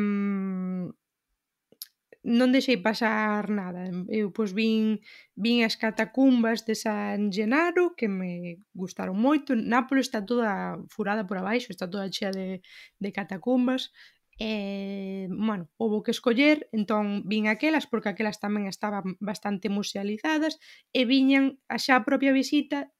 non 2.24 2.56
deixei 2.56 2.80
pasar 2.80 3.52
nada. 3.52 3.84
Eu 4.08 4.32
pois 4.32 4.56
vin 4.56 5.04
vin 5.36 5.60
as 5.60 5.76
catacumbas 5.76 6.64
de 6.64 6.74
San 6.74 7.28
Gennaro 7.28 7.92
que 7.92 8.08
me 8.08 8.64
gustaron 8.72 9.20
moito. 9.20 9.52
Nápoles 9.52 10.08
está 10.08 10.24
toda 10.24 10.80
furada 10.88 11.28
por 11.28 11.36
abaixo, 11.36 11.68
está 11.70 11.84
toda 11.84 12.08
chea 12.08 12.32
de, 12.32 12.64
de 12.98 13.10
catacumbas. 13.12 13.92
E, 14.40 15.28
bueno, 15.30 15.70
houve 15.76 16.02
que 16.02 16.10
escoller, 16.10 16.66
entón 16.72 17.28
vin 17.28 17.46
aquelas 17.46 17.86
porque 17.86 18.10
aquelas 18.10 18.40
tamén 18.42 18.66
estaban 18.66 19.14
bastante 19.20 19.68
musealizadas 19.70 20.58
e 20.90 21.06
viñan 21.06 21.60
a 21.70 21.78
xa 21.78 22.02
propia 22.08 22.34
visita 22.34 22.90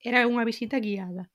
era 0.00 0.24
unha 0.26 0.48
visita 0.48 0.80
guiada. 0.80 1.28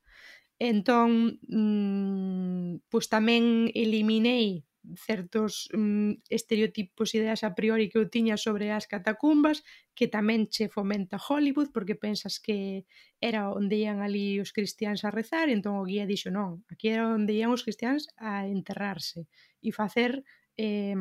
Entón, 0.58 1.40
mmm, 1.46 2.84
pois 2.90 3.06
tamén 3.08 3.70
eliminei 3.72 4.66
certos 4.94 5.70
mm, 5.74 6.22
estereotipos, 6.30 7.16
ideas 7.16 7.44
a 7.44 7.56
priori 7.58 7.90
que 7.90 7.98
eu 7.98 8.10
tiña 8.10 8.38
sobre 8.38 8.70
as 8.70 8.86
catacumbas, 8.86 9.66
que 9.98 10.06
tamén 10.06 10.46
che 10.46 10.70
fomenta 10.70 11.18
Hollywood 11.18 11.74
porque 11.74 11.98
pensas 11.98 12.38
que 12.38 12.86
era 13.18 13.50
onde 13.50 13.82
ian 13.82 14.06
ali 14.06 14.38
os 14.38 14.54
cristiáns 14.54 15.02
a 15.02 15.10
rezar, 15.10 15.50
entón 15.50 15.82
o 15.82 15.88
guía 15.88 16.06
dixo 16.06 16.30
non, 16.30 16.62
aquí 16.70 16.94
era 16.94 17.10
onde 17.10 17.34
ian 17.34 17.50
os 17.50 17.66
cristiáns 17.66 18.06
a 18.22 18.46
enterrarse 18.46 19.26
e 19.60 19.74
facer 19.74 20.22
eh, 20.56 20.94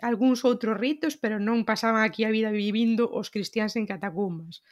algúns 0.00 0.46
outros 0.48 0.78
ritos, 0.78 1.18
pero 1.20 1.36
non 1.42 1.68
pasaban 1.68 2.06
aquí 2.06 2.24
a 2.24 2.32
vida 2.32 2.54
vivindo 2.54 3.10
os 3.10 3.28
cristiáns 3.28 3.76
en 3.76 3.84
catacumbas. 3.84 4.64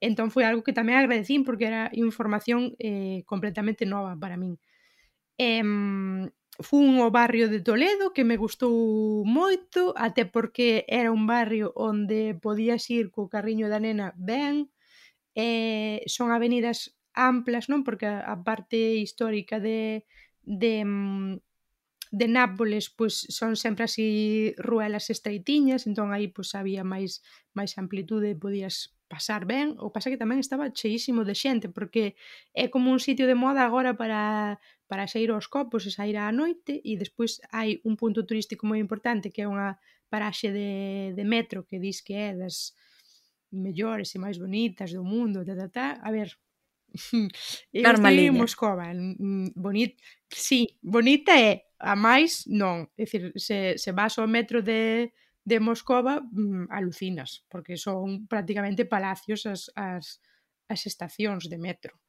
Entón 0.00 0.32
foi 0.32 0.48
algo 0.48 0.64
que 0.64 0.72
tamén 0.72 0.96
agradecín 0.96 1.44
porque 1.44 1.68
era 1.68 1.92
información 1.92 2.72
eh, 2.80 3.20
completamente 3.28 3.84
nova 3.84 4.16
para 4.16 4.40
min. 4.40 4.56
Eh, 5.36 5.60
fun 6.62 7.00
ao 7.00 7.10
barrio 7.10 7.48
de 7.48 7.60
Toledo 7.60 8.12
que 8.12 8.24
me 8.24 8.36
gustou 8.36 9.24
moito, 9.24 9.92
até 9.96 10.24
porque 10.24 10.84
era 10.88 11.12
un 11.12 11.26
barrio 11.26 11.72
onde 11.76 12.36
podías 12.36 12.88
ir 12.90 13.10
co 13.10 13.32
carriño 13.32 13.68
da 13.72 13.80
nena 13.80 14.12
ben, 14.16 14.68
eh, 15.34 16.04
son 16.06 16.32
avenidas 16.32 16.96
amplas, 17.14 17.68
non? 17.68 17.82
Porque 17.82 18.06
a 18.06 18.36
parte 18.44 18.76
histórica 19.00 19.58
de, 19.60 20.04
de, 20.44 20.84
mm, 20.84 21.40
de 22.10 22.26
Nápoles 22.28 22.90
pois, 22.90 23.26
son 23.30 23.54
sempre 23.56 23.84
así 23.86 24.54
ruelas 24.58 25.10
estreitiñas, 25.10 25.86
entón 25.86 26.12
aí 26.12 26.28
pois, 26.28 26.54
había 26.54 26.82
máis 26.84 27.22
máis 27.54 27.78
amplitude, 27.78 28.38
podías 28.38 28.94
pasar 29.10 29.42
ben, 29.44 29.74
o 29.82 29.90
pasa 29.90 30.10
que 30.10 30.20
tamén 30.20 30.38
estaba 30.38 30.70
cheísimo 30.70 31.26
de 31.26 31.34
xente, 31.34 31.66
porque 31.66 32.14
é 32.54 32.70
como 32.70 32.94
un 32.94 33.02
sitio 33.02 33.26
de 33.26 33.34
moda 33.34 33.66
agora 33.66 33.98
para 33.98 34.62
para 34.90 35.06
sair 35.06 35.30
aos 35.30 35.46
copos 35.46 35.86
e 35.86 35.94
sair 35.94 36.18
á 36.18 36.26
noite 36.34 36.82
e 36.82 36.98
despois 36.98 37.38
hai 37.54 37.78
un 37.86 37.94
punto 37.94 38.26
turístico 38.26 38.66
moi 38.66 38.82
importante 38.82 39.30
que 39.30 39.46
é 39.46 39.46
unha 39.46 39.78
paraxe 40.10 40.50
de, 40.50 41.14
de 41.14 41.22
metro 41.22 41.62
que 41.62 41.78
dis 41.78 42.02
que 42.02 42.18
é 42.18 42.34
das 42.34 42.74
mellores 43.54 44.10
e 44.14 44.18
máis 44.18 44.42
bonitas 44.42 44.90
do 44.90 45.06
mundo, 45.06 45.46
ta, 45.46 45.54
ta, 45.54 45.68
ta. 45.70 45.86
a 46.02 46.10
ver, 46.10 46.34
eu 47.70 47.86
estive 47.86 48.26
en 48.26 48.34
Moscova, 48.34 48.90
bonit, 49.54 49.94
sí, 50.26 50.74
bonita 50.82 51.38
é, 51.38 51.70
a 51.78 51.94
máis 51.94 52.50
non, 52.50 52.90
é 52.98 53.06
dicir, 53.06 53.30
se, 53.38 53.78
se 53.78 53.90
vas 53.94 54.18
ao 54.18 54.26
metro 54.26 54.58
de, 54.58 55.14
de 55.46 55.58
Moscova, 55.62 56.18
mm, 56.18 56.66
alucinas, 56.66 57.46
porque 57.46 57.78
son 57.78 58.26
prácticamente 58.26 58.90
palacios 58.90 59.46
as, 59.46 59.70
as, 59.78 60.18
as 60.66 60.80
estacións 60.90 61.46
de 61.46 61.62
metro. 61.62 61.99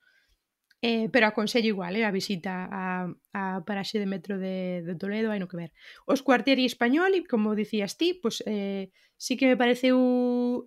Eh, 0.84 1.10
pero 1.14 1.28
aconsello 1.28 1.68
igual 1.68 1.96
eh, 1.96 2.06
a 2.06 2.12
visita 2.12 2.66
a, 2.72 3.06
a 3.38 3.62
paraxe 3.68 4.00
de 4.02 4.08
metro 4.10 4.40
de, 4.42 4.82
de 4.82 4.96
Toledo, 4.98 5.30
hai 5.30 5.38
no 5.38 5.46
que 5.50 5.60
ver. 5.62 5.72
Os 6.10 6.26
cuartieri 6.26 6.66
español, 6.66 7.14
como 7.30 7.54
dicías 7.54 7.98
ti, 8.02 8.18
pues, 8.18 8.42
eh, 8.50 8.90
sí 9.14 9.38
que 9.38 9.46
me 9.46 9.58
pareceu 9.62 10.66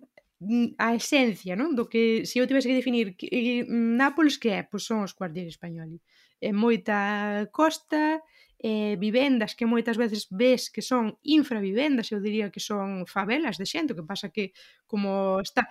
a 0.77 0.93
esencia, 0.95 1.55
non? 1.59 1.75
Do 1.75 1.87
que 1.91 2.23
se 2.27 2.39
eu 2.39 2.47
tivese 2.47 2.69
que 2.71 2.79
definir 2.79 3.15
que, 3.19 3.27
Nápoles 3.67 4.35
que 4.39 4.49
é, 4.55 4.61
pois 4.63 4.71
pues 4.71 4.83
son 4.87 4.99
os 5.03 5.11
cuartieri 5.15 5.51
españoli. 5.51 5.99
É 6.39 6.51
moita 6.55 7.47
costa, 7.51 8.23
eh, 8.59 8.95
vivendas 8.99 9.51
que 9.55 9.67
moitas 9.67 9.97
veces 9.99 10.27
ves 10.31 10.71
que 10.71 10.83
son 10.83 11.19
infravivendas, 11.23 12.11
eu 12.11 12.19
diría 12.23 12.51
que 12.55 12.63
son 12.63 13.03
favelas 13.07 13.55
de 13.59 13.67
xente, 13.67 13.91
o 13.91 13.97
que 13.99 14.07
pasa 14.11 14.31
que 14.35 14.55
como 14.87 15.39
está 15.43 15.67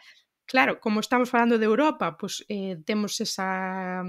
Claro, 0.46 0.76
como 0.84 1.00
estamos 1.00 1.30
falando 1.32 1.56
de 1.58 1.64
Europa, 1.64 2.06
pois 2.20 2.44
pues, 2.44 2.46
eh, 2.52 2.76
temos 2.84 3.16
esa 3.20 4.04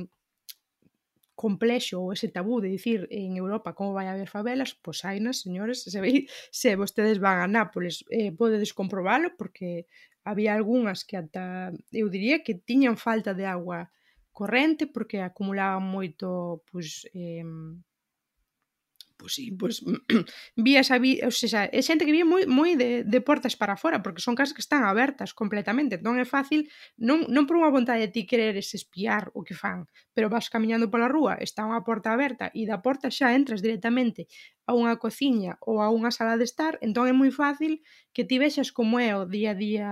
complexo 1.35 1.99
ou 1.99 2.15
ese 2.15 2.31
tabú 2.31 2.63
de 2.63 2.71
dicir 2.71 3.07
en 3.11 3.35
Europa 3.35 3.75
como 3.75 3.93
vai 3.93 4.07
haber 4.07 4.31
favelas, 4.31 4.73
pois 4.79 5.03
hai 5.03 5.19
nas, 5.19 5.43
señores, 5.43 5.83
se, 5.83 5.99
ve, 5.99 6.25
se 6.51 6.79
vostedes 6.79 7.19
van 7.19 7.43
a 7.43 7.47
Nápoles, 7.47 8.07
eh, 8.09 8.31
podedes 8.31 8.71
comprobalo, 8.71 9.35
porque 9.37 9.85
había 10.23 10.55
algunhas 10.55 11.03
que 11.03 11.19
ata, 11.19 11.75
eu 11.91 12.07
diría 12.09 12.41
que 12.41 12.55
tiñan 12.55 12.97
falta 12.97 13.35
de 13.35 13.45
agua 13.45 13.91
corrente, 14.31 14.87
porque 14.87 15.21
acumulaban 15.21 15.83
moito, 15.83 16.63
pois, 16.71 17.05
eh, 17.13 17.43
pois 19.17 19.33
sí, 19.33 19.51
pois 19.51 19.81
vías 20.55 20.87
esa, 20.87 20.99
vi, 20.99 21.19
ou 21.23 21.31
sea, 21.31 21.65
é 21.71 21.81
xente 21.81 22.05
que 22.05 22.15
vive 22.15 22.27
moi, 22.27 22.43
moi 22.45 22.75
de, 22.75 23.03
de 23.03 23.19
portas 23.23 23.55
para 23.55 23.79
fora, 23.79 24.03
porque 24.03 24.21
son 24.21 24.35
casas 24.35 24.53
que 24.53 24.63
están 24.63 24.83
abertas 24.83 25.33
completamente, 25.33 25.97
non 26.03 26.19
é 26.19 26.25
fácil, 26.27 26.67
non, 26.99 27.25
non 27.31 27.47
por 27.47 27.55
unha 27.57 27.71
vontade 27.71 28.03
de 28.05 28.11
ti 28.11 28.21
quereres 28.27 28.75
espiar 28.75 29.31
o 29.33 29.41
que 29.47 29.55
fan, 29.55 29.87
pero 30.11 30.27
vas 30.27 30.51
camiñando 30.51 30.91
pola 30.91 31.09
rúa, 31.09 31.39
está 31.39 31.63
unha 31.63 31.83
porta 31.87 32.11
aberta 32.11 32.51
e 32.51 32.67
da 32.67 32.83
porta 32.83 33.07
xa 33.07 33.31
entras 33.33 33.63
directamente 33.63 34.27
a 34.67 34.75
unha 34.75 34.99
cociña 34.99 35.55
ou 35.63 35.79
a 35.79 35.87
unha 35.89 36.11
sala 36.11 36.35
de 36.35 36.45
estar, 36.45 36.75
entón 36.83 37.07
é 37.07 37.13
moi 37.15 37.31
fácil 37.31 37.81
que 38.11 38.27
ti 38.27 38.35
vexas 38.37 38.75
como 38.75 38.99
é 38.99 39.15
o 39.15 39.23
día 39.25 39.55
a 39.55 39.59
día 39.59 39.89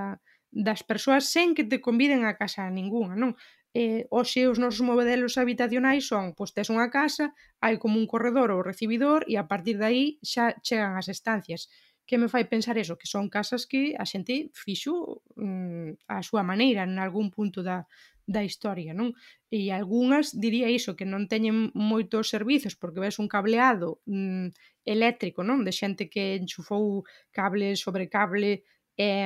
das 0.54 0.86
persoas 0.86 1.26
sen 1.34 1.58
que 1.58 1.66
te 1.66 1.82
conviden 1.82 2.30
a 2.30 2.38
casa 2.38 2.70
a 2.70 2.72
non? 2.72 3.34
eh, 3.74 4.06
hoxe 4.14 4.46
os 4.48 4.62
nosos 4.62 4.86
modelos 4.86 5.38
habitacionais 5.42 6.06
son, 6.06 6.38
pois 6.38 6.54
tes 6.54 6.70
unha 6.70 6.94
casa, 6.94 7.34
hai 7.58 7.82
como 7.82 7.98
un 7.98 8.06
corredor 8.06 8.54
ou 8.54 8.62
recibidor 8.62 9.26
e 9.26 9.36
a 9.42 9.50
partir 9.50 9.82
de 9.82 9.86
aí 9.90 10.06
xa 10.22 10.54
chegan 10.62 10.94
as 10.94 11.10
estancias. 11.10 11.68
Que 12.06 12.20
me 12.20 12.28
fai 12.28 12.46
pensar 12.46 12.76
eso, 12.78 13.00
que 13.00 13.08
son 13.08 13.32
casas 13.32 13.66
que 13.66 13.96
a 13.98 14.06
xente 14.06 14.52
fixo 14.54 15.24
mm, 15.40 16.06
a 16.06 16.22
súa 16.22 16.44
maneira 16.46 16.86
en 16.86 17.00
algún 17.02 17.32
punto 17.34 17.64
da, 17.64 17.90
da 18.30 18.46
historia, 18.46 18.94
non? 18.94 19.18
E 19.50 19.74
algunhas 19.74 20.38
diría 20.38 20.70
iso, 20.70 20.94
que 20.94 21.10
non 21.10 21.26
teñen 21.26 21.74
moitos 21.74 22.30
servizos 22.30 22.78
porque 22.78 23.02
ves 23.02 23.18
un 23.18 23.28
cableado 23.32 24.04
mm, 24.06 24.54
eléctrico, 24.86 25.42
non? 25.42 25.66
De 25.66 25.74
xente 25.74 26.14
que 26.14 26.38
enchufou 26.38 27.08
cable 27.34 27.74
sobre 27.74 28.06
cable 28.06 28.64
eh, 29.02 29.26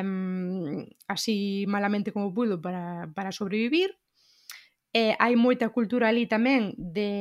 así 1.11 1.65
malamente 1.67 2.15
como 2.15 2.31
pudo 2.31 2.61
para, 2.61 3.11
para 3.11 3.35
sobrevivir 3.35 3.91
eh, 4.97 5.13
hai 5.21 5.33
moita 5.37 5.69
cultura 5.69 6.09
ali 6.09 6.25
tamén 6.25 6.73
de 6.73 7.11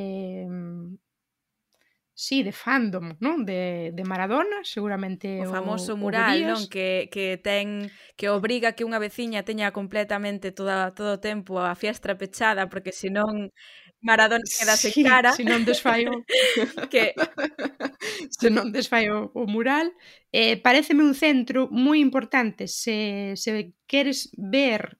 sí, 2.16 2.40
de 2.40 2.52
fandom, 2.52 3.12
non? 3.20 3.44
De, 3.44 3.92
de 3.92 4.04
Maradona, 4.08 4.64
seguramente 4.64 5.44
o 5.44 5.52
famoso 5.52 5.92
o, 5.92 6.00
mural, 6.00 6.40
o 6.40 6.56
non? 6.56 6.62
Que, 6.72 7.12
que 7.12 7.36
ten 7.36 7.92
que 8.16 8.32
obriga 8.32 8.72
que 8.72 8.88
unha 8.88 8.96
veciña 8.96 9.44
teña 9.44 9.76
completamente 9.76 10.48
toda, 10.56 10.96
todo 10.96 11.20
o 11.20 11.22
tempo 11.22 11.60
a 11.60 11.76
fiestra 11.76 12.16
pechada 12.16 12.72
porque 12.72 12.96
senón 12.96 13.52
Maradona 14.00 14.44
queda 14.48 14.80
sí, 14.80 15.04
cara. 15.04 15.36
Se 15.36 15.44
non 15.44 15.68
desfai 15.68 16.08
o... 16.08 16.24
que... 16.92 17.12
se 18.40 18.48
non 18.48 18.72
desfai 18.72 19.12
o, 19.12 19.28
o 19.36 19.44
mural. 19.44 19.92
Eh, 20.32 20.56
pareceme 20.56 21.04
un 21.04 21.12
centro 21.12 21.68
moi 21.68 22.00
importante 22.00 22.64
se, 22.64 23.36
se 23.36 23.76
queres 23.84 24.32
ver 24.40 24.96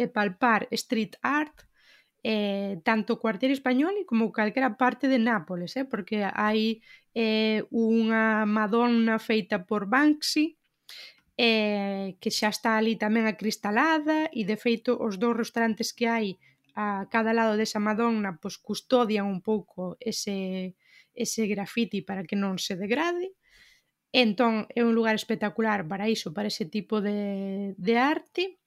e 0.00 0.08
palpar 0.08 0.66
street 0.72 1.20
art, 1.20 1.68
eh, 2.24 2.80
tanto 2.88 3.14
o 3.14 3.20
cuartel 3.20 3.52
español 3.52 3.94
como 4.08 4.32
calquera 4.32 4.80
parte 4.80 5.06
de 5.12 5.20
Nápoles, 5.20 5.76
eh, 5.76 5.84
porque 5.84 6.24
hai 6.24 6.80
eh, 7.12 7.68
unha 7.70 8.48
Madonna 8.48 9.20
feita 9.20 9.68
por 9.68 9.84
Banksy 9.86 10.56
eh, 11.36 12.16
que 12.20 12.30
xa 12.30 12.48
está 12.48 12.80
ali 12.80 12.94
tamén 12.96 13.28
acristalada 13.28 14.30
e 14.32 14.48
de 14.48 14.56
feito 14.56 14.96
os 14.96 15.20
dous 15.20 15.36
restaurantes 15.36 15.92
que 15.92 16.06
hai 16.08 16.40
a 16.74 17.06
cada 17.12 17.36
lado 17.36 17.54
desa 17.60 17.78
Madonna 17.78 18.40
pois 18.40 18.56
custodian 18.58 19.26
un 19.28 19.40
pouco 19.44 20.00
ese, 20.00 20.74
ese 21.14 21.46
grafiti 21.46 22.02
para 22.02 22.24
que 22.26 22.40
non 22.40 22.58
se 22.58 22.74
degrade. 22.80 23.36
Entón 24.14 24.70
é 24.70 24.80
un 24.86 24.94
lugar 24.94 25.18
espectacular 25.18 25.82
para 25.90 26.08
iso, 26.08 26.30
para 26.32 26.48
ese 26.48 26.66
tipo 26.70 27.02
de, 27.02 27.74
de 27.78 27.94
arte. 27.98 28.62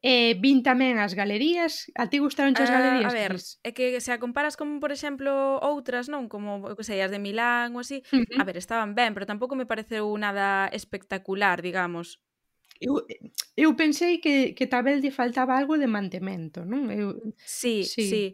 Eh, 0.00 0.32
vin 0.40 0.64
tamén 0.64 0.96
as 0.96 1.12
galerías. 1.12 1.92
A 1.92 2.08
ti 2.08 2.16
gustaron 2.24 2.56
as 2.56 2.72
galerías? 2.72 3.12
galerías? 3.12 3.60
A 3.60 3.68
ver, 3.68 3.68
é 3.68 3.70
que 3.76 4.00
se 4.00 4.10
a 4.16 4.18
comparas 4.18 4.56
con, 4.56 4.80
por 4.80 4.96
exemplo, 4.96 5.60
outras, 5.60 6.08
non? 6.08 6.32
Como, 6.32 6.64
que 6.72 6.84
sei, 6.88 7.04
as 7.04 7.12
de 7.12 7.20
Milán 7.20 7.76
ou 7.76 7.84
así. 7.84 8.00
Uh 8.08 8.24
-huh. 8.24 8.40
A 8.40 8.48
ver, 8.48 8.56
estaban 8.56 8.96
ben, 8.96 9.12
pero 9.12 9.28
tampouco 9.28 9.52
me 9.52 9.68
pareceu 9.68 10.08
nada 10.16 10.72
espectacular, 10.72 11.60
digamos. 11.60 12.24
Eu, 12.80 13.04
eu 13.60 13.76
pensei 13.76 14.24
que, 14.24 14.56
que 14.56 14.64
tabel 14.64 15.04
lle 15.04 15.12
faltaba 15.12 15.60
algo 15.60 15.76
de 15.76 15.84
mantemento, 15.84 16.64
non? 16.64 16.88
Eu, 16.88 17.36
sí, 17.44 17.84
sí. 17.84 18.08
sí 18.08 18.24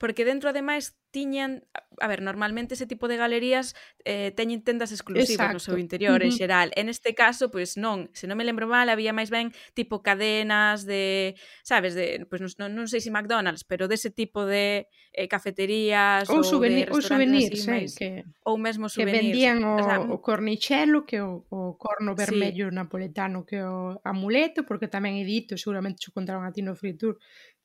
porque 0.00 0.24
dentro 0.24 0.48
ademais 0.48 0.96
tiñan, 1.10 1.68
a 2.00 2.08
ver, 2.08 2.22
normalmente 2.22 2.72
ese 2.72 2.86
tipo 2.86 3.06
de 3.06 3.18
galerías 3.18 3.76
eh, 4.06 4.32
teñen 4.32 4.64
tendas 4.64 4.96
exclusivas 4.96 5.28
Exacto. 5.28 5.52
no 5.52 5.60
seu 5.60 5.76
interior 5.76 6.16
uh 6.16 6.24
-huh. 6.24 6.32
en 6.32 6.32
xeral. 6.32 6.68
En 6.72 6.88
este 6.88 7.12
caso, 7.12 7.52
pois 7.52 7.76
pues, 7.76 7.82
non, 7.82 8.08
se 8.16 8.24
non 8.24 8.40
me 8.40 8.48
lembro 8.48 8.64
mal, 8.64 8.88
había 8.88 9.12
máis 9.12 9.28
ben 9.28 9.52
tipo 9.76 10.00
cadenas 10.00 10.88
de, 10.88 11.36
sabes, 11.60 11.92
de, 11.92 12.24
pois 12.32 12.40
pues, 12.40 12.56
non, 12.56 12.72
non 12.72 12.88
sei 12.88 13.04
se 13.04 13.12
McDonald's, 13.12 13.68
pero 13.68 13.92
dese 13.92 14.08
tipo 14.08 14.48
de 14.48 14.88
eh, 15.12 15.28
cafeterías 15.28 16.24
ou, 16.32 16.40
souvenir, 16.40 16.88
ou 16.88 17.04
souvenirs, 17.04 17.60
así, 17.60 17.60
sí, 17.60 17.68
máis, 17.68 17.92
que 17.92 18.24
ou 18.40 18.56
mesmo 18.56 18.88
souvenirs. 18.88 19.20
Que 19.20 19.36
vendían 19.36 19.60
o, 19.68 19.76
o, 19.76 19.84
sea, 19.84 20.00
o 20.00 20.16
cornichelo, 20.24 21.04
que 21.04 21.20
o, 21.20 21.44
o 21.52 21.76
corno 21.76 22.16
vermello 22.16 22.72
sí. 22.72 22.74
napoletano, 22.74 23.44
que 23.44 23.60
o 23.60 24.00
amuleto, 24.00 24.64
porque 24.64 24.88
tamén 24.88 25.20
é 25.20 25.28
dito, 25.28 25.60
seguramente 25.60 26.00
xo 26.00 26.16
contaron 26.16 26.48
a 26.48 26.54
ti 26.56 26.64
no 26.64 26.72
Fritur, 26.72 27.20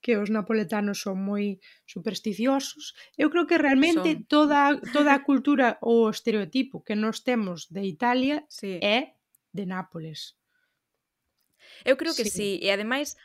que 0.06 0.22
os 0.22 0.30
napoletanos 0.30 1.02
son 1.02 1.18
moi 1.18 1.58
supersticiosos. 1.90 2.94
Eu 3.18 3.34
creo 3.34 3.50
que 3.50 3.58
realmente 3.58 4.22
son. 4.22 4.30
toda 4.30 4.78
toda 4.94 5.18
a 5.18 5.24
cultura 5.26 5.82
ou 5.82 6.06
o 6.06 6.14
estereotipo 6.14 6.86
que 6.86 6.94
nós 6.94 7.26
temos 7.26 7.66
de 7.74 7.82
Italia 7.90 8.46
sí. 8.46 8.78
é 8.86 9.18
de 9.50 9.66
Nápoles. 9.66 10.38
Eu 11.82 11.98
creo 11.98 12.14
que 12.14 12.30
sí, 12.30 12.38
sí. 12.38 12.50
e 12.62 12.70
ademais 12.70 13.18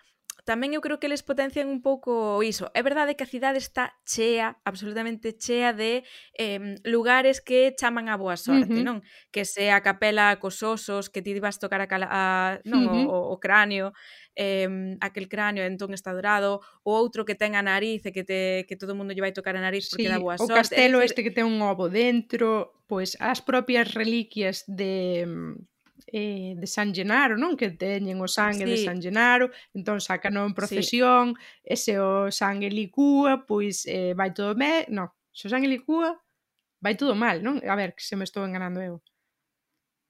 tamén 0.44 0.72
eu 0.76 0.80
creo 0.84 0.98
que 0.98 1.06
eles 1.08 1.24
potencian 1.24 1.68
un 1.68 1.80
pouco 1.80 2.40
iso. 2.44 2.68
É 2.74 2.82
verdade 2.82 3.16
que 3.16 3.24
a 3.24 3.30
cidade 3.30 3.58
está 3.58 3.96
chea, 4.06 4.58
absolutamente 4.64 5.36
chea 5.36 5.72
de 5.72 6.02
eh, 6.38 6.76
lugares 6.84 7.40
que 7.40 7.74
chaman 7.76 8.08
a 8.08 8.16
boa 8.16 8.36
sorte, 8.36 8.72
uh 8.72 8.80
-huh. 8.80 8.86
non? 8.86 8.98
Que 9.34 9.44
sea 9.44 9.80
a 9.80 9.84
capela 9.84 10.36
cos 10.40 10.62
osos, 10.62 11.08
que 11.08 11.22
ti 11.22 11.34
vas 11.40 11.58
tocar 11.58 11.80
a, 11.80 11.88
cala, 11.88 12.08
a 12.10 12.24
non, 12.64 12.86
uh 12.86 12.92
-huh. 12.92 13.06
o, 13.08 13.16
o 13.32 13.36
cráneo, 13.40 13.92
eh, 14.36 14.96
aquel 15.00 15.28
cráneo 15.28 15.64
entón 15.64 15.92
está 15.92 16.12
dorado, 16.12 16.60
o 16.82 16.90
outro 16.96 17.24
que 17.24 17.34
ten 17.34 17.54
a 17.56 17.62
nariz 17.62 18.06
e 18.06 18.10
que, 18.12 18.24
te, 18.24 18.64
que 18.64 18.76
todo 18.76 18.92
o 18.92 18.98
mundo 18.98 19.12
lle 19.12 19.20
vai 19.20 19.34
tocar 19.36 19.54
a 19.56 19.62
nariz 19.62 19.90
porque 19.90 20.06
sí, 20.06 20.12
dá 20.12 20.18
boa 20.18 20.38
sorte. 20.38 20.52
O 20.52 20.56
castelo 20.56 20.98
decir... 20.98 21.12
este 21.12 21.20
que 21.26 21.34
ten 21.34 21.44
un 21.44 21.60
ovo 21.60 21.92
dentro, 21.92 22.72
pois 22.88 23.16
as 23.20 23.44
propias 23.44 23.92
reliquias 23.92 24.64
de 24.66 25.36
eh, 26.12 26.54
de 26.58 26.66
San 26.66 26.94
Genaro, 26.94 27.38
non? 27.38 27.56
Que 27.56 27.70
teñen 27.72 28.18
o 28.18 28.28
sangue 28.28 28.66
sí. 28.66 28.70
de 28.70 28.78
San 28.82 28.98
Genaro, 28.98 29.50
entón 29.72 30.02
sacan 30.02 30.36
en 30.36 30.54
procesión, 30.54 31.34
sí. 31.34 31.42
ese 31.64 31.92
o 32.02 32.28
sangue 32.34 32.68
licúa, 32.70 33.46
pois 33.46 33.86
eh, 33.86 34.12
vai 34.18 34.34
todo 34.34 34.58
me... 34.58 34.86
No, 34.90 35.14
se 35.30 35.46
o 35.46 35.50
sangue 35.50 35.70
licúa, 35.70 36.18
vai 36.82 36.98
todo 36.98 37.14
mal, 37.14 37.40
non? 37.40 37.62
A 37.62 37.76
ver, 37.78 37.94
que 37.94 38.02
se 38.02 38.18
me 38.18 38.26
estou 38.26 38.42
enganando 38.42 38.82
eu. 38.82 38.98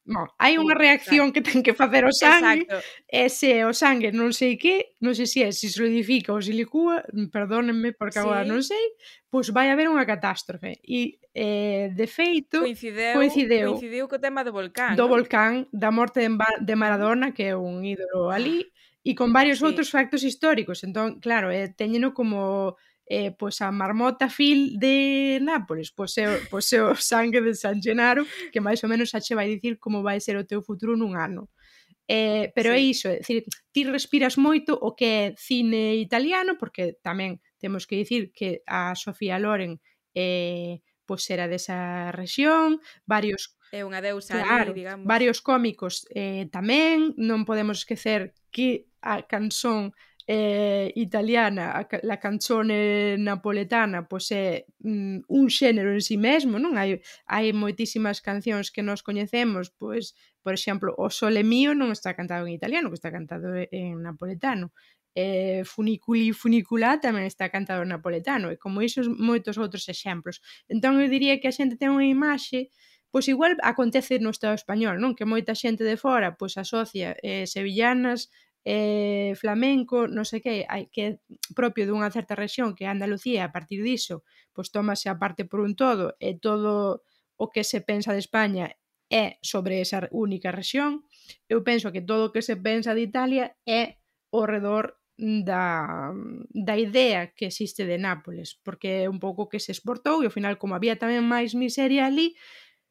No, 0.08 0.26
hai 0.40 0.56
unha 0.56 0.72
reacción 0.72 1.28
que 1.28 1.44
ten 1.44 1.60
que 1.60 1.76
facer 1.76 2.08
o 2.08 2.10
sangue 2.10 2.64
Exacto. 2.64 2.80
e 3.04 3.28
se 3.28 3.52
o 3.68 3.76
sangue 3.76 4.08
non 4.16 4.32
sei 4.32 4.56
que 4.56 4.96
non 5.04 5.12
sei 5.12 5.28
se 5.28 5.44
é, 5.44 5.52
se 5.52 5.68
solidifica 5.68 6.32
ou 6.32 6.40
se 6.40 6.56
licúa 6.56 7.04
perdónenme 7.28 7.92
porque 7.92 8.16
sí. 8.16 8.24
agora 8.24 8.42
non 8.48 8.64
sei 8.64 8.80
pois 9.28 9.52
vai 9.52 9.68
haber 9.68 9.92
unha 9.92 10.08
catástrofe 10.08 10.80
e 10.82 11.19
eh, 11.34 11.90
de 11.94 12.06
feito 12.06 12.58
coincideu, 12.60 13.14
coincideu, 13.14 13.68
coincideu 13.70 14.04
co 14.08 14.18
tema 14.18 14.42
do 14.42 14.52
volcán 14.52 14.96
do 14.98 15.06
volcán, 15.06 15.70
da 15.70 15.90
morte 15.90 16.20
de 16.20 16.74
Maradona 16.74 17.30
que 17.30 17.50
é 17.50 17.54
un 17.56 17.86
ídolo 17.86 18.30
ah, 18.30 18.36
ali 18.36 18.66
e 19.06 19.14
con 19.14 19.32
varios 19.32 19.62
sí. 19.62 19.64
outros 19.64 19.88
factos 19.88 20.26
históricos 20.26 20.82
entón, 20.82 21.22
claro, 21.22 21.48
eh, 21.50 21.70
teñeno 21.70 22.12
como 22.12 22.76
eh, 23.10 23.34
pois 23.34 23.58
a 23.60 23.72
marmota 23.74 24.30
fil 24.30 24.78
de 24.78 25.42
Nápoles, 25.42 25.90
pois 25.90 26.14
é, 26.16 26.46
pois 26.46 26.70
é 26.72 26.78
o 26.78 26.94
sangue 27.10 27.42
de 27.42 27.58
San 27.58 27.82
Genaro, 27.82 28.22
que 28.54 28.62
máis 28.62 28.78
ou 28.86 28.88
menos 28.88 29.10
xa 29.10 29.18
che 29.18 29.34
vai 29.34 29.50
dicir 29.50 29.82
como 29.82 30.06
vai 30.06 30.22
ser 30.22 30.38
o 30.38 30.46
teu 30.46 30.62
futuro 30.62 30.94
nun 30.94 31.18
ano. 31.18 31.50
Eh, 32.06 32.54
pero 32.54 32.70
sí. 32.70 32.78
é 32.78 32.80
iso, 32.86 33.06
é 33.10 33.18
dicir, 33.18 33.42
ti 33.74 33.82
respiras 33.82 34.38
moito 34.38 34.78
o 34.78 34.94
que 34.94 35.06
é 35.06 35.24
cine 35.34 35.98
italiano, 35.98 36.54
porque 36.54 37.02
tamén 37.02 37.42
temos 37.58 37.82
que 37.82 37.98
dicir 37.98 38.30
que 38.30 38.62
a 38.62 38.94
Sofía 38.94 39.42
Loren 39.42 39.82
eh, 40.14 40.78
pois 41.10 41.26
era 41.26 41.50
desa 41.50 42.14
rexión, 42.14 42.78
varios 43.02 43.58
É 43.70 43.86
unha 43.86 44.02
deusa 44.02 44.34
claro, 44.34 44.74
ali, 44.74 44.82
digamos. 44.82 45.06
Varios 45.06 45.38
cómicos 45.42 46.06
eh, 46.10 46.50
tamén, 46.50 47.14
non 47.18 47.46
podemos 47.46 47.82
esquecer 47.82 48.34
que 48.50 48.90
a 48.98 49.22
canción 49.26 49.94
eh, 50.26 50.90
italiana, 50.94 51.78
a, 51.78 51.82
la 52.02 52.18
canzone 52.18 53.14
napoletana, 53.18 54.06
pois 54.10 54.30
é 54.30 54.66
mm, 54.82 55.26
un 55.26 55.46
xénero 55.50 55.90
en 55.94 56.02
si 56.02 56.14
sí 56.14 56.16
mesmo, 56.18 56.58
non? 56.58 56.78
Hai, 56.78 57.02
hai 57.26 57.50
moitísimas 57.54 58.18
cancións 58.18 58.74
que 58.74 58.82
nós 58.82 59.02
coñecemos, 59.06 59.70
pois, 59.70 60.14
por 60.42 60.54
exemplo, 60.54 60.94
O 60.98 61.06
Sole 61.10 61.42
Mío 61.46 61.70
non 61.74 61.94
está 61.94 62.14
cantado 62.18 62.46
en 62.46 62.54
italiano, 62.54 62.90
que 62.90 62.98
está 62.98 63.10
cantado 63.10 63.54
en 63.54 64.02
napoletano 64.02 64.70
eh, 65.14 65.62
Funiculi 65.64 66.32
Funicula 66.32 67.00
tamén 67.02 67.26
está 67.26 67.50
cantado 67.50 67.82
napoletano 67.84 68.50
e 68.50 68.56
como 68.56 68.82
isos 68.82 69.10
moitos 69.10 69.58
outros 69.58 69.90
exemplos 69.90 70.38
entón 70.70 70.98
eu 71.02 71.08
diría 71.10 71.38
que 71.42 71.50
a 71.50 71.56
xente 71.56 71.80
ten 71.80 71.90
unha 71.90 72.06
imaxe 72.06 72.70
pois 73.10 73.26
igual 73.26 73.58
acontece 73.66 74.22
no 74.22 74.30
Estado 74.30 74.54
español 74.54 75.02
non 75.02 75.18
que 75.18 75.26
moita 75.26 75.58
xente 75.58 75.82
de 75.82 75.98
fora 75.98 76.38
pois 76.38 76.54
asocia 76.54 77.18
eh, 77.26 77.46
sevillanas 77.50 78.30
eh, 78.64 79.32
flamenco, 79.40 80.04
non 80.04 80.28
sei 80.28 80.44
que, 80.44 80.68
hai 80.68 80.92
que 80.92 81.24
propio 81.56 81.88
dunha 81.88 82.12
certa 82.12 82.36
rexión 82.36 82.76
que 82.76 82.84
é 82.84 82.88
Andalucía, 82.92 83.48
a 83.48 83.52
partir 83.52 83.80
diso, 83.80 84.22
pois 84.52 84.68
tómase 84.68 85.08
a 85.08 85.16
parte 85.16 85.48
por 85.48 85.64
un 85.64 85.72
todo, 85.72 86.16
e 86.20 86.36
todo 86.36 87.00
o 87.40 87.46
que 87.48 87.64
se 87.64 87.80
pensa 87.80 88.12
de 88.12 88.20
España 88.20 88.76
é 89.08 89.40
sobre 89.42 89.80
esa 89.80 90.06
única 90.12 90.52
rexión. 90.52 91.08
Eu 91.48 91.64
penso 91.64 91.90
que 91.90 92.04
todo 92.04 92.30
o 92.30 92.32
que 92.36 92.44
se 92.44 92.56
pensa 92.60 92.92
de 92.92 93.02
Italia 93.08 93.56
é 93.64 93.96
ao 94.30 94.44
redor 94.46 94.99
da, 95.20 96.12
da 96.48 96.78
idea 96.78 97.32
que 97.36 97.46
existe 97.46 97.84
de 97.84 97.98
Nápoles, 97.98 98.56
porque 98.64 99.04
é 99.04 99.08
un 99.08 99.20
pouco 99.20 99.48
que 99.48 99.60
se 99.60 99.72
exportou 99.72 100.24
e 100.24 100.26
ao 100.26 100.32
final 100.32 100.56
como 100.56 100.72
había 100.72 100.96
tamén 100.96 101.28
máis 101.28 101.52
miseria 101.52 102.08
ali, 102.08 102.32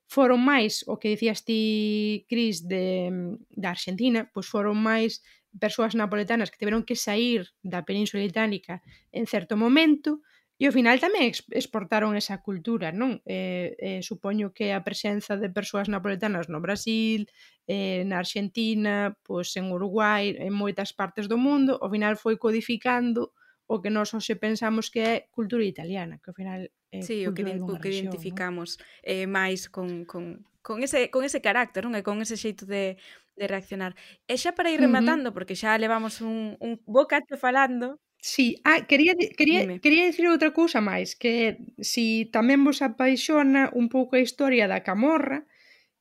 foron 0.05 0.38
máis 0.41 0.86
o 0.86 1.01
que 1.01 1.17
dicías 1.17 1.41
ti, 1.41 2.25
Cris, 2.30 2.69
de, 2.69 3.09
da 3.49 3.73
Argentina, 3.73 4.30
pois 4.30 4.45
foron 4.45 4.77
máis 4.77 5.25
persoas 5.57 5.97
napoletanas 5.97 6.53
que 6.53 6.61
tiveron 6.61 6.86
que 6.86 6.93
sair 6.93 7.49
da 7.65 7.82
península 7.82 8.21
itálica 8.21 8.86
en 9.09 9.25
certo 9.25 9.57
momento, 9.57 10.21
E 10.60 10.68
ao 10.68 10.76
final 10.76 10.99
tamén 10.99 11.32
exportaron 11.55 12.20
esa 12.20 12.43
cultura, 12.43 12.91
non? 12.91 13.24
Eh, 13.24 13.80
eh, 13.80 13.99
supoño 14.03 14.51
que 14.51 14.76
a 14.76 14.84
presenza 14.84 15.39
de 15.39 15.47
persoas 15.47 15.88
napoletanas 15.88 16.51
no 16.51 16.60
Brasil, 16.60 17.32
eh, 17.64 18.03
na 18.03 18.20
Argentina, 18.20 19.16
pois 19.24 19.55
en 19.55 19.72
Uruguai, 19.72 20.36
en 20.36 20.51
moitas 20.51 20.91
partes 20.91 21.32
do 21.32 21.39
mundo, 21.39 21.80
ao 21.80 21.88
final 21.88 22.20
foi 22.20 22.36
codificando 22.36 23.32
o 23.72 23.80
que 23.80 23.88
nós 23.88 24.12
hoxe 24.12 24.36
pensamos 24.36 24.91
que 24.91 24.99
é 24.99 25.14
cultura 25.32 25.64
italiana, 25.64 26.20
que 26.20 26.28
ao 26.28 26.36
final 26.36 26.68
é 26.91 26.99
sí, 27.07 27.24
o 27.24 27.32
que, 27.32 27.47
o 27.47 27.80
que 27.80 27.95
identificamos 27.95 28.76
¿no? 28.76 28.84
eh, 29.07 29.32
máis 29.32 29.72
con, 29.72 30.03
con, 30.03 30.43
con 30.60 30.84
ese, 30.84 31.07
con 31.07 31.24
ese 31.24 31.39
carácter, 31.39 31.88
non? 31.88 31.95
E 31.95 32.03
con 32.03 32.20
ese 32.20 32.36
xeito 32.36 32.68
de, 32.68 32.99
de 33.39 33.45
reaccionar. 33.47 33.95
E 34.28 34.36
xa 34.36 34.51
para 34.60 34.76
ir 34.76 34.84
rematando, 34.84 35.30
uh 35.30 35.32
-huh. 35.32 35.36
porque 35.39 35.55
xa 35.55 35.80
levamos 35.80 36.20
un, 36.20 36.60
un 36.60 36.84
bo 36.84 37.07
falando, 37.39 38.01
Sí, 38.22 38.59
ah, 38.65 38.86
quería, 38.86 39.15
quería, 39.38 39.61
Dime. 39.61 39.80
quería 39.80 40.05
dicir 40.05 40.28
outra 40.28 40.51
cousa 40.51 40.84
máis, 40.84 41.15
que 41.15 41.63
si 41.80 42.28
tamén 42.36 42.67
vos 42.67 42.84
apaixona 42.84 43.72
un 43.72 43.88
pouco 43.88 44.20
a 44.20 44.24
historia 44.24 44.67
da 44.67 44.84
Camorra, 44.84 45.47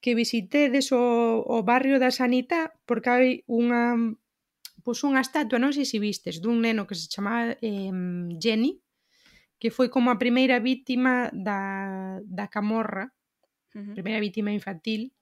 que 0.03 0.19
visitedes 0.19 0.91
o, 0.91 1.47
o 1.47 1.57
barrio 1.62 2.03
da 2.03 2.11
Sanitá, 2.11 2.75
porque 2.87 3.11
hai 3.11 3.29
unha 3.47 3.95
pois 4.83 5.05
unha 5.07 5.23
estatua, 5.23 5.62
non 5.62 5.71
sei 5.71 5.87
se 5.87 6.03
vistes, 6.03 6.43
dun 6.43 6.59
neno 6.59 6.91
que 6.91 6.99
se 6.99 7.07
chamaba 7.07 7.55
eh, 7.62 7.93
Jenny, 8.43 8.83
que 9.59 9.71
foi 9.71 9.87
como 9.87 10.11
a 10.11 10.19
primeira 10.19 10.59
vítima 10.59 11.31
da, 11.31 12.19
da 12.25 12.47
Camorra, 12.51 13.14
uh 13.75 13.79
-huh. 13.79 13.95
primeira 13.95 14.19
vítima 14.19 14.51
infantil, 14.51 15.14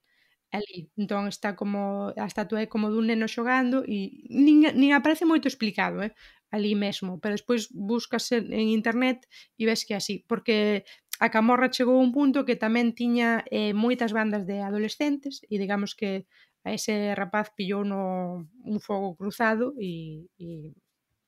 ali. 0.53 0.91
Entón 0.97 1.29
está 1.29 1.57
como 1.57 2.13
a 2.17 2.27
estatua 2.27 2.63
é 2.63 2.71
como 2.71 2.91
dun 2.91 3.07
neno 3.11 3.27
xogando 3.29 3.83
e 3.87 4.27
nin, 4.31 4.67
nin 4.75 4.91
aparece 4.93 5.25
moito 5.27 5.49
explicado, 5.49 6.03
eh? 6.03 6.13
ali 6.51 6.75
mesmo, 6.75 7.19
pero 7.21 7.35
despois 7.35 7.69
buscas 7.73 8.31
en, 8.33 8.53
en 8.55 8.71
internet 8.71 9.27
e 9.59 9.67
ves 9.67 9.83
que 9.85 9.95
así, 9.99 10.25
porque 10.31 10.87
a 11.19 11.29
camorra 11.31 11.73
chegou 11.75 11.99
a 11.99 12.05
un 12.07 12.13
punto 12.13 12.45
que 12.47 12.57
tamén 12.57 12.95
tiña 12.95 13.43
eh, 13.51 13.73
moitas 13.75 14.13
bandas 14.13 14.47
de 14.47 14.63
adolescentes 14.63 15.43
e 15.51 15.59
digamos 15.59 15.97
que 15.99 16.29
a 16.67 16.75
ese 16.75 17.15
rapaz 17.15 17.55
pillou 17.57 17.83
no 17.87 18.47
un 18.67 18.79
fogo 18.83 19.15
cruzado 19.19 19.75
e, 19.79 20.27
e 20.39 20.75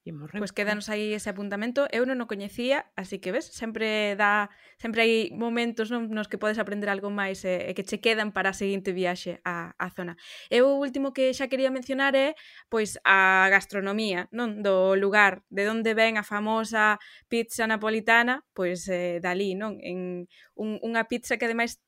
Imos 0.05 0.31
pois 0.31 0.41
pues 0.41 0.53
quedanos 0.53 0.89
aí 0.89 1.13
ese 1.13 1.29
apuntamento. 1.29 1.85
Eu 1.91 2.07
non 2.09 2.23
o 2.23 2.31
coñecía, 2.31 2.87
así 2.95 3.19
que 3.19 3.35
ves, 3.35 3.51
sempre 3.51 4.15
dá, 4.15 4.49
sempre 4.79 5.05
hai 5.05 5.15
momentos 5.35 5.91
non, 5.91 6.09
nos 6.09 6.31
que 6.31 6.41
podes 6.41 6.57
aprender 6.57 6.89
algo 6.89 7.11
máis 7.11 7.43
e, 7.45 7.69
eh, 7.69 7.71
e 7.71 7.77
que 7.77 7.85
che 7.85 7.99
quedan 7.99 8.31
para 8.33 8.55
a 8.55 8.57
seguinte 8.57 8.95
viaxe 8.95 9.43
á, 9.45 9.75
á 9.77 9.87
zona. 9.93 10.15
E 10.49 10.63
o 10.63 10.79
último 10.79 11.11
que 11.11 11.35
xa 11.35 11.51
quería 11.51 11.75
mencionar 11.75 12.15
é 12.15 12.39
pois 12.73 12.97
a 13.05 13.51
gastronomía, 13.51 14.31
non 14.33 14.63
do 14.65 14.95
lugar, 14.95 15.45
de 15.51 15.69
onde 15.69 15.93
ven 15.93 16.17
a 16.17 16.25
famosa 16.25 16.97
pizza 17.29 17.67
napolitana, 17.69 18.47
pois 18.55 18.87
eh, 18.89 19.19
dali, 19.21 19.59
non? 19.59 19.77
En 19.83 20.31
un, 20.55 20.79
unha 20.81 21.05
pizza 21.11 21.37
que 21.37 21.51
ademais 21.51 21.83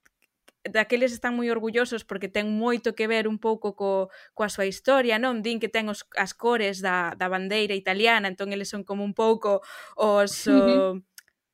daqueles 0.64 1.12
están 1.12 1.36
moi 1.36 1.48
orgullosos 1.48 2.04
porque 2.04 2.28
ten 2.28 2.52
moito 2.52 2.92
que 2.92 3.08
ver 3.08 3.24
un 3.24 3.40
pouco 3.40 3.72
co, 3.72 4.12
coa 4.36 4.50
súa 4.52 4.68
historia, 4.68 5.16
non? 5.16 5.40
Din 5.40 5.62
que 5.62 5.72
ten 5.72 5.88
os, 5.88 6.04
as 6.16 6.36
cores 6.36 6.84
da, 6.84 7.16
da 7.16 7.32
bandeira 7.32 7.72
italiana, 7.72 8.28
entón 8.28 8.52
eles 8.52 8.68
son 8.68 8.84
como 8.84 9.04
un 9.04 9.14
pouco 9.14 9.64
os... 9.96 10.46
O, 10.50 11.00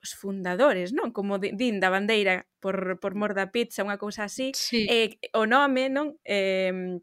os 0.06 0.14
fundadores, 0.14 0.94
non? 0.94 1.10
Como 1.10 1.42
din 1.42 1.82
da 1.82 1.90
bandeira 1.90 2.46
por, 2.62 3.02
por 3.02 3.18
mor 3.18 3.34
da 3.34 3.50
pizza, 3.50 3.82
unha 3.82 3.98
cousa 3.98 4.30
así. 4.30 4.54
Sí. 4.54 4.86
Eh, 4.86 5.18
o 5.34 5.50
nome, 5.50 5.90
non? 5.90 6.14
Eh, 6.22 7.02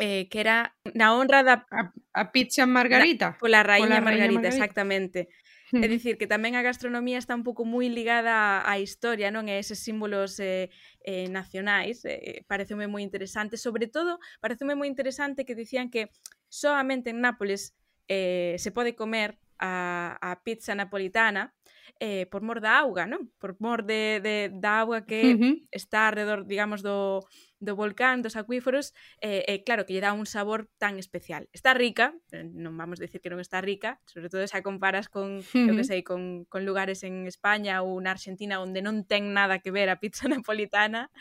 eh, 0.00 0.32
que 0.32 0.38
era 0.40 0.72
na 0.96 1.12
honra 1.12 1.44
da... 1.44 1.68
A, 1.68 1.92
a 1.92 2.22
pizza 2.32 2.64
Margarita. 2.64 3.36
Na, 3.36 3.38
pola 3.38 3.60
raíña 3.60 4.00
Margarita, 4.00 4.40
Margarita, 4.40 4.48
exactamente. 4.48 5.28
É 5.72 5.88
dicir, 5.88 6.20
que 6.20 6.28
tamén 6.28 6.52
a 6.52 6.60
gastronomía 6.60 7.16
está 7.16 7.32
un 7.32 7.40
pouco 7.40 7.64
moi 7.64 7.88
ligada 7.88 8.60
á 8.60 8.76
historia, 8.76 9.32
non? 9.32 9.48
E 9.48 9.56
eses 9.56 9.80
símbolos 9.80 10.36
eh, 10.36 10.68
eh, 11.00 11.32
nacionais, 11.32 12.04
eh, 12.04 12.20
eh 12.20 12.38
pareceume 12.44 12.84
moi 12.92 13.00
interesante. 13.00 13.56
Sobre 13.56 13.88
todo, 13.88 14.20
pareceume 14.44 14.76
moi 14.76 14.84
interesante 14.84 15.48
que 15.48 15.56
dicían 15.56 15.88
que 15.88 16.12
soamente 16.52 17.08
en 17.08 17.24
Nápoles 17.24 17.72
eh, 18.04 18.60
se 18.60 18.68
pode 18.68 18.92
comer 18.92 19.40
a, 19.56 20.18
a 20.20 20.44
pizza 20.44 20.76
napolitana 20.76 21.56
eh, 22.00 22.26
por 22.26 22.42
mor 22.42 22.60
da 22.60 22.76
auga, 22.82 23.06
non? 23.08 23.32
Por 23.40 23.56
mor 23.62 23.86
de, 23.88 24.20
de, 24.20 24.50
da 24.52 24.82
auga 24.82 25.06
que 25.08 25.22
uh 25.22 25.38
-huh. 25.38 25.54
está 25.70 26.10
alrededor, 26.10 26.44
digamos, 26.44 26.82
do, 26.82 27.24
do 27.62 27.78
volcán, 27.78 28.26
dos 28.26 28.34
acuíferos, 28.34 28.90
e, 29.22 29.46
eh, 29.46 29.54
eh, 29.54 29.58
claro 29.62 29.86
que 29.86 29.94
lle 29.94 30.02
dá 30.02 30.10
un 30.10 30.26
sabor 30.26 30.66
tan 30.82 30.98
especial. 30.98 31.46
Está 31.54 31.78
rica, 31.78 32.10
eh, 32.34 32.42
non 32.42 32.74
vamos 32.74 32.98
dicir 32.98 33.22
que 33.22 33.30
non 33.30 33.38
está 33.38 33.62
rica, 33.62 34.02
sobre 34.10 34.26
todo 34.26 34.42
se 34.42 34.58
a 34.58 34.66
comparas 34.66 35.06
con, 35.06 35.38
uh 35.38 35.46
-huh. 35.46 35.70
eu 35.70 35.74
que 35.78 35.86
sei, 35.86 36.02
con, 36.02 36.42
con 36.50 36.66
lugares 36.66 37.06
en 37.06 37.30
España 37.30 37.86
ou 37.86 38.02
na 38.02 38.10
Argentina 38.10 38.58
onde 38.58 38.82
non 38.82 39.06
ten 39.06 39.30
nada 39.30 39.62
que 39.62 39.70
ver 39.70 39.86
a 39.86 40.02
pizza 40.02 40.26
napolitana. 40.34 41.14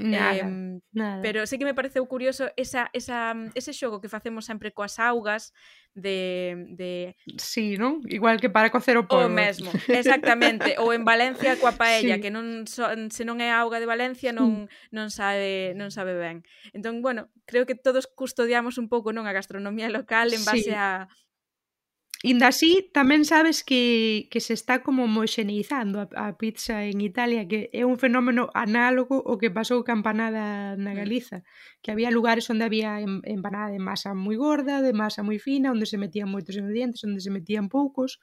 Nada, 0.00 0.48
eh, 0.48 0.80
nada. 0.96 1.20
Pero 1.20 1.44
sí 1.44 1.60
que 1.60 1.68
me 1.68 1.76
pareceu 1.76 2.08
curioso 2.08 2.48
esa, 2.56 2.88
esa, 2.96 3.36
ese 3.52 3.76
xogo 3.76 4.00
que 4.00 4.08
facemos 4.08 4.48
sempre 4.48 4.72
coas 4.72 4.96
augas, 4.96 5.52
de, 5.94 6.66
de... 6.70 7.16
Sí, 7.36 7.76
non? 7.76 8.00
Igual 8.08 8.40
que 8.40 8.48
para 8.48 8.72
cocer 8.72 8.96
o 8.96 9.04
polvo. 9.04 9.28
O 9.28 9.32
mesmo, 9.32 9.68
exactamente. 9.88 10.80
Ou 10.80 10.96
en 10.96 11.04
Valencia 11.04 11.60
coa 11.60 11.76
paella, 11.76 12.16
sí. 12.16 12.22
que 12.24 12.32
non 12.32 12.64
so, 12.64 12.88
se 13.12 13.22
non 13.28 13.44
é 13.44 13.52
auga 13.52 13.76
de 13.76 13.88
Valencia 13.88 14.32
mm. 14.32 14.36
non 14.36 14.50
non 14.88 15.12
sabe 15.12 15.76
non 15.76 15.92
sabe 15.92 16.16
ben. 16.16 16.44
Entón, 16.72 17.04
bueno, 17.04 17.28
creo 17.44 17.68
que 17.68 17.76
todos 17.76 18.08
custodiamos 18.08 18.80
un 18.80 18.88
pouco 18.88 19.12
non 19.12 19.28
a 19.28 19.36
gastronomía 19.36 19.92
local 19.92 20.32
en 20.32 20.42
base 20.48 20.72
sí. 20.72 20.76
a 20.76 21.12
Inda 22.22 22.54
así, 22.54 22.86
tamén 22.94 23.26
sabes 23.26 23.66
que, 23.66 24.30
que 24.30 24.38
se 24.38 24.54
está 24.54 24.86
como 24.86 25.10
homoxeneizando 25.10 25.98
a, 25.98 26.06
a 26.14 26.38
pizza 26.38 26.86
en 26.86 27.02
Italia, 27.02 27.50
que 27.50 27.66
é 27.74 27.82
un 27.82 27.98
fenómeno 27.98 28.46
análogo 28.54 29.26
ao 29.26 29.42
que 29.42 29.50
pasou 29.50 29.82
campanada 29.82 30.78
na 30.78 30.94
mm. 30.94 30.98
Galiza, 31.02 31.38
que 31.82 31.90
había 31.90 32.14
lugares 32.14 32.46
onde 32.46 32.62
había 32.62 33.02
empanada 33.02 33.74
de 33.74 33.82
masa 33.82 34.14
moi 34.14 34.38
gorda, 34.38 34.78
de 34.86 34.94
masa 34.94 35.26
moi 35.26 35.42
fina, 35.42 35.74
onde 35.74 35.82
se 35.90 35.98
metían 35.98 36.30
moitos 36.30 36.54
ingredientes, 36.54 37.02
onde 37.02 37.18
se 37.18 37.34
metían 37.34 37.66
poucos. 37.66 38.22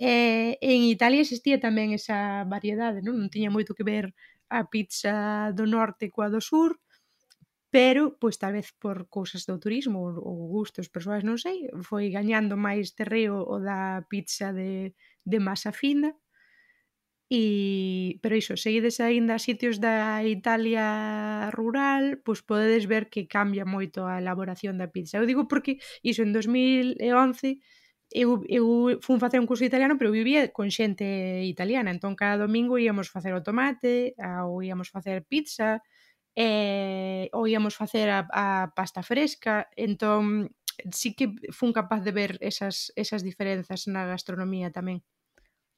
E, 0.00 0.56
en 0.64 0.88
Italia 0.88 1.20
existía 1.20 1.60
tamén 1.60 1.92
esa 1.92 2.48
variedade, 2.48 3.04
non, 3.04 3.20
non 3.20 3.28
tiña 3.28 3.52
moito 3.52 3.76
que 3.76 3.84
ver 3.84 4.16
a 4.48 4.64
pizza 4.64 5.52
do 5.52 5.68
norte 5.68 6.08
coa 6.08 6.32
do 6.32 6.40
sur, 6.40 6.80
pero 7.76 8.02
pois 8.20 8.36
tal 8.42 8.52
vez 8.58 8.68
por 8.82 8.96
cousas 9.16 9.42
do 9.44 9.60
turismo 9.64 9.98
ou 10.30 10.48
gustos 10.56 10.88
persoais, 10.94 11.24
non 11.28 11.36
sei, 11.36 11.68
foi 11.88 12.08
gañando 12.08 12.54
máis 12.56 12.96
terreo 12.96 13.36
o 13.44 13.56
da 13.68 14.00
pizza 14.08 14.48
de, 14.58 14.96
de 15.30 15.38
masa 15.48 15.76
fina 15.80 16.10
e 17.28 18.16
pero 18.22 18.38
iso, 18.42 18.56
seguides 18.56 18.96
aínda 19.04 19.36
a 19.36 19.42
sitios 19.42 19.76
da 19.76 20.24
Italia 20.24 20.86
rural, 21.52 22.22
pois 22.24 22.40
podedes 22.40 22.88
ver 22.88 23.12
que 23.12 23.28
cambia 23.28 23.68
moito 23.68 24.08
a 24.08 24.24
elaboración 24.24 24.80
da 24.80 24.88
pizza. 24.88 25.20
Eu 25.20 25.28
digo 25.28 25.44
porque 25.44 25.76
iso 26.00 26.24
en 26.24 26.32
2011 26.32 27.60
eu, 28.08 28.40
eu 28.48 28.64
fun 29.04 29.18
facer 29.20 29.36
un 29.42 29.50
curso 29.50 29.68
italiano, 29.68 29.98
pero 29.98 30.14
vivía 30.14 30.48
con 30.48 30.72
xente 30.72 31.44
italiana, 31.44 31.92
entón 31.92 32.16
cada 32.16 32.40
domingo 32.40 32.80
íamos 32.80 33.12
facer 33.12 33.36
o 33.36 33.44
tomate, 33.44 34.16
ou 34.48 34.64
íamos 34.64 34.88
facer 34.88 35.26
pizza, 35.28 35.84
eh, 36.36 37.32
ou 37.32 37.48
íamos 37.48 37.74
facer 37.74 38.12
a, 38.12 38.28
a 38.28 38.46
pasta 38.76 39.00
fresca, 39.00 39.72
entón 39.74 40.52
sí 40.92 41.16
que 41.16 41.32
fun 41.50 41.72
capaz 41.72 42.04
de 42.04 42.12
ver 42.12 42.36
esas, 42.44 42.92
esas 42.94 43.24
diferenzas 43.24 43.88
na 43.88 44.04
gastronomía 44.04 44.68
tamén. 44.68 45.00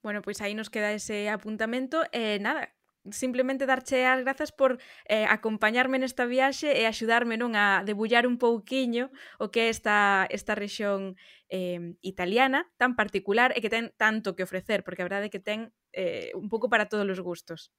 Bueno, 0.02 0.22
pois 0.22 0.42
aí 0.42 0.58
nos 0.58 0.70
queda 0.70 0.90
ese 0.90 1.30
apuntamento 1.30 2.02
e 2.10 2.36
eh, 2.36 2.38
nada, 2.42 2.74
simplemente 3.10 3.66
darche 3.66 4.06
as 4.06 4.20
grazas 4.22 4.52
por 4.52 4.78
eh, 5.06 5.26
acompañarme 5.28 5.98
nesta 5.98 6.26
viaxe 6.26 6.74
e 6.74 6.84
axudarme 6.86 7.38
non 7.38 7.54
a 7.54 7.82
debullar 7.86 8.26
un 8.26 8.36
pouquiño 8.38 9.10
o 9.38 9.50
que 9.50 9.66
é 9.66 9.72
esta, 9.72 10.26
esta 10.30 10.54
rexión 10.58 11.14
eh, 11.48 11.94
italiana 12.02 12.66
tan 12.76 12.98
particular 12.98 13.54
e 13.54 13.62
que 13.62 13.72
ten 13.72 13.94
tanto 13.96 14.34
que 14.34 14.44
ofrecer, 14.44 14.82
porque 14.82 15.02
a 15.02 15.08
verdade 15.08 15.30
é 15.30 15.32
que 15.32 15.42
ten 15.42 15.70
eh, 15.94 16.30
un 16.34 16.50
pouco 16.50 16.66
para 16.68 16.90
todos 16.90 17.06
os 17.06 17.20
gustos. 17.22 17.70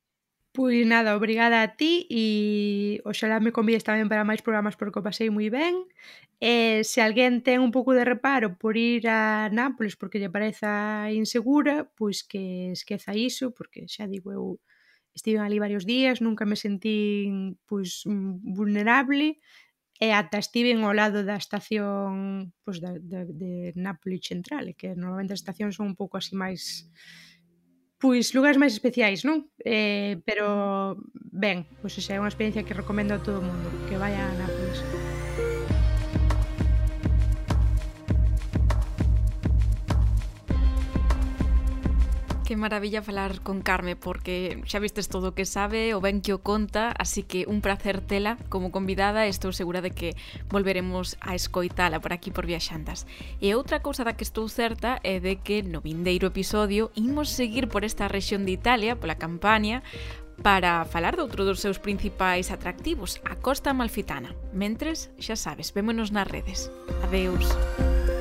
Pois 0.55 0.81
nada, 0.87 1.15
obrigada 1.15 1.61
a 1.61 1.67
ti 1.77 2.07
e 2.09 2.25
oxalá 3.05 3.37
me 3.39 3.53
convides 3.53 3.85
tamén 3.85 4.09
para 4.09 4.25
máis 4.25 4.41
programas 4.41 4.73
porque 4.73 4.97
o 4.97 5.05
pasei 5.05 5.29
moi 5.29 5.45
ben. 5.53 5.85
E 6.41 6.81
se 6.89 6.99
alguén 7.05 7.45
ten 7.45 7.61
un 7.61 7.69
pouco 7.69 7.93
de 7.93 8.01
reparo 8.01 8.57
por 8.57 8.73
ir 8.73 9.05
a 9.05 9.45
Nápoles 9.53 9.93
porque 9.93 10.17
lle 10.17 10.33
pareza 10.33 11.05
insegura, 11.13 11.85
pois 11.93 12.25
que 12.25 12.73
esqueza 12.73 13.13
iso, 13.13 13.53
porque 13.53 13.85
xa 13.85 14.09
digo 14.09 14.33
eu 14.33 14.57
estive 15.13 15.37
ali 15.41 15.61
varios 15.61 15.85
días, 15.85 16.17
nunca 16.25 16.49
me 16.49 16.57
sentín 16.57 17.57
pois 17.69 18.01
vulnerable 18.57 19.37
e 20.01 20.07
ata 20.17 20.37
estive 20.41 20.71
ao 20.77 20.93
lado 20.97 21.21
da 21.29 21.37
estación 21.37 22.53
pois, 22.65 22.77
da, 22.83 22.97
da, 22.97 23.21
de 23.25 23.73
Nápoles 23.77 24.25
Centrale, 24.25 24.73
que 24.79 24.95
normalmente 24.97 25.33
as 25.37 25.41
estacións 25.45 25.77
son 25.77 25.93
un 25.93 25.97
pouco 25.99 26.17
así 26.17 26.33
máis 26.33 26.89
Pois 27.99 28.31
lugares 28.31 28.55
máis 28.55 28.71
especiais, 28.71 29.27
non? 29.27 29.51
Eh, 29.59 30.23
pero 30.23 30.47
ben, 31.13 31.67
pois 31.83 31.93
esa 31.99 32.15
é 32.15 32.21
unha 32.21 32.31
experiencia 32.31 32.63
que 32.63 32.71
recomendo 32.71 33.11
a 33.11 33.19
todo 33.19 33.43
mundo, 33.43 33.67
que 33.91 33.99
vaya 33.99 34.23
a 34.23 34.35
Nápoles. 34.39 34.79
Que 42.49 42.57
maravilla 42.57 43.03
falar 43.03 43.41
con 43.41 43.61
Carme 43.61 43.95
porque 43.95 44.57
xa 44.65 44.81
vistes 44.81 45.05
todo 45.05 45.29
o 45.29 45.35
que 45.37 45.45
sabe, 45.45 45.93
o 45.93 46.01
ben 46.01 46.17
que 46.17 46.33
o 46.33 46.41
conta, 46.41 46.89
así 46.97 47.21
que 47.21 47.45
un 47.45 47.61
placer 47.61 48.01
tela 48.01 48.41
como 48.49 48.73
convidada, 48.73 49.29
estou 49.29 49.53
segura 49.53 49.85
de 49.85 49.93
que 49.93 50.17
volveremos 50.49 51.13
a 51.21 51.37
escoitala 51.37 52.01
por 52.01 52.09
aquí 52.09 52.33
por 52.33 52.49
Viaxantas. 52.49 53.05
E 53.37 53.53
outra 53.53 53.85
cousa 53.85 54.01
da 54.01 54.17
que 54.17 54.25
estou 54.25 54.49
certa 54.49 54.97
é 55.05 55.21
de 55.21 55.37
que 55.37 55.61
no 55.61 55.85
vindeiro 55.85 56.33
episodio 56.33 56.89
imos 56.97 57.29
seguir 57.29 57.69
por 57.69 57.85
esta 57.85 58.09
rexión 58.09 58.49
de 58.49 58.57
Italia, 58.57 58.97
pola 58.97 59.21
Campania, 59.21 59.85
para 60.41 60.89
falar 60.89 61.13
de 61.13 61.21
outro 61.21 61.45
dos 61.45 61.61
seus 61.61 61.77
principais 61.77 62.49
atractivos, 62.49 63.21
a 63.29 63.37
Costa 63.37 63.77
Malfitana. 63.77 64.33
Mentres, 64.57 65.13
xa 65.21 65.37
sabes, 65.37 65.69
vémonos 65.69 66.09
nas 66.09 66.25
redes. 66.25 66.73
Adeus. 67.05 67.45
Adeus. 67.45 68.18